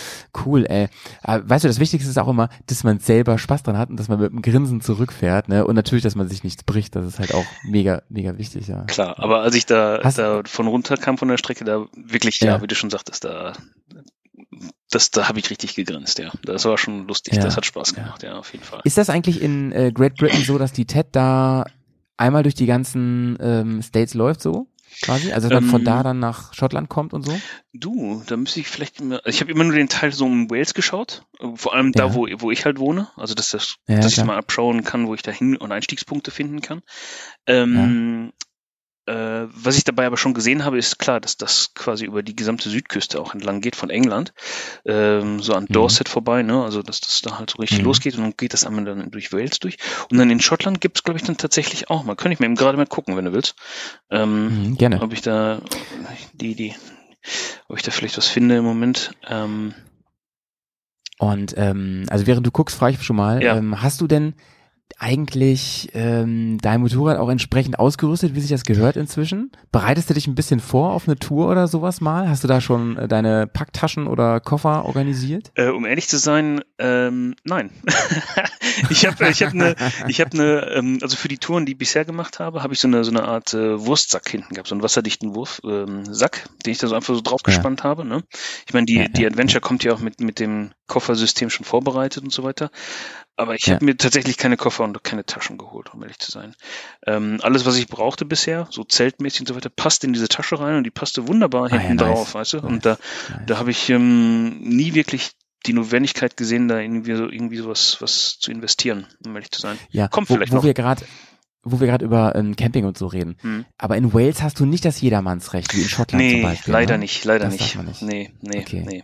[0.45, 0.87] Cool, ey.
[1.21, 3.97] Aber weißt du, das Wichtigste ist auch immer, dass man selber Spaß dran hat und
[3.99, 5.65] dass man mit einem Grinsen zurückfährt, ne?
[5.67, 6.95] Und natürlich, dass man sich nichts bricht.
[6.95, 8.83] Das ist halt auch mega, mega wichtig, ja.
[8.85, 12.39] Klar, aber als ich da, Hast- da von runter kam von der Strecke, da wirklich,
[12.39, 12.61] ja, Ja.
[12.61, 13.53] wie du schon sagtest, da,
[14.89, 16.31] das, da habe ich richtig gegrinst, ja.
[16.43, 17.43] Das war schon lustig, Ja.
[17.43, 18.03] das hat Spaß Ja.
[18.03, 18.81] gemacht, ja, auf jeden Fall.
[18.83, 21.65] Ist das eigentlich in äh, Great Britain so, dass die TED da
[22.17, 24.67] einmal durch die ganzen ähm, States läuft so?
[25.01, 25.31] Quasi?
[25.31, 27.39] Also dass man von Ähm, da dann nach Schottland kommt und so?
[27.73, 30.73] Du, da müsste ich vielleicht immer, ich habe immer nur den Teil so um Wales
[30.73, 32.13] geschaut, äh, vor allem da, Ja.
[32.13, 35.13] wo, wo ich halt wohne, also dass, das, Ja, dass ich mal abschauen kann, wo
[35.13, 36.81] ich da hin und Einstiegspunkte finden kann.
[37.47, 38.33] Ähm,
[39.07, 42.35] äh, was ich dabei aber schon gesehen habe, ist klar, dass das quasi über die
[42.35, 44.33] gesamte Südküste auch entlang geht von England,
[44.85, 45.73] ähm, so an Mhm.
[45.73, 46.63] Dorset vorbei, ne?
[46.63, 47.85] also dass das da halt so richtig Mhm.
[47.85, 49.77] losgeht und dann geht das einmal dann durch Wales durch.
[50.11, 52.15] Und dann in Schottland gibt's glaube ich, dann tatsächlich auch mal.
[52.15, 53.55] Könnte ich mir eben gerade mal gucken, wenn du willst.
[54.09, 55.01] Ähm, Mhm, gerne.
[55.01, 55.61] ob ich da
[56.33, 56.75] die, die,
[57.67, 59.11] ob ich da vielleicht was finde im Moment.
[59.27, 59.73] Ähm,
[61.19, 63.55] Und ähm, also während du guckst, frage ich schon mal, Ja.
[63.57, 64.33] ähm, hast du denn
[64.99, 69.51] eigentlich ähm, dein Motorrad auch entsprechend ausgerüstet, wie sich das gehört inzwischen?
[69.71, 72.29] Bereitest du dich ein bisschen vor auf eine Tour oder sowas mal?
[72.29, 75.51] Hast du da schon äh, deine Packtaschen oder Koffer organisiert?
[75.55, 77.71] äh, um ehrlich zu sein, ähm, nein.
[78.89, 79.75] ich habe, ich habe eine,
[80.07, 82.79] ich habe eine, ähm, also für die Touren, die ich bisher gemacht habe, habe ich
[82.79, 86.49] so eine, so eine Art äh, Wurstsack hinten gehabt, so einen wasserdichten Wurf, ähm, Sack,
[86.65, 88.05] den ich da so einfach so draufgespannt habe.
[88.05, 88.23] Ne?
[88.67, 91.65] Ich meine, die, Ja, die ja, Adventure kommt ja auch mit, mit dem Koffersystem schon
[91.65, 92.69] vorbereitet und so weiter.
[93.37, 93.75] Aber ich Ja.
[93.75, 96.53] habe mir tatsächlich keine Koffer und keine Taschen geholt, um ehrlich zu sein.
[97.07, 100.59] Ähm, alles, was ich brauchte bisher, so zeltmäßig und so weiter, passt in diese Tasche
[100.59, 102.07] rein und die passte wunderbar Ah, ja, hinten nice.
[102.07, 102.57] drauf, weißt du?
[102.57, 102.65] Nice.
[102.65, 102.89] Und da,
[103.29, 103.39] Nice.
[103.47, 105.31] da habe ich ähm, nie wirklich
[105.65, 109.77] die Notwendigkeit gesehen, da irgendwie so irgendwie sowas was zu investieren, um ehrlich zu sein.
[109.91, 110.63] Ja, Kommt wo, vielleicht wo noch.
[110.63, 111.05] wir gerade
[111.63, 113.37] wo wir gerade über ähm, Camping und so reden.
[113.41, 113.65] Hm.
[113.77, 116.71] Aber in Wales hast du nicht das Jedermannsrecht, wie in Schottland zum Nee, Beispiel.
[116.73, 116.99] leider ne?
[116.99, 117.63] nicht, leider Das nicht.
[117.63, 118.01] darf man nicht.
[118.01, 118.83] Nee, nee, Okay.
[118.87, 119.03] nee.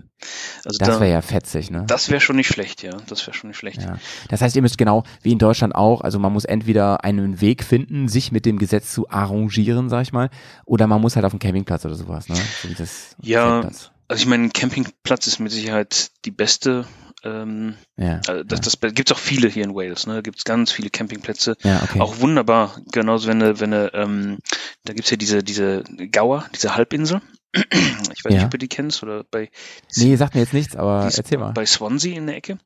[0.66, 1.84] Also Das da, wäre ja fetzig, ne?
[1.88, 2.98] das wäre schon nicht schlecht, ja.
[3.08, 3.82] Das wäre schon nicht schlecht.
[3.84, 3.98] Ja.
[4.30, 7.64] Das heißt, ihr müsst genau wie in Deutschland auch, also man muss entweder einen Weg
[7.64, 10.30] finden, sich mit dem Gesetz zu arrangieren, sag ich mal,
[10.66, 12.36] oder man muss halt auf den Campingplatz oder sowas, ne?
[12.36, 12.84] So
[13.22, 13.70] Ja.
[14.10, 16.86] Also ich meine, ein Campingplatz ist mit Sicherheit die beste.
[17.28, 18.22] Ähm, Ja.
[18.28, 18.66] also das, ja.
[18.82, 20.08] das gibt es auch viele hier in Wales.
[20.08, 20.16] Ne?
[20.16, 21.56] Da gibt es ganz viele Campingplätze.
[21.64, 22.00] ja, okay.
[22.00, 22.80] Auch wunderbar.
[22.92, 24.38] Genauso wenn du, wenn du, ähm,
[24.86, 27.22] da gibt's ja diese, diese Gauer, diese Halbinsel.
[28.18, 28.38] Ich weiß Ja.
[28.40, 29.50] nicht, ob du die kennst oder bei
[29.96, 31.52] nee, sagt mir jetzt nichts, aber erzähl mal.
[31.54, 32.58] bei Swansea in der Ecke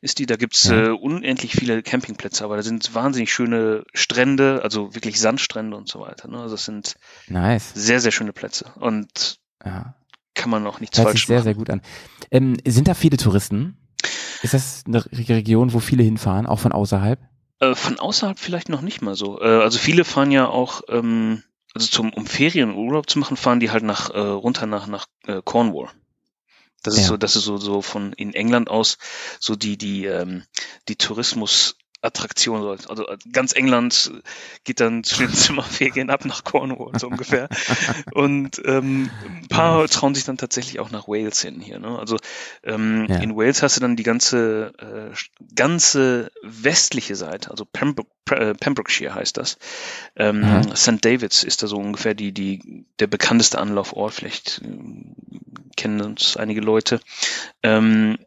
[0.00, 0.26] ist die.
[0.26, 0.86] Da gibt's Ja.
[0.86, 6.00] äh, unendlich viele Campingplätze, aber da sind wahnsinnig schöne Strände, also wirklich Sandstrände und so
[6.00, 6.28] weiter.
[6.28, 6.38] Ne?
[6.38, 6.94] Also das sind
[7.28, 7.72] Nice.
[7.74, 9.38] sehr, sehr schöne Plätze und
[10.34, 11.44] kann man auch nichts Hört falsch sich sehr, machen.
[11.44, 11.82] sehr gut an.
[12.30, 13.76] Ähm, sind da viele Touristen?
[14.42, 17.20] Ist das eine Re- Region, wo viele hinfahren, auch von außerhalb?
[17.60, 19.40] Äh, von außerhalb vielleicht noch nicht mal so.
[19.40, 21.42] Äh, also viele fahren ja auch, ähm,
[21.74, 24.86] also zum, um Ferien und Urlaub zu machen, fahren die halt nach äh, runter nach
[24.86, 25.88] nach äh, Cornwall.
[26.82, 27.08] Das ist Ja.
[27.08, 28.96] so, das ist so so von in England aus
[29.38, 30.44] so die die ähm,
[30.88, 32.70] die Tourismus Attraktion, so.
[32.88, 34.12] also äh, ganz England
[34.64, 37.48] geht dann zu den Zimmerferien ab nach Cornwall so ungefähr
[38.14, 41.78] und ähm, ein paar trauen sich dann tatsächlich auch nach Wales hin hier.
[41.78, 41.98] Ne?
[41.98, 42.16] Also
[42.62, 43.16] ähm, Ja.
[43.16, 45.14] in Wales hast du dann die ganze äh,
[45.54, 49.58] ganze westliche Seite, also Pembroke, äh, Pembrokeshire heißt das.
[50.16, 50.76] Ähm, Aha.
[50.76, 51.04] St.
[51.04, 54.14] David's ist da so ungefähr die die der bekannteste Anlaufort.
[54.14, 55.14] Vielleicht ähm,
[55.76, 57.00] kennen uns einige Leute.
[57.62, 58.18] Ähm,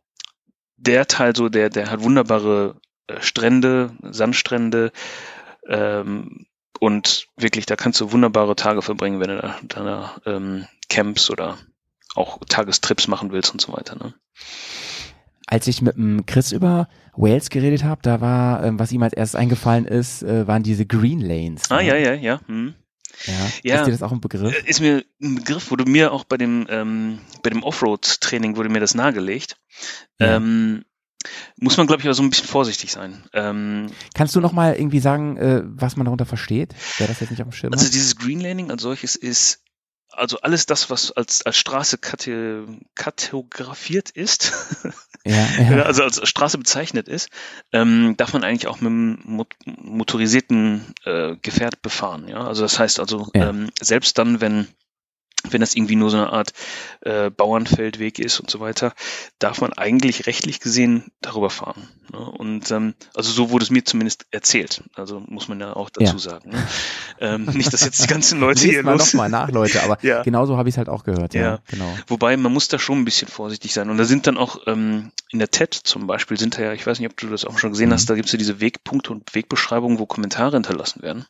[0.78, 2.82] der Teil so, der der hat wunderbare äh,
[3.20, 4.91] Strände, Sandstrände
[5.68, 6.45] ähm,
[6.80, 11.58] und wirklich, da kannst du wunderbare Tage verbringen, wenn du da, da ähm, Camps oder
[12.16, 13.95] auch Tagestrips machen willst und so weiter.
[13.95, 14.14] Ne?
[15.47, 19.14] Als ich mit dem Chris über Wales geredet habe, da war, ähm, was ihm als
[19.14, 21.70] erstes eingefallen ist, äh, waren diese Green Lanes.
[21.70, 21.88] Ah, ne?
[21.88, 22.41] ja, ja, ja.
[22.47, 22.74] Hm.
[23.26, 23.34] ja.
[23.64, 23.76] Ja.
[23.80, 24.54] Ist dir das auch ein Begriff?
[24.54, 28.70] Äh, Ist mir ein Begriff, wurde mir auch bei dem, ähm, bei dem Offroad-Training wurde
[28.70, 29.58] mir das nahegelegt.
[30.20, 30.38] Ja.
[30.38, 30.86] Ähm,
[31.57, 33.24] muss man, glaube ich, aber so ein bisschen vorsichtig sein.
[33.34, 36.74] Ähm, Kannst du noch mal irgendwie sagen, äh, was man darunter versteht?
[36.97, 37.93] Wer das jetzt nicht auf dem Schirm Also hat?
[37.93, 39.59] dieses Green Laning als solches ist
[40.15, 44.53] also alles das, was als, als Straße kate, kartografiert ist,
[45.26, 45.71] Ja, ja.
[45.78, 45.84] ja.
[45.84, 47.30] also als Straße bezeichnet ist,
[47.71, 52.28] ähm, darf man eigentlich auch mit einem mot motorisierten äh, Gefährt befahren.
[52.28, 53.49] Ja, also das heißt also Ja.
[53.49, 54.67] ähm, selbst dann, wenn
[55.49, 56.53] wenn das irgendwie nur so eine Art
[57.01, 58.93] äh, Bauernfeldweg ist und so weiter,
[59.39, 61.87] darf man eigentlich rechtlich gesehen darüber fahren.
[62.11, 62.19] Ne?
[62.19, 64.83] Und ähm, also so wurde es mir zumindest erzählt.
[64.95, 66.19] Also muss man ja auch dazu Ja.
[66.19, 66.51] sagen.
[66.51, 66.67] Ne?
[67.19, 69.83] Ähm, nicht, dass jetzt die ganzen Leute hier Lest mal los noch mal nach, Leute,
[69.83, 70.21] aber Ja.
[70.23, 71.33] genauso habe ich es halt auch gehört.
[71.33, 71.59] Ja, Ja.
[71.69, 71.97] genau.
[72.07, 73.89] Wobei man muss da schon ein bisschen vorsichtig sein.
[73.89, 76.85] Und da sind dann auch ähm, in der TED zum Beispiel sind da ja, ich
[76.87, 77.93] weiß nicht, ob du das auch schon gesehen Mhm.
[77.93, 81.25] hast, da gibt es ja diese Wegpunkte und Wegbeschreibungen, wo Kommentare hinterlassen werden.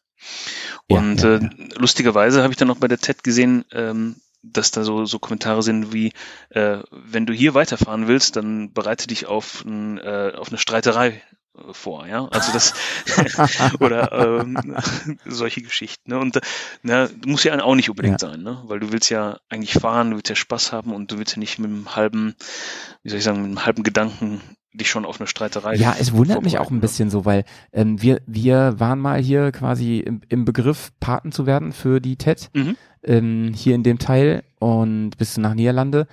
[0.90, 4.72] Ja, und ja, äh, lustigerweise habe ich dann auch bei der TED gesehen, ähm, dass
[4.72, 6.12] da so, so Kommentare sind wie,
[6.50, 11.22] äh, wenn du hier weiterfahren willst, dann bereite dich auf, ein, äh, auf eine Streiterei
[11.58, 12.28] äh, vor, ja.
[12.28, 12.74] Also das
[13.80, 14.78] oder ähm,
[15.26, 16.12] solche Geschichten.
[16.12, 16.20] Ne?
[16.20, 16.42] Und äh,
[16.82, 18.62] na, muss ja auch nicht unbedingt sein, ne?
[18.66, 21.40] Weil du willst ja eigentlich fahren, du willst ja Spaß haben und du willst ja
[21.40, 22.36] nicht mit einem halben,
[23.02, 24.42] wie soll ich sagen, mit einem halben Gedanken
[24.74, 25.76] dich schon auf eine Streiterei.
[25.76, 26.82] Ja, es wundert mich auch ein ne?
[26.82, 31.46] bisschen so, weil ähm, wir, wir waren mal hier quasi im, im Begriff, Paten zu
[31.46, 32.76] werden für die TED, Mhm.
[33.04, 36.08] ähm, hier in dem Teil und bis nach Niederlande.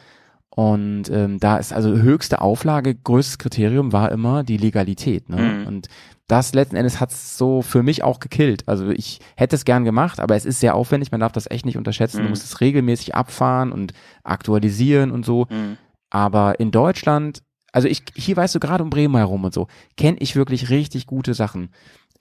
[0.51, 5.29] Und ähm, da ist also höchste Auflage, größtes Kriterium war immer die Legalität.
[5.29, 5.41] Ne?
[5.61, 5.67] Mhm.
[5.67, 5.89] Und
[6.27, 8.65] das letzten Endes hat's so für mich auch gekillt.
[8.69, 11.65] Also ich hätte es gern gemacht, aber es ist sehr aufwendig, man darf das echt
[11.67, 12.19] nicht unterschätzen.
[12.19, 12.29] Du Mhm.
[12.31, 15.47] musst es regelmäßig abfahren und aktualisieren und so.
[15.51, 15.77] Mhm.
[16.11, 17.43] Aber in Deutschland,
[17.73, 21.07] also ich, hier weißt du gerade um Bremen herum und so, kenne ich wirklich richtig
[21.07, 21.71] gute Sachen.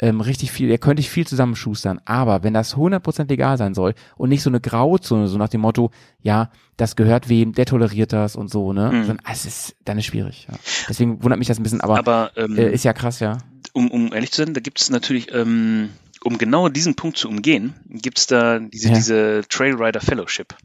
[0.01, 1.99] Ähm, richtig viel, da könnte ich viel zusammenschustern.
[2.05, 5.59] Aber wenn das 100% legal sein soll und nicht so eine Grauzone, so nach dem
[5.59, 5.91] Motto,
[6.21, 8.91] ja, das gehört wem, der toleriert das und so, ne?
[8.93, 9.07] Mhm.
[9.07, 10.57] Dann, es ist, dann ist schwierig, ja.
[10.87, 13.39] Deswegen wundert mich das ein bisschen, aber, Aber ähm, äh, ist ja krass, ja.
[13.73, 15.89] um, um ehrlich zu sein, da gibt es natürlich, ähm,
[16.23, 18.95] um genau diesen Punkt zu umgehen, gibt es da diese, Ja.
[18.95, 20.55] diese Trail Rider Fellowship.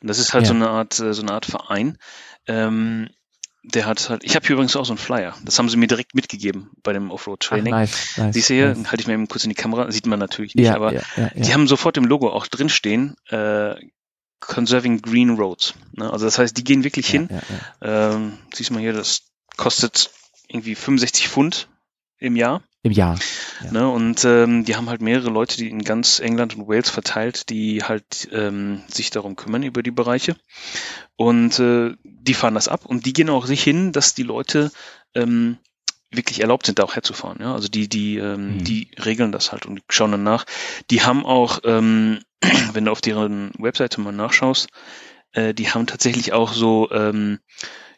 [0.00, 0.48] Und das ist halt Ja.
[0.48, 1.98] so eine Art, äh, so eine Art Verein.
[2.46, 3.08] Ähm,
[3.62, 5.34] der hat halt, ich habe hier übrigens auch so einen Flyer.
[5.44, 7.72] Das haben sie mir direkt mitgegeben bei dem Offroad-Training.
[7.72, 8.34] nice, nice.
[8.34, 8.90] Siehst du hier, nice.
[8.90, 11.02] halte ich mir eben kurz in die Kamera, sieht man natürlich nicht, Ja, aber ja,
[11.16, 13.74] ja, die haben sofort im Logo auch drinstehen, äh,
[14.40, 15.74] Conserving Green Roads.
[15.92, 16.12] Ne?
[16.12, 17.28] Also das heißt, die gehen wirklich hin,
[17.80, 19.22] ähm, siehst du mal hier, das
[19.56, 20.10] kostet
[20.48, 21.68] irgendwie 65 Pfund
[22.18, 22.62] im Jahr.
[22.84, 23.18] Im Jahr.
[23.64, 23.70] Ja.
[23.70, 23.88] Ne?
[23.88, 27.84] Und ähm, die haben halt mehrere Leute, die in ganz England und Wales verteilt, die
[27.84, 30.34] halt ähm, sich darum kümmern über die Bereiche.
[31.14, 34.72] Und äh, die fahren das ab und die gehen auch sich hin, dass die Leute
[35.14, 35.58] ähm,
[36.10, 37.38] wirklich erlaubt sind, da auch herzufahren.
[37.40, 37.54] Ja?
[37.54, 38.64] Also die, die, ähm, Mhm.
[38.64, 40.44] die regeln das halt und schauen dann nach.
[40.90, 42.18] Die haben auch, ähm,
[42.72, 44.68] wenn du auf deren Webseite mal nachschaust,
[45.32, 47.38] äh, die haben tatsächlich auch so ähm,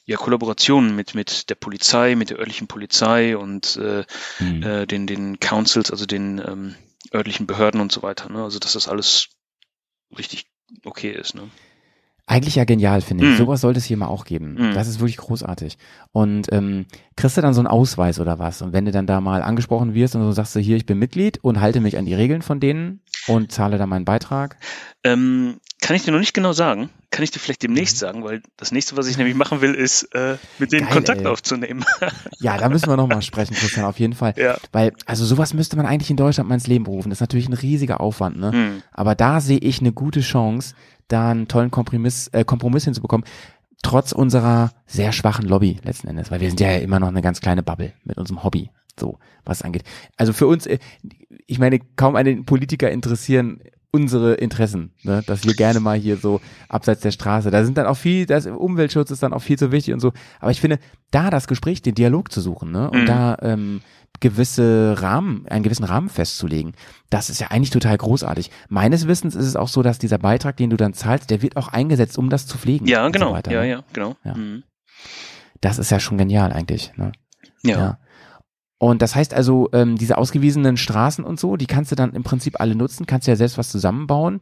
[0.07, 4.05] ja, Kollaborationen mit, mit der Polizei, mit der örtlichen Polizei und äh,
[4.39, 4.63] Hm.
[4.63, 6.75] äh, den, den Councils, also den ähm,
[7.13, 8.29] örtlichen Behörden und so weiter.
[8.31, 8.43] Ne?
[8.43, 9.29] Also dass das alles
[10.17, 10.47] richtig
[10.85, 11.35] okay ist.
[11.35, 11.43] Ne?
[12.27, 13.33] Eigentlich ja genial, finde ich.
[13.33, 13.37] Mhm.
[13.37, 14.55] Sowas sollte es hier mal auch geben.
[14.55, 14.73] Mhm.
[14.73, 15.77] Das ist wirklich großartig.
[16.11, 16.87] Und ähm,
[17.17, 18.63] kriegst du dann so einen Ausweis oder was?
[18.63, 20.99] Und wenn du dann da mal angesprochen wirst und so sagst du, hier, ich bin
[20.99, 24.57] Mitglied und halte mich an die Regeln von denen und zahle dann meinen Beitrag.
[25.03, 26.89] Ähm, kann ich dir noch nicht genau sagen.
[27.11, 27.69] Kann ich dir vielleicht Mhm.
[27.69, 30.95] demnächst sagen, weil das nächste, was ich nämlich machen will, ist, äh, mit denen Geil,
[30.95, 31.27] Kontakt ey.
[31.27, 31.85] aufzunehmen.
[32.41, 34.33] Ja, da müssen wir nochmal sprechen, Christian, auf jeden Fall.
[34.37, 34.57] Ja.
[34.73, 37.11] Weil, also sowas müsste man eigentlich in Deutschland mal ins Leben rufen.
[37.11, 38.53] Das ist natürlich ein riesiger Aufwand, ne?
[38.53, 38.83] Hm.
[38.93, 40.75] Aber da sehe ich eine gute Chance,
[41.09, 43.27] da einen tollen Kompromiss, äh, Kompromiss hinzubekommen,
[43.83, 47.41] trotz unserer sehr schwachen Lobby letzten Endes, weil wir sind ja immer noch eine ganz
[47.41, 49.85] kleine Bubble mit unserem Hobby, so was es angeht.
[50.17, 50.79] Also für uns, äh,
[51.47, 53.61] ich meine, kaum einen Politiker interessieren
[53.95, 55.23] unsere Interessen, ne?
[55.27, 58.47] dass wir gerne mal hier so abseits der Straße, da sind dann auch viel, das
[58.47, 60.81] Umweltschutz ist dann auch viel zu wichtig und so, aber ich finde,
[61.13, 62.91] da das Gespräch, den Dialog zu suchen ne?
[62.91, 63.07] und Mhm.
[63.07, 63.81] da ähm,
[64.21, 66.73] gewisse Rahmen, einen gewissen Rahmen festzulegen,
[67.11, 68.51] das ist ja eigentlich total großartig.
[68.69, 71.57] Meines Wissens ist es auch so, dass dieser Beitrag, den du dann zahlst, der wird
[71.57, 72.87] auch eingesetzt, um das zu pflegen.
[72.87, 73.29] Ja, genau.
[73.29, 73.69] So weiter, ja, ne?
[73.69, 74.17] ja, genau.
[74.25, 74.35] Ja.
[74.35, 74.65] Mhm.
[75.61, 76.93] Das ist ja schon genial eigentlich.
[76.97, 77.13] Ne?
[77.63, 77.79] Ja.
[77.79, 77.99] Ja.
[78.79, 82.23] Und das heißt also, ähm, diese ausgewiesenen Straßen und so, die kannst du dann im
[82.23, 84.41] Prinzip alle nutzen, kannst ja selbst was zusammenbauen.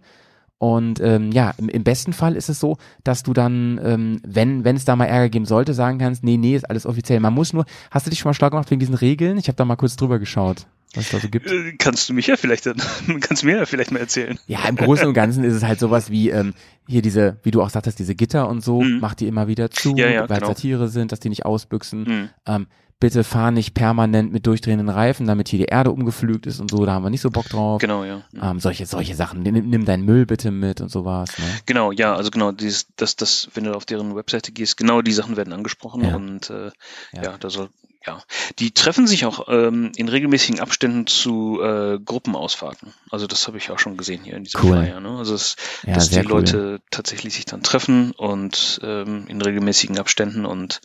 [0.59, 4.65] Und ähm, ja, im, im besten Fall ist es so, dass du dann, ähm, wenn
[4.65, 7.19] wenn es da mal Ärger geben sollte, sagen kannst, nee, nee, ist alles offiziell.
[7.19, 9.39] Man muss nur, hast du dich schon mal stark gemacht wegen diesen Regeln?
[9.39, 11.51] Ich habe da mal kurz drüber geschaut, was es da so gibt.
[11.51, 12.77] Äh, Kannst du mich ja vielleicht dann,
[13.21, 14.39] kannst du mir ja vielleicht mal erzählen.
[14.47, 16.55] Ja, im Großen und Ganzen ist es halt sowas wie ähm,
[16.87, 18.99] hier diese, wie du auch sagtest, diese Gitter und so, Mhm.
[19.01, 20.47] mach die immer wieder zu, Ja, ja, weil genau.
[20.53, 22.05] Satire sind, dass die nicht ausbüchsen.
[22.05, 22.29] Mhm.
[22.47, 22.67] Ähm,
[23.03, 26.87] bitte fahr nicht permanent mit durchdrehenden Reifen, damit hier die Erde umgepflügt ist und so,
[26.87, 27.81] da haben wir nicht so Bock drauf.
[27.81, 28.23] Genau, ja.
[28.41, 29.43] Ähm, solche, solche Sachen.
[29.43, 31.37] Nimm, nimm deinen Müll bitte mit und sowas.
[31.37, 31.45] Ne?
[31.67, 35.11] Genau, ja, also genau, dieses, das, das, wenn du auf deren Webseite gehst, genau die
[35.13, 36.15] Sachen werden angesprochen Ja.
[36.15, 36.71] und äh,
[37.13, 37.23] Ja.
[37.25, 37.35] ja.
[37.41, 37.71] da soll,
[38.07, 38.23] ja.
[38.61, 42.95] Die treffen sich auch ähm, in regelmäßigen Abständen zu äh, Gruppenausfahrten.
[43.11, 44.77] Also das habe ich auch schon gesehen hier in diesem Cool.
[44.79, 45.01] Flyer.
[45.01, 45.19] Ne?
[45.19, 46.27] Also es, Ja, dass die cool.
[46.29, 50.81] Leute tatsächlich sich dann treffen und ähm, in regelmäßigen Abständen und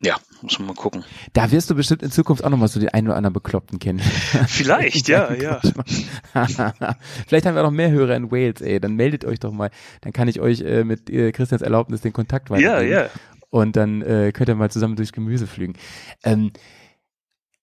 [0.00, 1.04] ja, muss man mal gucken.
[1.32, 3.98] Da wirst du bestimmt in Zukunft auch nochmal so den einen oder anderen Bekloppten kennen.
[4.46, 5.60] Vielleicht, ja, ja.
[7.26, 8.80] Vielleicht haben wir noch mehr Hörer in Wales, ey.
[8.80, 9.70] Dann meldet euch doch mal.
[10.02, 12.92] Dann kann ich euch äh, mit äh, Christians Erlaubnis den Kontakt Ja, weitergeben.
[12.92, 13.06] ja.
[13.50, 15.74] Und dann äh, könnt ihr mal zusammen durchs Gemüse flügen.
[16.22, 16.52] Ähm,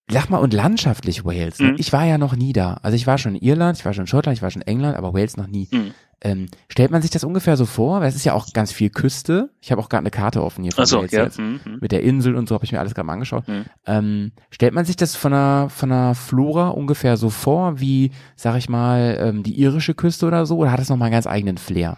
[0.08, 1.60] Sag mal, und landschaftlich Wales.
[1.60, 1.70] Ne?
[1.72, 1.76] Mhm.
[1.80, 2.76] Ich war ja noch nie da.
[2.84, 4.68] Also ich war schon in Irland, ich war schon in Schottland, ich war schon in
[4.68, 5.68] England, aber Wales noch nie.
[5.72, 5.96] Mhm.
[6.22, 8.02] Ähm, stellt man sich das ungefähr so vor?
[8.02, 9.52] Weil es ist ja auch ganz viel Küste.
[9.62, 11.24] Ich habe auch gerade eine Karte offen hier von Achso, Wales ja.
[11.24, 11.40] jetzt.
[11.40, 11.78] Mhm.
[11.82, 13.48] Mit der Insel und so habe ich mir alles gerade mal angeschaut.
[13.48, 13.66] Mhm.
[13.86, 18.58] Ähm, stellt man sich das von einer, von einer Flora ungefähr so vor, wie, sag
[18.58, 20.58] ich mal, ähm, die irische Küste oder so?
[20.58, 21.98] Oder hat es nochmal einen ganz eigenen Flair?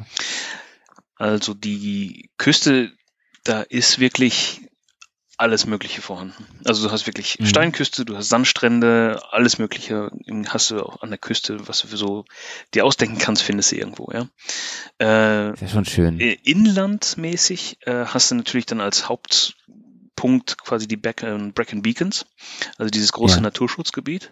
[1.16, 2.92] Also die Küste,
[3.44, 4.67] da ist wirklich
[5.38, 6.46] alles Mögliche vorhanden.
[6.66, 7.46] Also du hast wirklich Mhm.
[7.46, 10.10] Steinküste, du hast Sandstrände, alles Mögliche
[10.48, 12.26] hast du auch an der Küste, was du so
[12.74, 14.28] dir ausdenken kannst, findest du irgendwo, ja.
[15.00, 16.20] Äh, Ist ja schon schön.
[16.20, 22.26] inlandmäßig äh, hast du natürlich dann als Hauptpunkt quasi die Back äh, Brecon Beacons,
[22.78, 23.42] also dieses große Ja.
[23.42, 24.32] Naturschutzgebiet.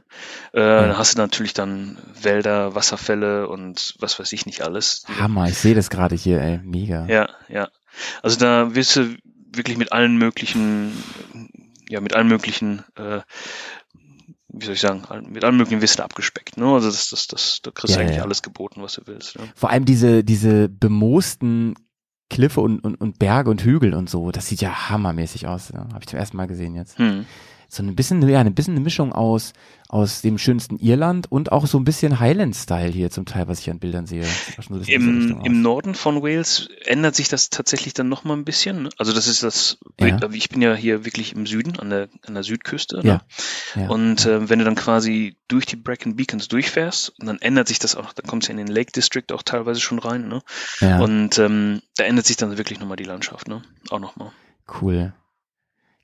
[0.54, 5.04] Äh, Da hast du natürlich dann Wälder, Wasserfälle und was weiß ich nicht alles.
[5.20, 6.60] Hammer, ich sehe das gerade hier, ey.
[6.64, 7.06] Mega.
[7.08, 7.70] Ja, ja.
[8.22, 9.16] Also da wirst du
[9.58, 10.92] wirklich mit allen möglichen,
[11.90, 13.22] ja, mit allen möglichen, äh,
[14.48, 16.58] wie soll ich sagen, mit allen möglichen Wissen abgespeckt.
[16.58, 16.66] Ne?
[16.66, 18.24] Also das, das, das, da kriegst Ja, du eigentlich ja.
[18.24, 19.36] alles geboten, was du willst.
[19.36, 19.42] Ja.
[19.56, 21.76] Vor allem diese, diese bemoosten
[22.30, 25.70] Kliffe und, und, und Berge und Hügel und so, das sieht ja hammermäßig aus.
[25.70, 25.80] Ja.
[25.80, 26.98] Habe ich zum ersten Mal gesehen jetzt.
[26.98, 27.26] Hm.
[27.70, 29.54] So ein bisschen, ja, ein bisschen eine Mischung aus,
[29.88, 33.70] aus dem schönsten Irland und auch so ein bisschen Highland-Style hier zum Teil, was ich
[33.70, 34.24] an Bildern sehe.
[34.68, 35.62] So Im, Im.
[35.62, 38.84] Norden von Wales ändert sich das tatsächlich dann nochmal ein bisschen.
[38.84, 38.90] ne?
[38.98, 40.20] Also das ist das, Ja.
[40.32, 43.02] ich bin ja hier wirklich im Süden, an der, an der Südküste.
[43.04, 43.22] Ja.
[43.76, 43.84] Ne?
[43.84, 43.90] Ja.
[43.90, 47.96] Und äh, wenn du dann quasi durch die Brecon Beacons durchfährst, dann ändert sich das
[47.96, 50.28] auch, da kommst du in den Lake District auch teilweise schon rein.
[50.28, 50.42] Ne?
[50.82, 51.00] ja.
[51.00, 53.62] Und ähm, da ändert sich dann wirklich nochmal die Landschaft, ne?
[53.90, 54.32] Auch nochmal.
[54.82, 55.14] Cool.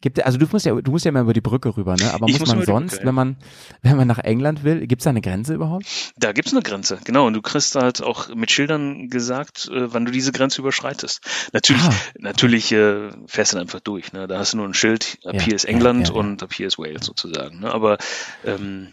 [0.02, 2.14] Gibt, also du musst ja, du musst ja mal über die Brücke rüber, ne?
[2.14, 3.08] Aber muss muss man sonst, Brücke, ja.
[3.08, 3.38] wenn man,
[3.82, 5.86] wenn man nach England will, gibt's da eine Grenze überhaupt?
[6.18, 7.28] Da gibt's eine Grenze, genau.
[7.28, 11.22] Und du kriegst halt auch mit Schildern gesagt, äh, wann du diese Grenze überschreitest.
[11.54, 11.94] Natürlich, Ah.
[12.20, 14.12] natürlich äh, fährst du dann einfach durch.
[14.14, 14.28] Ne?
[14.28, 16.20] Da hast du nur ein Schild, ab Ja, hier ist ja, England ja, ja.
[16.20, 17.60] und ab hier ist Wales sozusagen.
[17.60, 17.72] Ne?
[17.74, 17.98] Aber
[18.44, 18.88] ähm,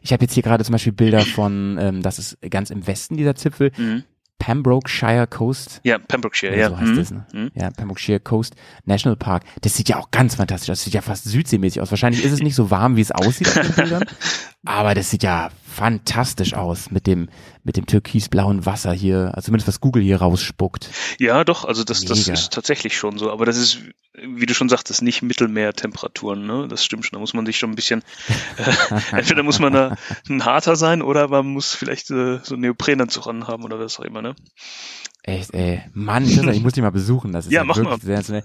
[0.00, 3.16] Ich habe jetzt hier gerade zum Beispiel Bilder von, ähm, das ist ganz im Westen
[3.16, 4.04] dieser Zipfel, mhm.
[4.38, 5.80] Pembrokeshire Coast.
[5.84, 6.68] ja, Pembrokeshire, ja.
[6.70, 6.96] so heißt mhm.
[6.96, 7.26] das, ne?
[7.32, 7.50] Mhm.
[7.54, 9.42] Ja, Pembrokeshire Coast National Park.
[9.62, 10.78] Das sieht ja auch ganz fantastisch aus.
[10.78, 11.90] Das sieht ja fast südseemäßig aus.
[11.90, 14.04] Wahrscheinlich ist es nicht so warm, wie es aussieht auf den Bildern.
[14.64, 17.28] Aber das sieht ja fantastisch aus mit dem,
[17.62, 20.90] mit dem türkisblauen Wasser hier, also zumindest was Google hier rausspuckt.
[21.18, 23.30] Ja, doch, also das, das ist tatsächlich schon so.
[23.30, 23.78] Aber das ist,
[24.14, 26.66] wie du schon sagtest, nicht Mittelmeertemperaturen, ne?
[26.68, 27.16] Das stimmt schon.
[27.16, 28.02] Da muss man sich schon ein bisschen,
[28.56, 29.96] äh, entweder muss man da
[30.28, 34.04] ein harter sein oder man muss vielleicht äh, so einen Neoprenanzug anhaben oder was auch
[34.04, 34.34] immer, ne?
[35.22, 35.82] Echt, ey.
[35.92, 37.32] Mann, ich muss dich mal besuchen.
[37.32, 38.04] Das ist Ja, ja, mach wirklich mal.
[38.04, 38.42] sehr, sehr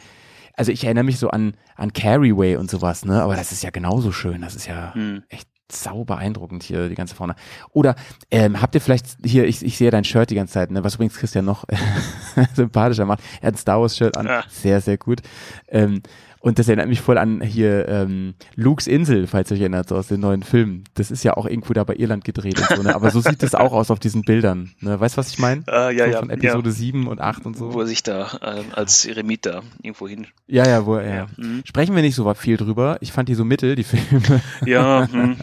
[0.56, 3.22] Also ich erinnere mich so an, an Carryway und sowas, ne?
[3.24, 4.42] Aber das ist ja genauso schön.
[4.42, 5.24] Das ist ja Hm.
[5.30, 7.36] echt sau beeindruckend hier, die ganze Fauna.
[7.72, 7.96] Oder
[8.32, 10.84] ähm, habt ihr vielleicht hier, ich, ich sehe dein Shirt die ganze Zeit, ne?
[10.84, 11.66] Was übrigens Christian noch
[12.56, 13.22] sympathischer macht.
[13.42, 14.28] Er hat ein Star Wars Shirt an.
[14.28, 14.44] Ah.
[14.50, 15.22] Sehr, sehr gut.
[15.68, 16.02] Ähm,
[16.44, 19.96] und das erinnert mich voll an hier ähm, Luke's Insel, falls ihr euch erinnert, so
[19.96, 20.84] aus den neuen Filmen.
[20.94, 22.94] Das ist ja auch irgendwo da bei Irland gedreht und so, ne?
[22.94, 24.72] Aber so sieht es auch aus auf diesen Bildern.
[24.82, 25.00] Ne?
[25.00, 25.64] Weißt du, was ich meine?
[25.70, 26.76] Äh, ja, so ja, Von Episode ja.
[26.76, 27.74] 7 und 8 und so.
[27.74, 30.28] Wo er sich da ähm, als Eremit da irgendwo hin.
[30.48, 31.16] Ja, ja, wo, ja.
[31.16, 31.62] Ja, mhm.
[31.64, 32.98] Sprechen wir nicht so viel drüber.
[33.00, 34.42] Ich fand die so mittel, die Filme.
[34.66, 35.38] Ja, hm.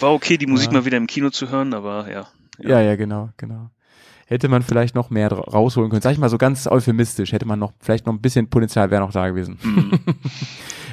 [0.00, 0.78] war okay, die Musik Ja.
[0.78, 2.28] mal wieder im Kino zu hören, aber ja.
[2.58, 3.70] ja, ja, genau, genau.
[4.30, 6.02] Hätte man vielleicht noch mehr rausholen können.
[6.02, 7.32] Sag ich mal so ganz euphemistisch.
[7.32, 9.58] Hätte man noch, vielleicht noch ein bisschen Potenzial wäre noch da gewesen.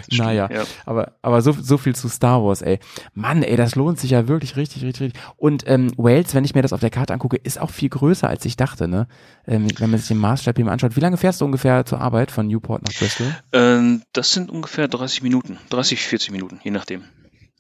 [0.09, 0.19] Hm.
[0.19, 0.63] naja, ja.
[0.85, 2.79] aber, aber so, so viel zu Star Wars, ey.
[3.13, 5.21] Mann, ey, das lohnt sich ja wirklich richtig, richtig, richtig.
[5.35, 8.25] Und ähm, Wales, wenn ich mir das auf der Karte angucke, ist auch viel größer,
[8.25, 9.07] als ich dachte, ne?
[9.45, 10.95] Ähm, wenn man sich den Maßstab hier mal anschaut.
[10.95, 13.35] Wie lange fährst du ungefähr zur Arbeit von Newport nach Bristol?
[13.51, 17.03] Ähm, das sind ungefähr 30 Minuten, 30, 40 Minuten, je nachdem.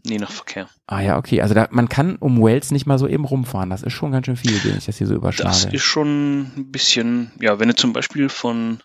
[0.03, 0.69] Je nach Verkehr.
[0.85, 1.41] Ah ja, okay.
[1.41, 3.69] Also da, man kann um Wales nicht mal so eben rumfahren.
[3.69, 5.49] Das ist schon ganz schön viel, den ich das hier so überschlage.
[5.49, 8.79] Das ist schon ein bisschen, ja, wenn du zum Beispiel von,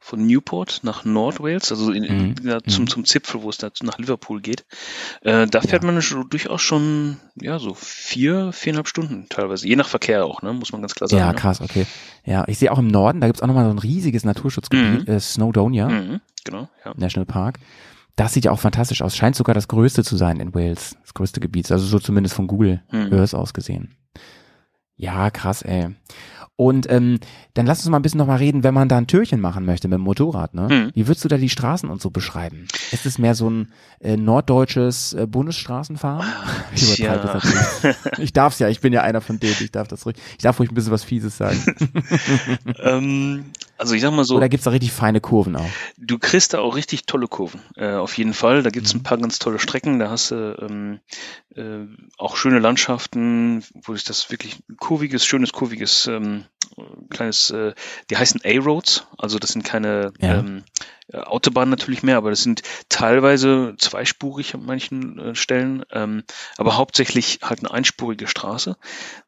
[0.00, 2.34] von Newport nach Nordwales, also in, Mhm.
[2.48, 2.88] ja, zum, Mhm.
[2.88, 4.64] zum Zipfel, wo es da nach Liverpool geht,
[5.22, 9.88] äh, da fährt man schon, durchaus schon, ja, so vier, viereinhalb Stunden teilweise, je nach
[9.88, 11.20] Verkehr auch, ne, muss man ganz klar sagen.
[11.20, 11.34] Ja, ne?
[11.38, 11.86] krass, okay.
[12.24, 15.14] Ja, ich sehe auch im Norden, da gibt's auch nochmal so ein riesiges Naturschutzgebiet, Mhm.
[15.14, 16.92] äh, Snowdonia Mhm, genau, ja.
[16.96, 17.58] National Park.
[18.16, 19.14] Das sieht ja auch fantastisch aus.
[19.14, 20.96] Scheint sogar das größte zu sein in Wales.
[21.02, 21.70] Das größte Gebiet.
[21.70, 23.12] Also so zumindest von Google Mhm.
[23.12, 23.94] Earth aus gesehen.
[24.96, 25.94] Ja, krass, ey.
[26.58, 27.20] Und ähm,
[27.52, 29.88] dann lass uns mal ein bisschen nochmal reden, wenn man da ein Türchen machen möchte
[29.88, 30.68] mit dem Motorrad, ne?
[30.70, 30.90] Mhm.
[30.94, 32.66] Wie würdest du da die Straßen und so beschreiben?
[32.92, 36.26] Ist es mehr so ein äh, norddeutsches äh, Bundesstraßenfahren?
[36.74, 37.96] Ich übertreibe das natürlich.
[38.20, 40.58] Ich darf's ja, ich bin ja einer von denen, ich darf das ruhig, ich darf
[40.58, 41.62] ruhig ein bisschen was Fieses sagen.
[42.82, 43.44] ähm,
[43.78, 45.68] also ich sag mal so, Oder gibt's da richtig feine Kurven auch?
[45.96, 48.62] Du kriegst da auch richtig tolle Kurven, äh, auf jeden Fall.
[48.62, 48.72] Da Mhm.
[48.72, 51.00] gibt's ein paar ganz tolle Strecken, da hast du ähm,
[51.54, 51.86] äh,
[52.18, 56.44] auch schöne Landschaften, wo sich das wirklich ein kurviges, schönes, kurviges, ähm,
[57.08, 57.74] kleines, äh,
[58.10, 60.38] die heißen A-Roads, also das sind keine Ja.
[60.38, 60.64] ähm,
[61.12, 66.24] äh, Autobahnen natürlich mehr, aber das sind teilweise zweispurig an manchen äh, Stellen, ähm,
[66.56, 68.76] aber hauptsächlich halt eine einspurige Straße,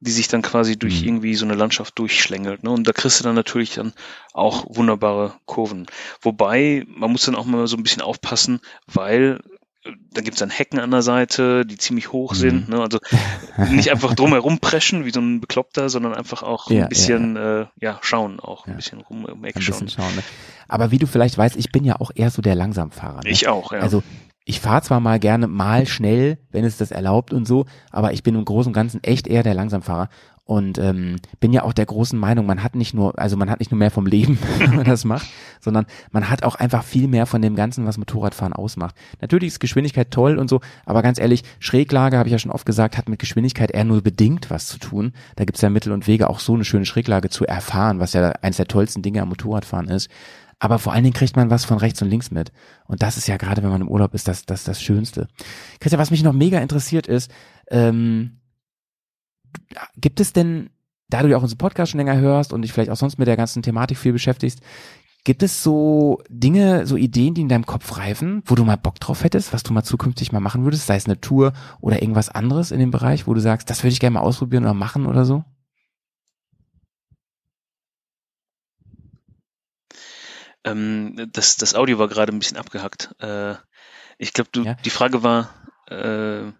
[0.00, 1.08] die sich dann quasi durch Mhm.
[1.08, 2.64] irgendwie so eine Landschaft durchschlängelt.
[2.64, 2.70] Ne?
[2.70, 3.92] Und da kriegst du dann natürlich dann
[4.32, 5.86] auch wunderbare Kurven.
[6.20, 9.40] Wobei, man muss dann auch mal so ein bisschen aufpassen, weil
[9.88, 12.36] äh, da gibt's dann Hecken an der Seite, die ziemlich hoch Mhm.
[12.36, 12.68] sind.
[12.68, 12.80] Ne?
[12.80, 12.98] Also
[13.70, 17.36] nicht einfach drumherum preschen wie so ein Bekloppter, sondern einfach auch Ja, ja, ein bisschen
[17.36, 18.72] Äh, ja, schauen auch, Ja.
[18.72, 19.84] ein bisschen rum um Eck Ein schauen.
[19.86, 20.14] bisschen schauen.
[20.16, 20.22] Ne?
[20.68, 23.22] Aber wie du vielleicht weißt, ich bin ja auch eher so der Langsamfahrer.
[23.24, 23.30] Ne?
[23.30, 23.80] Ich auch, ja.
[23.80, 24.02] Also
[24.44, 28.22] ich fahre zwar mal gerne mal schnell, wenn es das erlaubt und so, aber ich
[28.22, 30.08] bin im Großen und Ganzen echt eher der Langsamfahrer
[30.48, 33.58] und ähm, bin ja auch der großen Meinung, man hat nicht nur, also man hat
[33.58, 35.28] nicht nur mehr vom Leben, wenn man das macht,
[35.60, 38.94] sondern man hat auch einfach viel mehr von dem Ganzen, was Motorradfahren ausmacht.
[39.20, 42.64] Natürlich ist Geschwindigkeit toll und so, aber ganz ehrlich, Schräglage, habe ich ja schon oft
[42.64, 45.12] gesagt, hat mit Geschwindigkeit eher nur bedingt was zu tun.
[45.36, 48.30] Da gibt's ja Mittel und Wege, auch so eine schöne Schräglage zu erfahren, was ja
[48.40, 50.08] eines der tollsten Dinge am Motorradfahren ist.
[50.60, 52.52] Aber vor allen Dingen kriegt man was von rechts und links mit.
[52.86, 55.28] Und das ist ja gerade, wenn man im Urlaub ist, das, das, das Schönste.
[55.78, 57.30] Christian, was mich noch mega interessiert ist,
[57.70, 58.37] ähm,
[59.96, 60.70] gibt es denn,
[61.08, 63.28] da du ja auch unseren Podcast schon länger hörst und dich vielleicht auch sonst mit
[63.28, 64.60] der ganzen Thematik viel beschäftigst,
[65.24, 68.98] gibt es so Dinge, so Ideen, die in deinem Kopf reifen, wo du mal Bock
[69.00, 72.28] drauf hättest, was du mal zukünftig mal machen würdest, sei es eine Tour oder irgendwas
[72.28, 75.06] anderes in dem Bereich, wo du sagst, das würde ich gerne mal ausprobieren oder machen
[75.06, 75.44] oder so?
[80.64, 83.14] Ähm, das, das Audio war gerade ein bisschen abgehackt.
[83.20, 83.54] Äh,
[84.18, 84.74] ich glaube, du, Ja.
[84.74, 85.50] die Frage war,
[85.88, 86.52] äh,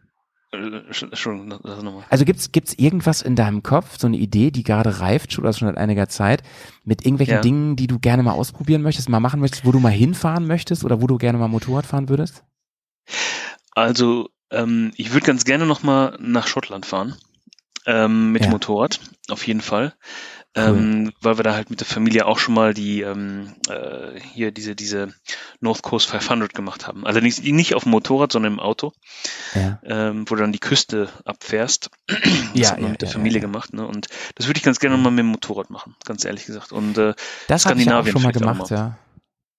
[0.51, 2.03] äh.
[2.09, 5.53] Also gibt's gibt's irgendwas in deinem Kopf, so eine Idee, die gerade reift schon oder
[5.53, 6.43] schon seit einiger Zeit,
[6.85, 7.41] mit irgendwelchen Ja.
[7.41, 10.85] Dingen, die du gerne mal ausprobieren möchtest, mal machen möchtest, wo du mal hinfahren möchtest
[10.85, 12.45] oder wo du gerne mal Motorrad fahren würdest?
[13.75, 17.15] Also, ähm, ich würde ganz gerne nochmal nach Schottland fahren.
[17.87, 18.51] Ähm, mit Ja.
[18.51, 19.95] Motorrad, auf jeden Fall.
[20.55, 24.51] Ähm, weil wir da halt mit der Familie auch schon mal die ähm, äh, hier
[24.51, 25.15] diese diese
[25.61, 27.07] North Coast 500 gemacht haben.
[27.07, 28.93] Allerdings nicht auf dem Motorrad, sondern im Auto,
[29.55, 29.79] Ja.
[29.85, 31.91] ähm, wo du dann die Küste abfährst.
[32.09, 32.19] Das
[32.55, 33.87] Ja, hat man ja, mit der Familie gemacht, ne?
[33.87, 36.73] Und das würde ich ganz gerne mal mit dem Motorrad machen, ganz ehrlich gesagt.
[36.73, 37.15] Und äh,
[37.47, 38.77] Das habe ich auch Skandinavien schon mal gemacht, mal.
[38.77, 38.99] ja.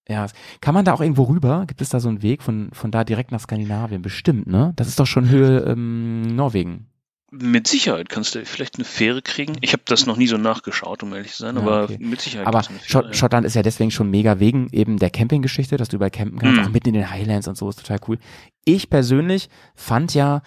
[0.09, 0.25] Ja,
[0.59, 1.65] kann man da auch irgendwo rüber?
[1.67, 4.01] Gibt es da so einen Weg von von da direkt nach Skandinavien?
[4.01, 4.73] Bestimmt, ne?
[4.75, 6.87] Das ist doch schon Höhe ähm, Norwegen.
[7.32, 9.55] Mit Sicherheit kannst du vielleicht eine Fähre kriegen.
[9.61, 11.97] Ich habe das noch nie so nachgeschaut, um ehrlich zu sein, Ja, aber okay.
[11.99, 15.89] mit Sicherheit Aber Fähre, Schottland ist ja deswegen schon mega wegen eben der Campinggeschichte, dass
[15.89, 16.65] du überall campen kannst, Mhm.
[16.67, 18.17] auch mitten in den Highlands und so, ist total cool.
[18.65, 20.41] Ich persönlich fand ja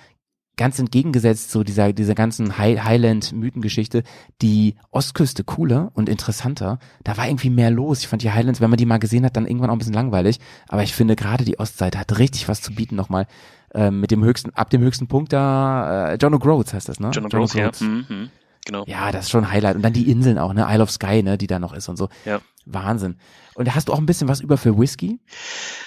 [0.56, 4.02] ganz entgegengesetzt so dieser, dieser ganzen High Highland-Mythengeschichte
[4.42, 6.78] die Ostküste cooler und interessanter.
[7.04, 8.00] Da war irgendwie mehr los.
[8.00, 9.94] Ich fand die Highlands, wenn man die mal gesehen hat, dann irgendwann auch ein bisschen
[9.94, 10.38] langweilig.
[10.68, 13.26] Aber ich finde gerade die Ostseite hat richtig was zu bieten nochmal.
[13.74, 17.06] Ähm, mit dem höchsten, ab dem höchsten Punkt da, äh, John O'Groats heißt das, ne?
[17.06, 17.12] ja.
[17.12, 17.70] John O'Groats, ja.
[17.80, 18.30] Mhm, mhm.
[18.64, 18.84] Genau.
[18.86, 19.76] Ja, das ist schon ein Highlight.
[19.76, 20.66] Und dann die Inseln auch, ne?
[20.68, 22.08] Isle of Skye, ne, die da noch ist und so.
[22.24, 22.40] Ja.
[22.64, 23.16] Wahnsinn.
[23.54, 25.18] Und hast du auch ein bisschen was über für Whisky?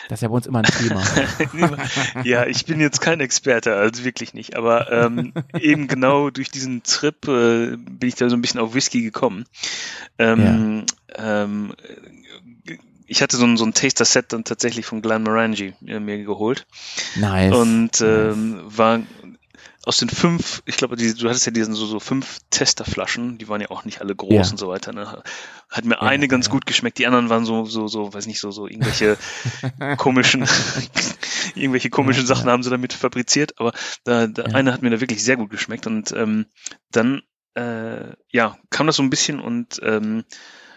[0.09, 1.01] Das ist ja bei uns immer ein Thema.
[2.23, 4.55] ja, ich bin jetzt kein Experte, also wirklich nicht.
[4.55, 8.75] Aber ähm, eben genau durch diesen Trip äh, bin ich da so ein bisschen auf
[8.75, 9.45] Whisky gekommen.
[10.19, 10.85] Ähm,
[11.17, 11.73] ähm,
[13.07, 16.65] ich hatte so ein, so ein Taster-Set dann tatsächlich von Glenmorangie äh, mir geholt
[17.15, 17.53] nice.
[17.55, 19.01] und ähm, war
[19.85, 23.47] aus den fünf, ich glaube, die, du hattest ja diesen so, so fünf Testerflaschen, die
[23.47, 24.51] waren ja auch nicht alle groß Ja.
[24.51, 24.93] und so weiter.
[24.93, 25.21] Ne?
[25.69, 26.51] Hat mir Ja, eine ganz ja.
[26.53, 29.15] gut geschmeckt, die anderen waren so, so, so, weiß nicht, so, so irgendwelche
[29.97, 30.47] komischen,
[31.53, 35.23] irgendwelche komischen Sachen haben sie damit fabriziert, aber da, da eine hat mir da wirklich
[35.23, 36.47] sehr gut geschmeckt und ähm,
[36.91, 37.21] dann,
[37.53, 40.23] äh, ja, kam das so ein bisschen und ähm,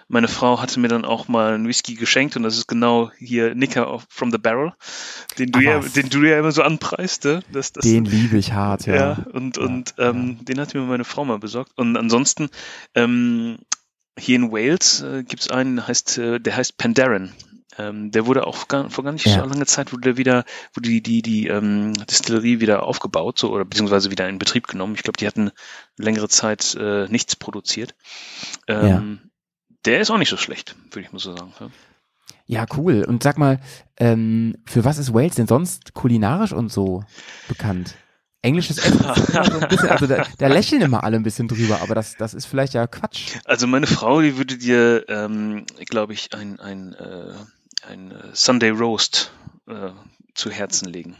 [0.09, 3.55] meine Frau hatte mir dann auch mal einen Whisky geschenkt und das ist genau hier
[3.55, 4.73] Nicker from the Barrel,
[5.39, 7.43] den du Ach ja, den du ja immer so anpreist, ne?
[7.53, 8.95] Das, das, Den liebe ich hart, ja.
[8.95, 11.73] ja, und, Ja, und ähm, den hat mir meine Frau mal besorgt.
[11.77, 12.49] Und ansonsten,
[12.95, 13.59] ähm,
[14.19, 17.33] hier in Wales äh, gibt es einen, der heißt, äh, der heißt Pandaren.
[17.77, 19.45] Ähm, der wurde auch gar, vor gar nicht Ja.
[19.45, 20.45] so lange Zeit wurde der wieder,
[20.75, 24.95] wurde die, die, die ähm, Distillerie wieder aufgebaut, so oder beziehungsweise wieder in Betrieb genommen.
[24.97, 25.53] Ich glaube, die hatten
[25.97, 27.95] längere Zeit äh, nichts produziert.
[28.67, 29.21] Ähm,
[29.85, 31.53] Der ist auch nicht so schlecht, würde ich mal so sagen.
[31.61, 31.71] Ja.
[32.51, 33.05] Ja, cool.
[33.05, 33.61] Und sag mal,
[33.99, 37.05] ähm, für was ist Wales denn sonst kulinarisch und so
[37.47, 37.95] bekannt?
[38.41, 41.49] Englisches Essen ist immer so ein bisschen, also da, da lächeln immer alle ein bisschen
[41.49, 43.37] drüber, aber das, das ist vielleicht ja Quatsch.
[43.45, 47.35] Also meine Frau, die würde dir, ähm, glaube ich, ein, ein, äh,
[47.87, 49.33] ein äh, Sunday Roast
[49.67, 49.91] äh,
[50.35, 51.17] zu Herzen legen.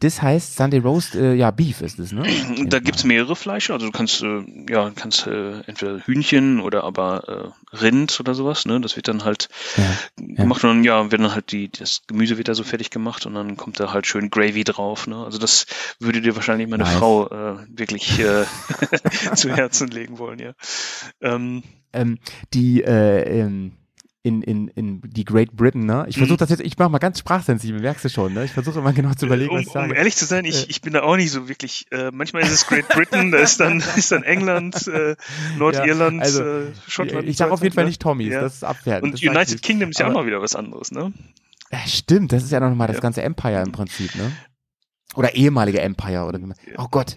[0.00, 2.22] Das heißt, Sunday Roast, äh, ja, Beef ist es, ne?
[2.66, 7.52] Da gibt's mehrere Fleische, also du kannst äh, ja kannst äh, entweder Hühnchen oder aber
[7.72, 8.80] äh, Rind oder sowas, ne?
[8.80, 12.36] Das wird dann halt Ja, gemacht und dann ja, wird dann halt die das Gemüse
[12.38, 15.24] wird da so fertig gemacht und dann kommt da halt schön Gravy drauf, ne?
[15.24, 15.66] Also das
[15.98, 16.94] würde dir wahrscheinlich meine Nice.
[16.94, 18.44] Frau äh, wirklich äh,
[19.34, 20.52] zu Herzen legen wollen, ja.
[21.20, 21.62] Ähm,
[21.92, 22.18] ähm,
[22.54, 23.72] die äh, ähm,
[24.22, 26.04] in, in, in die Great Britain, ne?
[26.08, 26.38] Ich versuche Mhm.
[26.38, 28.44] das jetzt, ich mache mal ganz sprachsensibel, merkst du schon, ne?
[28.44, 29.90] Ich versuche immer genau zu überlegen, was um, ich sage.
[29.90, 31.86] um ehrlich zu sein, ich, ich bin da auch nicht so wirklich.
[31.90, 35.16] Äh, manchmal ist es Great Britain, da ist dann ist dann England, äh,
[35.56, 37.28] Nordirland, Ja, also, äh, Schottland.
[37.28, 38.42] ich sage auf jeden Fall nicht Tommys, Ja.
[38.42, 39.12] das ist abwertend.
[39.14, 39.62] Und ich United.
[39.62, 41.12] Kingdom ist ja auch mal wieder was anderes, ne?
[41.72, 43.00] Ja, stimmt, das ist ja noch mal das Ja.
[43.02, 44.32] ganze Empire im Prinzip, ne?
[45.14, 46.56] Oder ehemalige Empire oder wie man.
[46.76, 47.16] Oh Gott.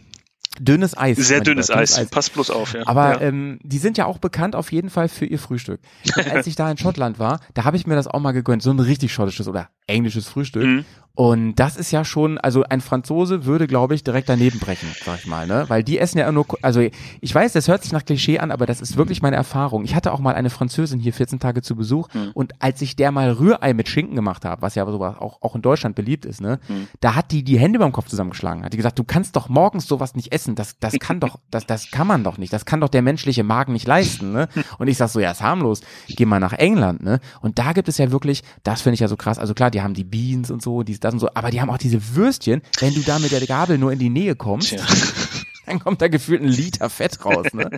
[0.59, 1.17] Dünnes Eis.
[1.17, 2.05] Sehr mein Lieber, dünnes Eis.
[2.09, 2.85] Pass bloß auf, ja.
[2.85, 3.21] Aber ja.
[3.21, 5.79] ähm, die sind ja auch bekannt auf jeden Fall für ihr Frühstück.
[6.15, 8.61] Und als ich da in Schottland war, da habe ich mir das auch mal gegönnt,
[8.61, 10.63] so ein richtig schottisches oder englisches Frühstück.
[10.63, 10.85] Mhm.
[11.15, 15.19] Und das ist ja schon, also ein Franzose würde, glaube ich, direkt daneben brechen, sag
[15.19, 15.65] ich mal, ne?
[15.67, 16.81] Weil die essen ja nur, also
[17.21, 19.83] ich weiß, das hört sich nach Klischee an, aber das ist wirklich meine Erfahrung.
[19.83, 22.31] Ich hatte auch mal eine Französin hier 14 Tage zu Besuch Hm.
[22.33, 25.53] und als ich der mal Rührei mit Schinken gemacht habe, was ja sowas auch, auch
[25.55, 26.59] in Deutschland beliebt ist, ne?
[26.65, 26.87] Hm.
[26.99, 29.85] Da hat die die Hände beim Kopf zusammengeschlagen, hat die gesagt, du kannst doch morgens
[29.85, 32.81] sowas nicht essen, das, das kann doch, das, das kann man doch nicht, das kann
[32.81, 34.47] doch der menschliche Magen nicht leisten, ne?
[34.79, 37.19] Und ich sag so, ja, ist harmlos, geh mal nach England, ne?
[37.41, 39.83] Und da gibt es ja wirklich, das finde ich ja so krass, also klar, die
[39.83, 42.61] haben die Beans und so, dies, das und so, aber die haben auch diese Würstchen,
[42.79, 44.85] wenn du da mit der Gabel nur in die Nähe kommst, Tja.
[45.65, 47.69] dann kommt da gefühlt ein Liter Fett raus, ne?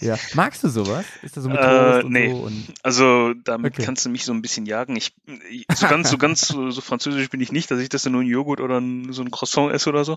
[0.00, 0.16] Ja.
[0.34, 1.04] Magst du sowas?
[1.22, 2.30] Ist das so mit Äh, nee.
[2.30, 2.50] so?
[2.82, 3.84] Also damit Okay.
[3.84, 4.96] kannst du mich so ein bisschen jagen.
[4.96, 5.12] Ich,
[5.50, 8.12] ich so ganz, so ganz so, so französisch bin ich nicht, dass ich das dann
[8.12, 10.16] nur ein Joghurt oder ein, so ein Croissant esse oder so.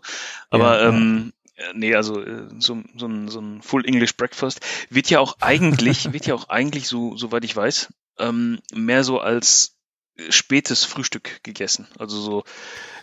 [0.50, 0.90] Aber Ja, ja.
[0.90, 5.20] ähm, äh, nee, also äh, so, so, ein, so ein Full English Breakfast wird ja
[5.20, 9.76] auch eigentlich, wird ja auch eigentlich so, soweit ich weiß, ähm, mehr so als
[10.30, 11.88] spätes Frühstück gegessen.
[11.98, 12.44] Also so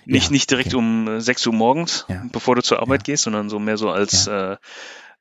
[0.04, 0.76] nicht, Ja, nicht direkt okay.
[0.76, 2.24] um äh, 6 Uhr morgens, Ja.
[2.32, 3.12] bevor du zur Arbeit Ja.
[3.12, 4.56] gehst, sondern so mehr so als äh,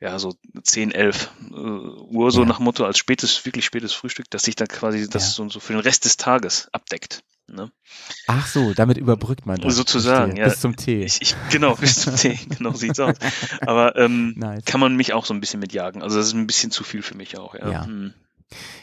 [0.02, 4.44] ja, so 10, 11 äh, Uhr, so nach Motto, als spätes, wirklich spätes Frühstück, dass
[4.44, 7.24] sich dann quasi das so, so für den Rest des Tages abdeckt.
[7.48, 7.72] Ne?
[8.28, 9.76] Ach so, damit überbrückt man das.
[9.76, 10.44] Sozusagen, Verstehe.
[10.44, 10.50] ja.
[10.50, 11.04] Bis zum Tee.
[11.06, 13.16] Ich, ich, genau, bis zum Tee, genau sieht's aus.
[13.62, 14.66] Aber ähm, Nice.
[14.66, 16.02] kann man mich auch so ein bisschen mitjagen.
[16.02, 17.72] Also das ist ein bisschen zu viel für mich auch, ja.
[17.72, 17.86] Ja.
[17.86, 18.14] Hm.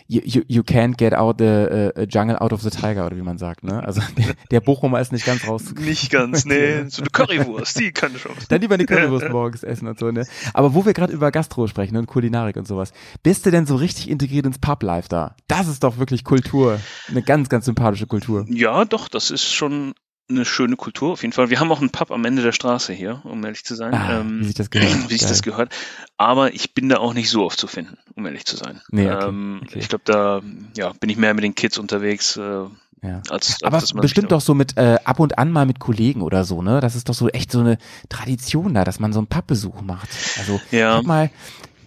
[0.09, 3.23] You, you, you can't get out the uh, jungle out of the tiger, oder wie
[3.23, 3.83] man sagt, ne?
[3.83, 5.73] Also der, der Bochumer ist nicht ganz raus.
[5.79, 6.85] Nicht ganz, nee.
[6.89, 8.33] So eine Currywurst, die kann schon.
[8.49, 10.27] Dann lieber eine Currywurst morgens essen und so, ne?
[10.53, 12.93] Aber wo wir gerade über Gastro sprechen und Kulinarik und sowas,
[13.23, 15.37] bist du denn so richtig integriert ins Pub-Life da?
[15.49, 16.81] Das ist doch wirklich Kultur.
[17.09, 18.45] Eine ganz, ganz sympathische Kultur.
[18.49, 19.95] Ja, doch, das ist schon
[20.29, 21.51] eine schöne Kultur, auf jeden Fall.
[21.51, 23.95] Wir haben auch einen Pub am Ende der Straße hier, um ehrlich zu sein.
[23.95, 24.93] Ah, ähm, wie sich das gehört.
[25.09, 25.29] wie sich Geil.
[25.29, 25.75] das gehört.
[26.17, 28.81] Aber ich bin da auch nicht so oft zu finden, um ehrlich zu sein.
[28.91, 29.79] Nee, okay, ähm, okay.
[29.79, 30.41] Ich glaube, da
[30.77, 33.21] ja, bin ich mehr mit den Kids unterwegs, äh, Ja.
[33.29, 36.45] als, als Aber bestimmt doch so mit äh, ab und an mal mit Kollegen oder
[36.45, 36.81] so, ne?
[36.81, 40.09] Das ist doch so echt so eine Tradition da, dass man so einen Pappbesuch macht.
[40.39, 40.97] Also ich Ja.
[40.97, 41.31] hab mal,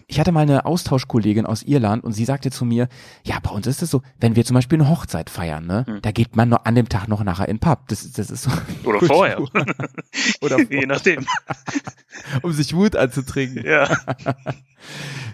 [0.08, 2.88] ich hatte mal eine Austauschkollegin aus Irland und sie sagte zu mir,
[3.24, 6.02] ja, bei uns ist es so, wenn wir zum Beispiel eine Hochzeit feiern, ne, Hm.
[6.02, 7.88] da geht man noch an dem Tag noch nachher in den Pub.
[7.88, 8.52] Das, das ist so.
[8.84, 9.16] Oder Kultur.
[9.18, 9.40] vorher.
[10.42, 11.26] Oder Je nachdem.
[12.44, 13.66] um sich Wut anzutrinken.
[13.66, 13.90] Ja.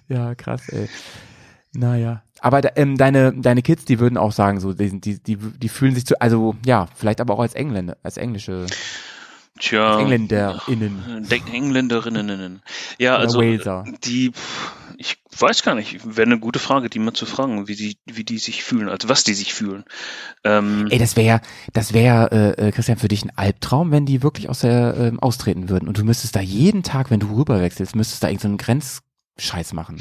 [0.07, 0.89] Ja, krass, ey.
[1.73, 2.23] Naja.
[2.41, 5.95] Aber ähm, deine, deine Kids, die würden auch sagen, so, die, die, die, die fühlen
[5.95, 8.65] sich zu, also ja, vielleicht aber auch als Engländer, als englische
[9.61, 9.99] Tja.
[9.99, 11.27] EngländerInnen.
[11.29, 12.63] De Engländerinnen.
[12.97, 13.85] Ja, Oder also Waleser.
[14.03, 14.31] die,
[14.97, 18.23] ich weiß gar nicht, wäre eine gute Frage, die mal zu fragen, wie die, wie
[18.23, 19.85] die sich fühlen, also was die sich fühlen.
[20.43, 21.41] Ähm, Ey, das wäre,
[21.73, 25.19] das wäre, äh, äh, Christian, für dich ein Albtraum, wenn die wirklich aus der ähm,
[25.19, 29.73] austreten würden und du müsstest da jeden Tag, wenn du rüberwechselst, müsstest da irgendeinen Grenzscheiß
[29.73, 29.97] machen.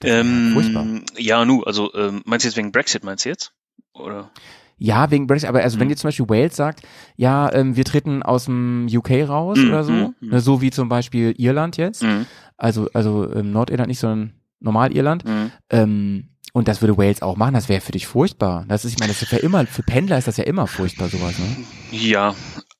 [0.00, 0.84] Das wär furchtbar.
[0.84, 3.52] ähm, ja, nu, also ähm, meinst du jetzt wegen Brexit, meinst du jetzt?
[3.92, 4.30] Oder?
[4.84, 5.90] Ja, wegen Brexit, aber also wenn Mhm.
[5.92, 6.82] jetzt zum Beispiel Wales sagt,
[7.16, 10.70] ja, ähm, wir treten aus dem UK raus Mhm, oder so, mhm, ne, so wie
[10.70, 12.26] zum Beispiel Irland jetzt, Mhm.
[12.56, 15.50] also also ähm, Nordirland nicht, sondern Normal-Irland, Mhm.
[15.70, 18.64] ähm, und das würde Wales auch machen, das wäre für dich furchtbar.
[18.68, 21.08] Das ist, ich meine, das ist ja immer, für Pendler ist das ja immer furchtbar,
[21.08, 21.56] sowas, ne?
[21.92, 22.34] Ja,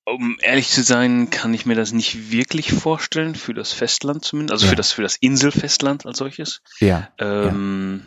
[0.04, 4.52] um ehrlich zu sein, kann ich mir das nicht wirklich vorstellen, für das Festland zumindest,
[4.54, 4.70] also Ja.
[4.70, 6.60] für das für das Inselfestland als solches.
[6.80, 7.08] Ja.
[7.18, 8.02] Ähm,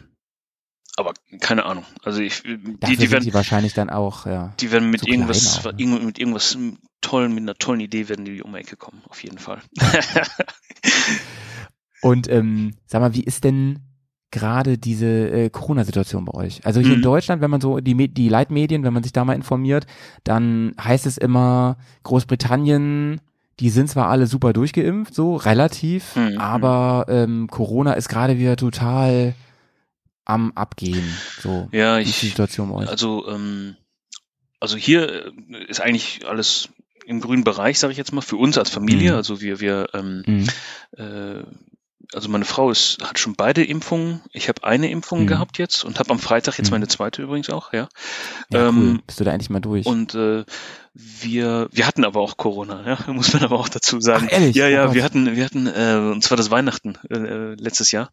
[0.98, 1.84] Aber keine Ahnung.
[2.04, 4.54] Also ich, Dafür die, die werden, die wahrscheinlich dann auch, ja.
[4.60, 6.00] die werden mit irgendwas, auch, ne?
[6.00, 6.58] mit irgendwas
[7.02, 9.60] tollen, mit einer tollen Idee werden die um die Ecke kommen, auf jeden Fall.
[12.02, 13.80] Und ähm, sag mal, wie ist denn
[14.32, 16.66] gerade diese äh, Corona-Situation bei euch?
[16.66, 17.04] Also hier in Mhm.
[17.04, 19.88] Deutschland, wenn man so die, die Leitmedien, wenn man sich da mal informiert,
[20.24, 23.22] dann heißt es immer, Großbritannien,
[23.60, 26.38] die sind zwar alle super durchgeimpft, so relativ, Mhm.
[26.38, 29.34] aber ähm, Corona ist gerade wieder total
[30.26, 31.15] am Abgehen.
[31.41, 32.89] So, ja, die ich, Situation bei euch?
[32.89, 33.76] also, ähm,
[34.59, 36.69] also hier äh, ist eigentlich alles
[37.05, 39.11] im grünen Bereich, sage ich jetzt mal, für uns als Familie.
[39.11, 39.17] Mhm.
[39.17, 40.47] Also wir, wir, ähm, Mhm.
[40.97, 41.43] äh,
[42.13, 44.21] also meine Frau ist, hat schon beide Impfungen.
[44.32, 45.28] Ich habe eine Impfung Mhm.
[45.28, 46.76] gehabt jetzt und habe am Freitag jetzt Mhm.
[46.76, 47.88] meine zweite übrigens auch, ja.
[48.51, 48.69] Ja, cool.
[48.69, 49.86] ähm, Bist du da endlich mal durch?
[49.86, 50.45] Und äh,
[50.98, 54.28] wir, wir hatten aber auch Corona, ja, muss man aber auch dazu sagen.
[54.30, 54.56] Ach, ehrlich?
[54.56, 54.96] Ja, Oh ja, Gott.
[54.96, 58.12] wir hatten, wir hatten, äh, und zwar das Weihnachten äh, äh, letztes Jahr,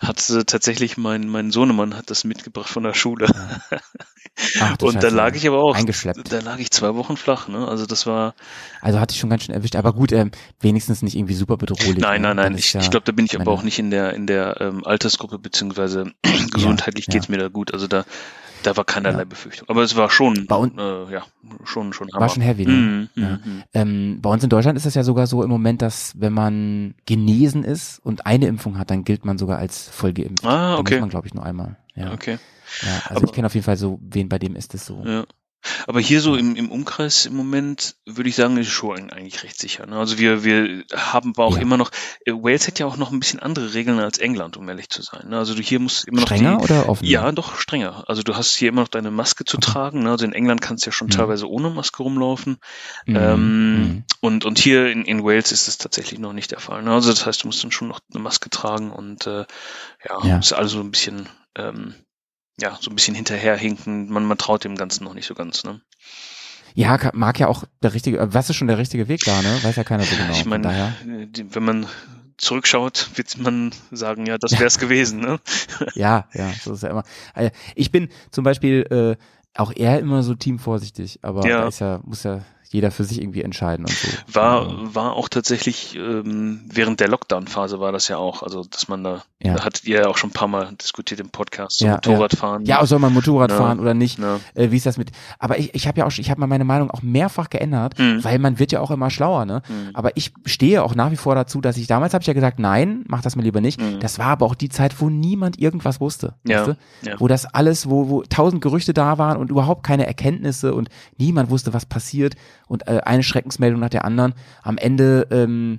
[0.00, 3.28] hat äh, tatsächlich mein mein Sohnemann hat das mitgebracht von der Schule.
[4.60, 6.32] Ach, und da lag ich aber auch, Eingeschleppt.
[6.32, 7.68] da lag ich zwei Wochen flach, ne?
[7.68, 8.34] Also das war,
[8.80, 11.98] Also hatte ich schon ganz schön erwischt, aber gut, ähm, wenigstens nicht irgendwie super bedrohlich.
[11.98, 12.28] nein, ne?
[12.34, 14.26] nein, nein, ich, ja- ich glaube, da bin ich aber auch nicht in der in
[14.26, 16.12] der ähm, Altersgruppe beziehungsweise
[16.52, 17.12] gesundheitlich ja.
[17.12, 17.72] geht's mir da gut.
[17.72, 18.04] Also da
[18.66, 19.24] da war keinerlei Ja.
[19.24, 19.68] Befürchtung.
[19.68, 21.22] Aber es war schon, Bei un- äh, ja,
[21.64, 22.72] schon schon War schon heavy, ne?
[22.72, 23.38] Mhm, Ja.
[23.44, 23.62] mhm.
[23.72, 26.94] Ähm, bei uns in Deutschland ist es ja sogar so im Moment, dass wenn man
[27.06, 30.44] genesen ist und eine Impfung hat, dann gilt man sogar als voll geimpft.
[30.44, 30.94] Ah, Da okay.
[30.94, 31.76] muss man, glaube ich, nur einmal.
[31.94, 32.38] Ja, Okay.
[32.82, 35.02] ja also Aber- ich kenne auf jeden Fall so, wen bei dem ist es so.
[35.04, 35.24] Ja.
[35.86, 39.58] Aber hier so im, im Umkreis im Moment würde ich sagen, ist schon eigentlich recht
[39.58, 39.86] sicher.
[39.86, 39.96] Ne?
[39.98, 41.62] Also wir, wir haben aber auch Ja.
[41.62, 41.90] immer noch,
[42.26, 45.02] äh, Wales hat ja auch noch ein bisschen andere Regeln als England, um ehrlich zu
[45.02, 45.28] sein.
[45.28, 45.38] Ne?
[45.38, 47.04] Also du hier musst immer noch Strenger die, oder offen?
[47.06, 48.04] Ja, doch strenger.
[48.08, 50.02] Also du hast hier immer noch deine Maske zu tragen.
[50.02, 50.10] Ne?
[50.10, 51.12] Also in England kannst du ja schon Mhm.
[51.12, 52.58] teilweise ohne Maske rumlaufen.
[53.06, 53.16] Mhm.
[53.16, 54.04] Ähm, Mhm.
[54.20, 56.82] und, und hier in, in Wales ist es tatsächlich noch nicht der Fall.
[56.82, 56.92] Ne?
[56.92, 59.44] Also das heißt, du musst dann schon noch eine Maske tragen und äh,
[60.08, 60.38] ja, Ja.
[60.38, 61.94] ist also ein bisschen, ähm,
[62.60, 64.10] ja, so ein bisschen hinterherhinken.
[64.10, 65.64] Man, man traut dem Ganzen noch nicht so ganz.
[65.64, 65.80] Ne?
[66.74, 69.58] Ja, mag ja auch der richtige, äh, was ist schon der richtige Weg da, ne?
[69.62, 70.32] Weiß ja keiner so genau.
[70.32, 71.86] ich meine, äh, wenn man
[72.36, 75.20] zurückschaut, wird man sagen, ja, das wäre es gewesen.
[75.20, 75.38] Ne?
[75.94, 77.04] Ja, ja, so ist ja immer.
[77.34, 81.68] Äh, Ich bin zum Beispiel äh, auch eher immer so teamvorsichtig, aber Ja.
[81.68, 82.40] ist ja, muss ja
[82.74, 84.08] jeder für sich irgendwie entscheiden und so.
[84.32, 89.04] War, war auch tatsächlich, ähm, während der Lockdown-Phase war das ja auch, also dass man
[89.04, 89.54] da, Ja.
[89.54, 92.64] da hattet ihr ja auch schon ein paar Mal diskutiert im Podcast, so Ja, Motorradfahren.
[92.64, 93.56] ja, soll man Motorrad Ja.
[93.58, 94.18] fahren oder nicht?
[94.54, 95.12] Äh, wie ist das mit?
[95.38, 98.24] Aber ich, ich habe ja auch, ich habe mal meine Meinung auch mehrfach geändert, Mhm.
[98.24, 99.62] weil man wird ja auch immer schlauer, ne?
[99.68, 99.90] Mhm.
[99.94, 102.58] Aber ich stehe auch nach wie vor dazu, dass ich damals habe ich ja gesagt,
[102.58, 103.80] nein, mach das mal lieber nicht.
[103.80, 104.00] Mhm.
[104.00, 106.68] Das war aber auch die Zeit, wo niemand irgendwas wusste, Ja, weißt
[107.02, 107.08] du?
[107.10, 107.20] ja.
[107.20, 111.50] wo das alles, wo wo tausend Gerüchte da waren und überhaupt keine Erkenntnisse und niemand
[111.50, 112.34] wusste, was passiert
[112.66, 114.34] und äh, eine Schreckensmeldung nach der anderen.
[114.62, 115.78] Am Ende ähm,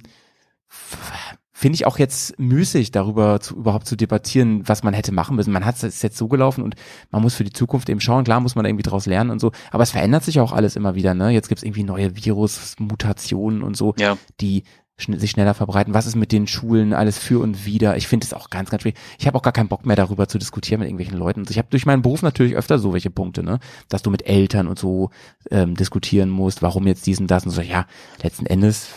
[1.58, 5.54] finde ich auch jetzt müßig, darüber zu, überhaupt zu debattieren, was man hätte machen müssen.
[5.54, 6.76] Man hat es jetzt so gelaufen und
[7.12, 8.26] man muss für die Zukunft eben schauen.
[8.26, 10.96] Klar muss man irgendwie draus lernen und so, aber es verändert sich auch alles immer
[10.96, 11.14] wieder.
[11.14, 11.30] Ne?
[11.30, 14.64] Jetzt gibt's irgendwie neue Virusmutationen und so, Ja, die
[14.98, 15.94] schn sich schneller verbreiten?
[15.94, 17.98] Was ist mit den Schulen, alles für und wider?
[17.98, 18.98] Ich finde es auch ganz, ganz schwierig.
[19.20, 21.42] Ich habe auch gar keinen Bock mehr darüber zu diskutieren mit irgendwelchen Leuten.
[21.42, 23.60] Also Ich habe durch meinen Beruf natürlich öfter so welche Punkte, ne?
[23.90, 25.10] Dass du mit Eltern und so
[25.52, 27.62] ähm, diskutieren musst, warum jetzt diesen, das und so.
[27.62, 27.88] Ja,
[28.24, 28.88] letzten Endes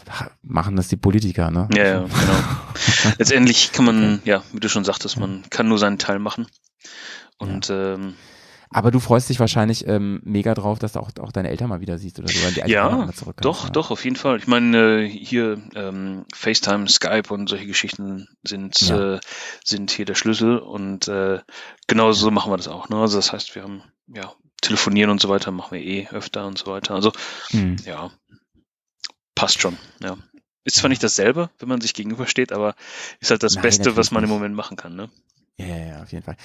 [0.42, 1.68] machen das die Politiker, ne?
[1.74, 2.38] Ja, ja, genau.
[3.18, 6.46] Letztendlich kann man, ja, wie du schon sagtest, man kann nur seinen Teil machen.
[7.38, 8.14] Und ähm,
[8.70, 11.80] Aber du freust dich wahrscheinlich ähm, mega drauf, dass du auch, auch deine Eltern mal
[11.80, 13.08] wieder siehst oder so, die ja,
[13.40, 13.70] doch, ja.
[13.70, 14.38] doch, auf jeden Fall.
[14.38, 19.14] Ich meine, äh, hier ähm, FaceTime, Skype und solche Geschichten sind, Ja.
[19.14, 19.20] äh,
[19.64, 21.40] sind hier der Schlüssel und äh,
[21.86, 22.88] genau so machen wir das auch.
[22.88, 22.96] Ne?
[22.96, 26.58] Also das heißt, wir haben ja telefonieren und so weiter, machen wir eh öfter und
[26.58, 26.94] so weiter.
[26.94, 27.12] Also
[27.52, 27.76] Mhm.
[27.84, 28.10] ja,
[29.34, 29.76] passt schon.
[30.02, 30.16] Ja.
[30.64, 32.74] Ist zwar nicht dasselbe, wenn man sich gegenübersteht, aber
[33.20, 34.28] ist halt das Nein, Beste, was man im.
[34.28, 34.94] Moment machen kann.
[34.96, 35.08] Ne?
[35.58, 36.36] Ja, ja, ja, auf jeden Fall.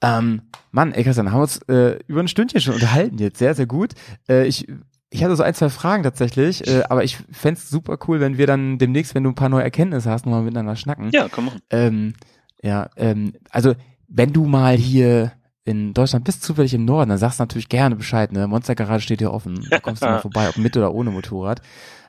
[0.00, 3.38] Ähm, Mann, ey Christian, haben wir uns äh, über ein Stündchen schon unterhalten jetzt.
[3.38, 3.94] Sehr, sehr gut.
[4.28, 4.68] Äh, ich,
[5.10, 8.46] ich hatte so ein, zwei Fragen tatsächlich, äh, aber ich fänd's super cool, wenn wir
[8.46, 11.10] dann demnächst, wenn du ein paar neue Erkenntnisse hast, nochmal miteinander schnacken.
[11.12, 11.60] Ja, man machen.
[11.70, 12.14] Ähm,
[12.62, 13.74] ja, ähm, also
[14.06, 15.32] wenn du mal hier
[15.64, 18.46] in Deutschland bist, zufällig im Norden, dann sagst du natürlich gerne Bescheid, ne?
[18.46, 19.66] Monstergarage steht hier offen.
[19.70, 21.60] Da kommst du mal vorbei, ob mit oder ohne Motorrad.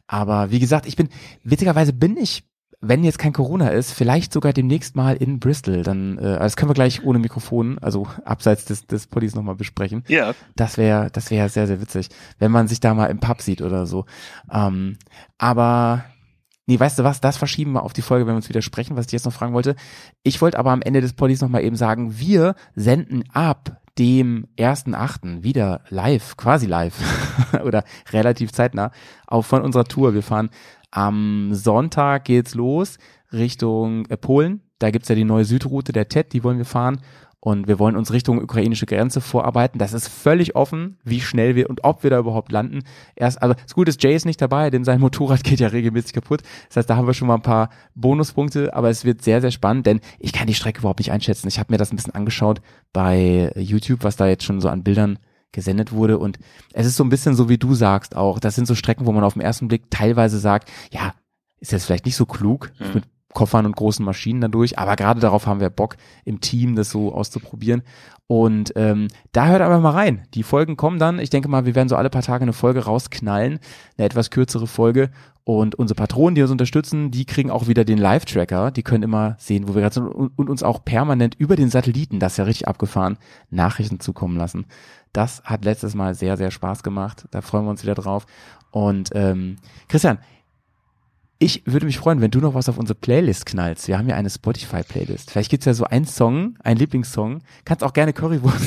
[0.08, 1.10] Aber wie gesagt, ich bin,
[1.44, 2.44] witzigerweise bin ich,
[2.82, 5.84] wenn jetzt kein Corona ist, vielleicht sogar demnächst mal in Bristol.
[5.84, 10.04] Dann, äh, das können wir gleich ohne Mikrofon, also abseits des, des Poddies nochmal besprechen.
[10.08, 12.10] Ja, Das wäre, das wäre sehr, sehr witzig,
[12.40, 14.06] wenn man sich da mal im Pub sieht oder so.
[14.52, 14.98] Ähm,
[15.38, 16.06] aber
[16.66, 17.22] nee, weißt du was?
[17.22, 19.34] Das verschieben wir auf die Folge, wenn wir uns wieder sprechen, was ich jetzt noch
[19.34, 19.76] fragen wollte.
[20.24, 24.48] Ich wollte aber am Ende des Poddies noch mal eben sagen, wir senden ab dem
[24.58, 25.44] 1.8.
[25.44, 26.96] wieder live, quasi live
[27.64, 28.92] oder relativ zeitnah
[29.28, 30.14] auf von unserer Tour.
[30.14, 30.50] Wir fahren
[30.92, 32.98] am Sonntag geht's los
[33.34, 34.62] Richtung äh, Polen.
[34.80, 37.02] Da gibt's ja die neue Südroute der TED, die wollen wir fahren.
[37.44, 39.80] Und wir wollen uns Richtung ukrainische Grenze vorarbeiten.
[39.80, 42.84] Das ist völlig offen, wie schnell wir und ob wir da überhaupt landen.
[43.16, 46.14] Erst, also das Gute ist, Jay ist nicht dabei, denn sein Motorrad geht ja regelmäßig
[46.14, 46.44] kaputt.
[46.68, 49.50] Das heißt, da haben wir schon mal ein paar Bonuspunkte, aber es wird sehr, sehr
[49.50, 51.48] spannend, denn ich kann die Strecke überhaupt nicht einschätzen.
[51.48, 52.62] Ich habe mir das ein bisschen angeschaut
[52.94, 55.18] bei YouTube, was da jetzt schon so an Bildern
[55.52, 56.40] gesendet wurde und
[56.74, 58.40] es ist so ein bisschen so, wie du sagst auch.
[58.40, 61.14] Das sind so Strecken, wo man auf den ersten Blick teilweise sagt, ja,
[61.60, 62.94] ist jetzt vielleicht nicht so klug, Mhm.
[62.96, 66.90] mit Koffern und großen Maschinen dadurch, aber gerade darauf haben wir Bock, im Team das
[66.90, 67.84] so auszuprobieren.
[68.28, 70.26] Und ähm, da hört einfach mal rein.
[70.36, 71.20] Die Folgen kommen dann.
[71.20, 73.60] Ich denke mal, wir werden so alle paar Tage eine Folge rausknallen,
[73.98, 75.10] eine etwas kürzere Folge.
[75.44, 78.72] Und unsere Patronen, die uns unterstützen, die kriegen auch wieder den Live-Tracker.
[78.72, 81.70] Die können immer sehen, wo wir gerade sind und, und uns auch permanent über den
[81.70, 83.18] Satelliten, das ist ja richtig abgefahren,
[83.50, 84.66] Nachrichten zukommen lassen.
[85.12, 87.26] Das hat letztes Mal sehr, sehr Spaß gemacht.
[87.32, 88.28] Da freuen wir uns wieder drauf.
[88.70, 89.58] Und ähm,
[89.90, 90.20] Christian,
[91.42, 93.88] ich würde mich freuen, wenn du noch was auf unsere Playlist knallst.
[93.88, 95.32] Wir haben ja eine Spotify-Playlist.
[95.32, 97.40] Vielleicht gibt's ja so einen Song, einen Lieblingssong.
[97.66, 98.64] Kannst auch gerne Currywurst.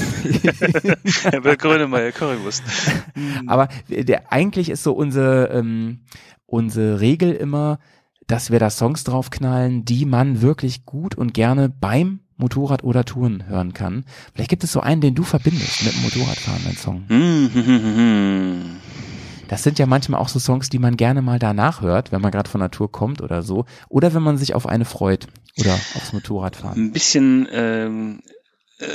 [1.44, 2.64] bei Grönemeyer Currywurst.
[3.46, 6.00] Aber der, eigentlich ist so unsere, ähm,
[6.46, 7.78] unsere Regel immer,
[8.26, 13.46] dass wir da Songs draufknallen, die man wirklich gut und gerne beim Motorrad oder Touren
[13.46, 14.04] hören kann.
[14.34, 17.04] Vielleicht gibt es so einen, den du verbindest mit dem Motorradfahren, dein Song.
[19.54, 22.32] Das sind ja manchmal auch so Songs, die man gerne mal danach hört, wenn man
[22.32, 23.66] gerade von Natur kommt oder so.
[23.88, 25.28] Oder wenn man sich auf eine freut
[25.60, 26.86] oder aufs Motorradfahren.
[26.86, 28.20] Ein bisschen, ähm,
[28.80, 28.86] äh,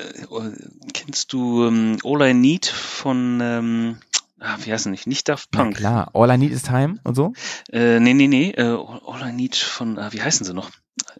[0.93, 3.97] kennst du ähm, All I Need von, ähm,
[4.41, 5.07] ah, wie heißt er nicht?
[5.07, 5.77] Nicht Daft Na Punk.
[5.77, 7.31] klar, All I Need is Time und so.
[7.71, 10.71] Äh, nee, nee, nee, äh, All I Need von, ah, wie heißen sie noch?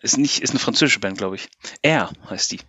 [0.01, 1.47] Ist nicht, ist eine französische Band, glaube ich.
[1.81, 2.59] Air heißt die.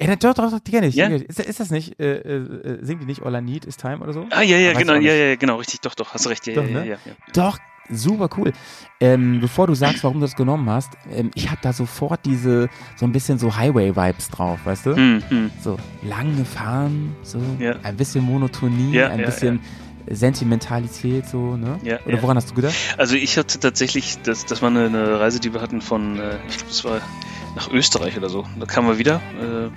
[0.00, 0.96] Ja, doch, doch, doch, die kenne ich.
[0.96, 1.06] Ja?
[1.08, 3.98] Ist, ist das nicht, äh, äh, äh, singen die nicht All I Need is Time
[3.98, 4.26] oder so?
[4.30, 6.64] Ah, ja, ja, Weiß genau, ja, ja, genau, richtig, doch, doch, hast recht, ja, Doch,
[6.68, 6.86] ja, ne?
[6.88, 7.12] ja, ja.
[7.32, 7.58] Doch,
[7.90, 8.52] super cool.
[8.98, 12.68] Ähm, bevor du sagst, warum du das genommen hast, ähm, ich habe da sofort diese,
[12.96, 14.96] so ein bisschen so Highway-Vibes drauf, weißt du?
[14.96, 15.50] Hm, hm.
[15.62, 17.76] So lange fahren, so Ja.
[17.84, 19.60] ein bisschen Monotonie, Ja, ein ja, bisschen
[20.10, 21.78] Sentimentalität, so, ne?
[21.82, 22.22] Ja, Oder ja.
[22.22, 22.74] woran hast du gedacht?
[22.98, 26.36] Also ich hatte tatsächlich, das, das war eine, eine Reise, die wir hatten von, äh,
[26.48, 27.00] ich glaube, das war
[27.56, 28.44] nach Österreich oder so.
[28.58, 29.20] Da kamen wir wieder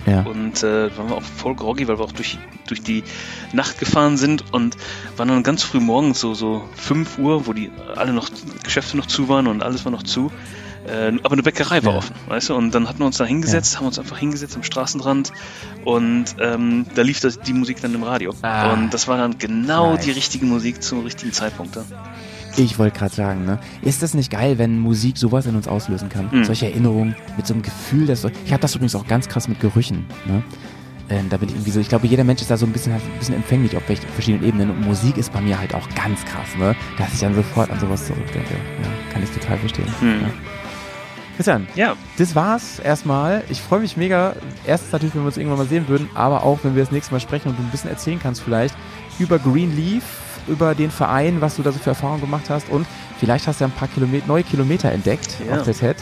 [0.06, 0.22] äh, Ja.
[0.22, 3.04] und äh, waren wir auch voll groggy, weil wir auch durch, durch die
[3.52, 4.76] Nacht gefahren sind und
[5.16, 8.30] waren dann ganz früh morgens, so, so 5 Uhr, wo die alle noch
[8.64, 10.32] Geschäfte noch zu waren und alles war noch zu.
[10.88, 11.98] Äh, aber eine Bäckerei war Ja.
[11.98, 12.54] offen, weißt du?
[12.54, 15.32] Und dann hatten wir uns da hingesetzt, haben uns einfach hingesetzt am Straßenrand
[15.84, 18.34] und ähm, da lief das, die Musik dann im Radio.
[18.42, 18.72] Ah.
[18.72, 20.04] und das war dann genau Nice.
[20.04, 21.76] die richtige Musik zum richtigen Zeitpunkt.
[21.76, 21.84] Ja?
[22.56, 23.58] Ich wollte gerade sagen, ne?
[23.82, 26.28] Ist das nicht geil, wenn Musik sowas in uns auslösen kann?
[26.32, 26.44] Mhm.
[26.44, 29.46] Solche Erinnerungen mit so einem Gefühl, dass so, ich habe das übrigens auch ganz krass
[29.48, 30.42] mit Gerüchen, ne?
[31.10, 32.92] Ähm, da bin ich irgendwie so, ich glaube, jeder Mensch ist da so ein bisschen,
[32.92, 36.22] halt ein bisschen empfänglich auf verschiedenen Ebenen und Musik ist bei mir halt auch ganz
[36.26, 36.74] krass, ne?
[36.98, 38.52] Dass ich dann sofort an sowas zurückdenke.
[38.82, 39.86] Ja, kann ich total verstehen.
[40.02, 40.08] Mhm.
[40.22, 40.28] Ja.
[41.38, 43.42] Christian, ja, das war's erstmal.
[43.48, 44.34] Ich freue mich mega.
[44.66, 47.14] Erstens natürlich, wenn wir uns irgendwann mal sehen würden, aber auch, wenn wir das nächste
[47.14, 48.74] Mal sprechen und du ein bisschen erzählen kannst vielleicht
[49.20, 50.02] über Greenleaf.
[50.48, 52.86] über den Verein, was du da so für Erfahrungen gemacht hast und
[53.20, 55.56] vielleicht hast du ja ein paar Kilometer, neue Kilometer entdeckt Ja.
[55.58, 55.96] auf der TED.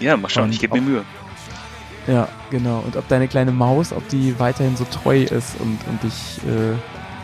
[0.00, 1.04] Ja, mal schauen, Und ich gebe mir Mühe.
[2.06, 2.78] Ja, genau.
[2.84, 6.74] Und ob deine kleine Maus, ob die weiterhin so treu ist und, und dich äh,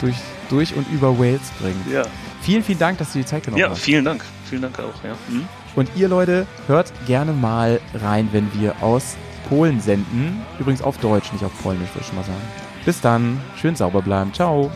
[0.01, 0.17] durch,
[0.51, 1.91] durch und über Wales bringt.
[1.91, 2.03] Ja,
[2.43, 3.81] Vielen, vielen Dank, dass du die Zeit genommen ja hast.
[3.81, 4.23] vielen Dank.
[4.49, 5.03] Vielen Dank auch.
[5.03, 5.17] Ja.
[5.29, 5.49] Hm?
[5.77, 9.17] Und ihr Leute, hört gerne mal rein, wenn wir aus
[9.49, 10.43] Polen senden.
[10.59, 12.43] Übrigens auf Deutsch, nicht auf Polnisch, würde ich schon mal sagen.
[12.85, 13.41] Bis dann.
[13.57, 14.33] Schön sauber bleiben.
[14.33, 14.71] Ciao.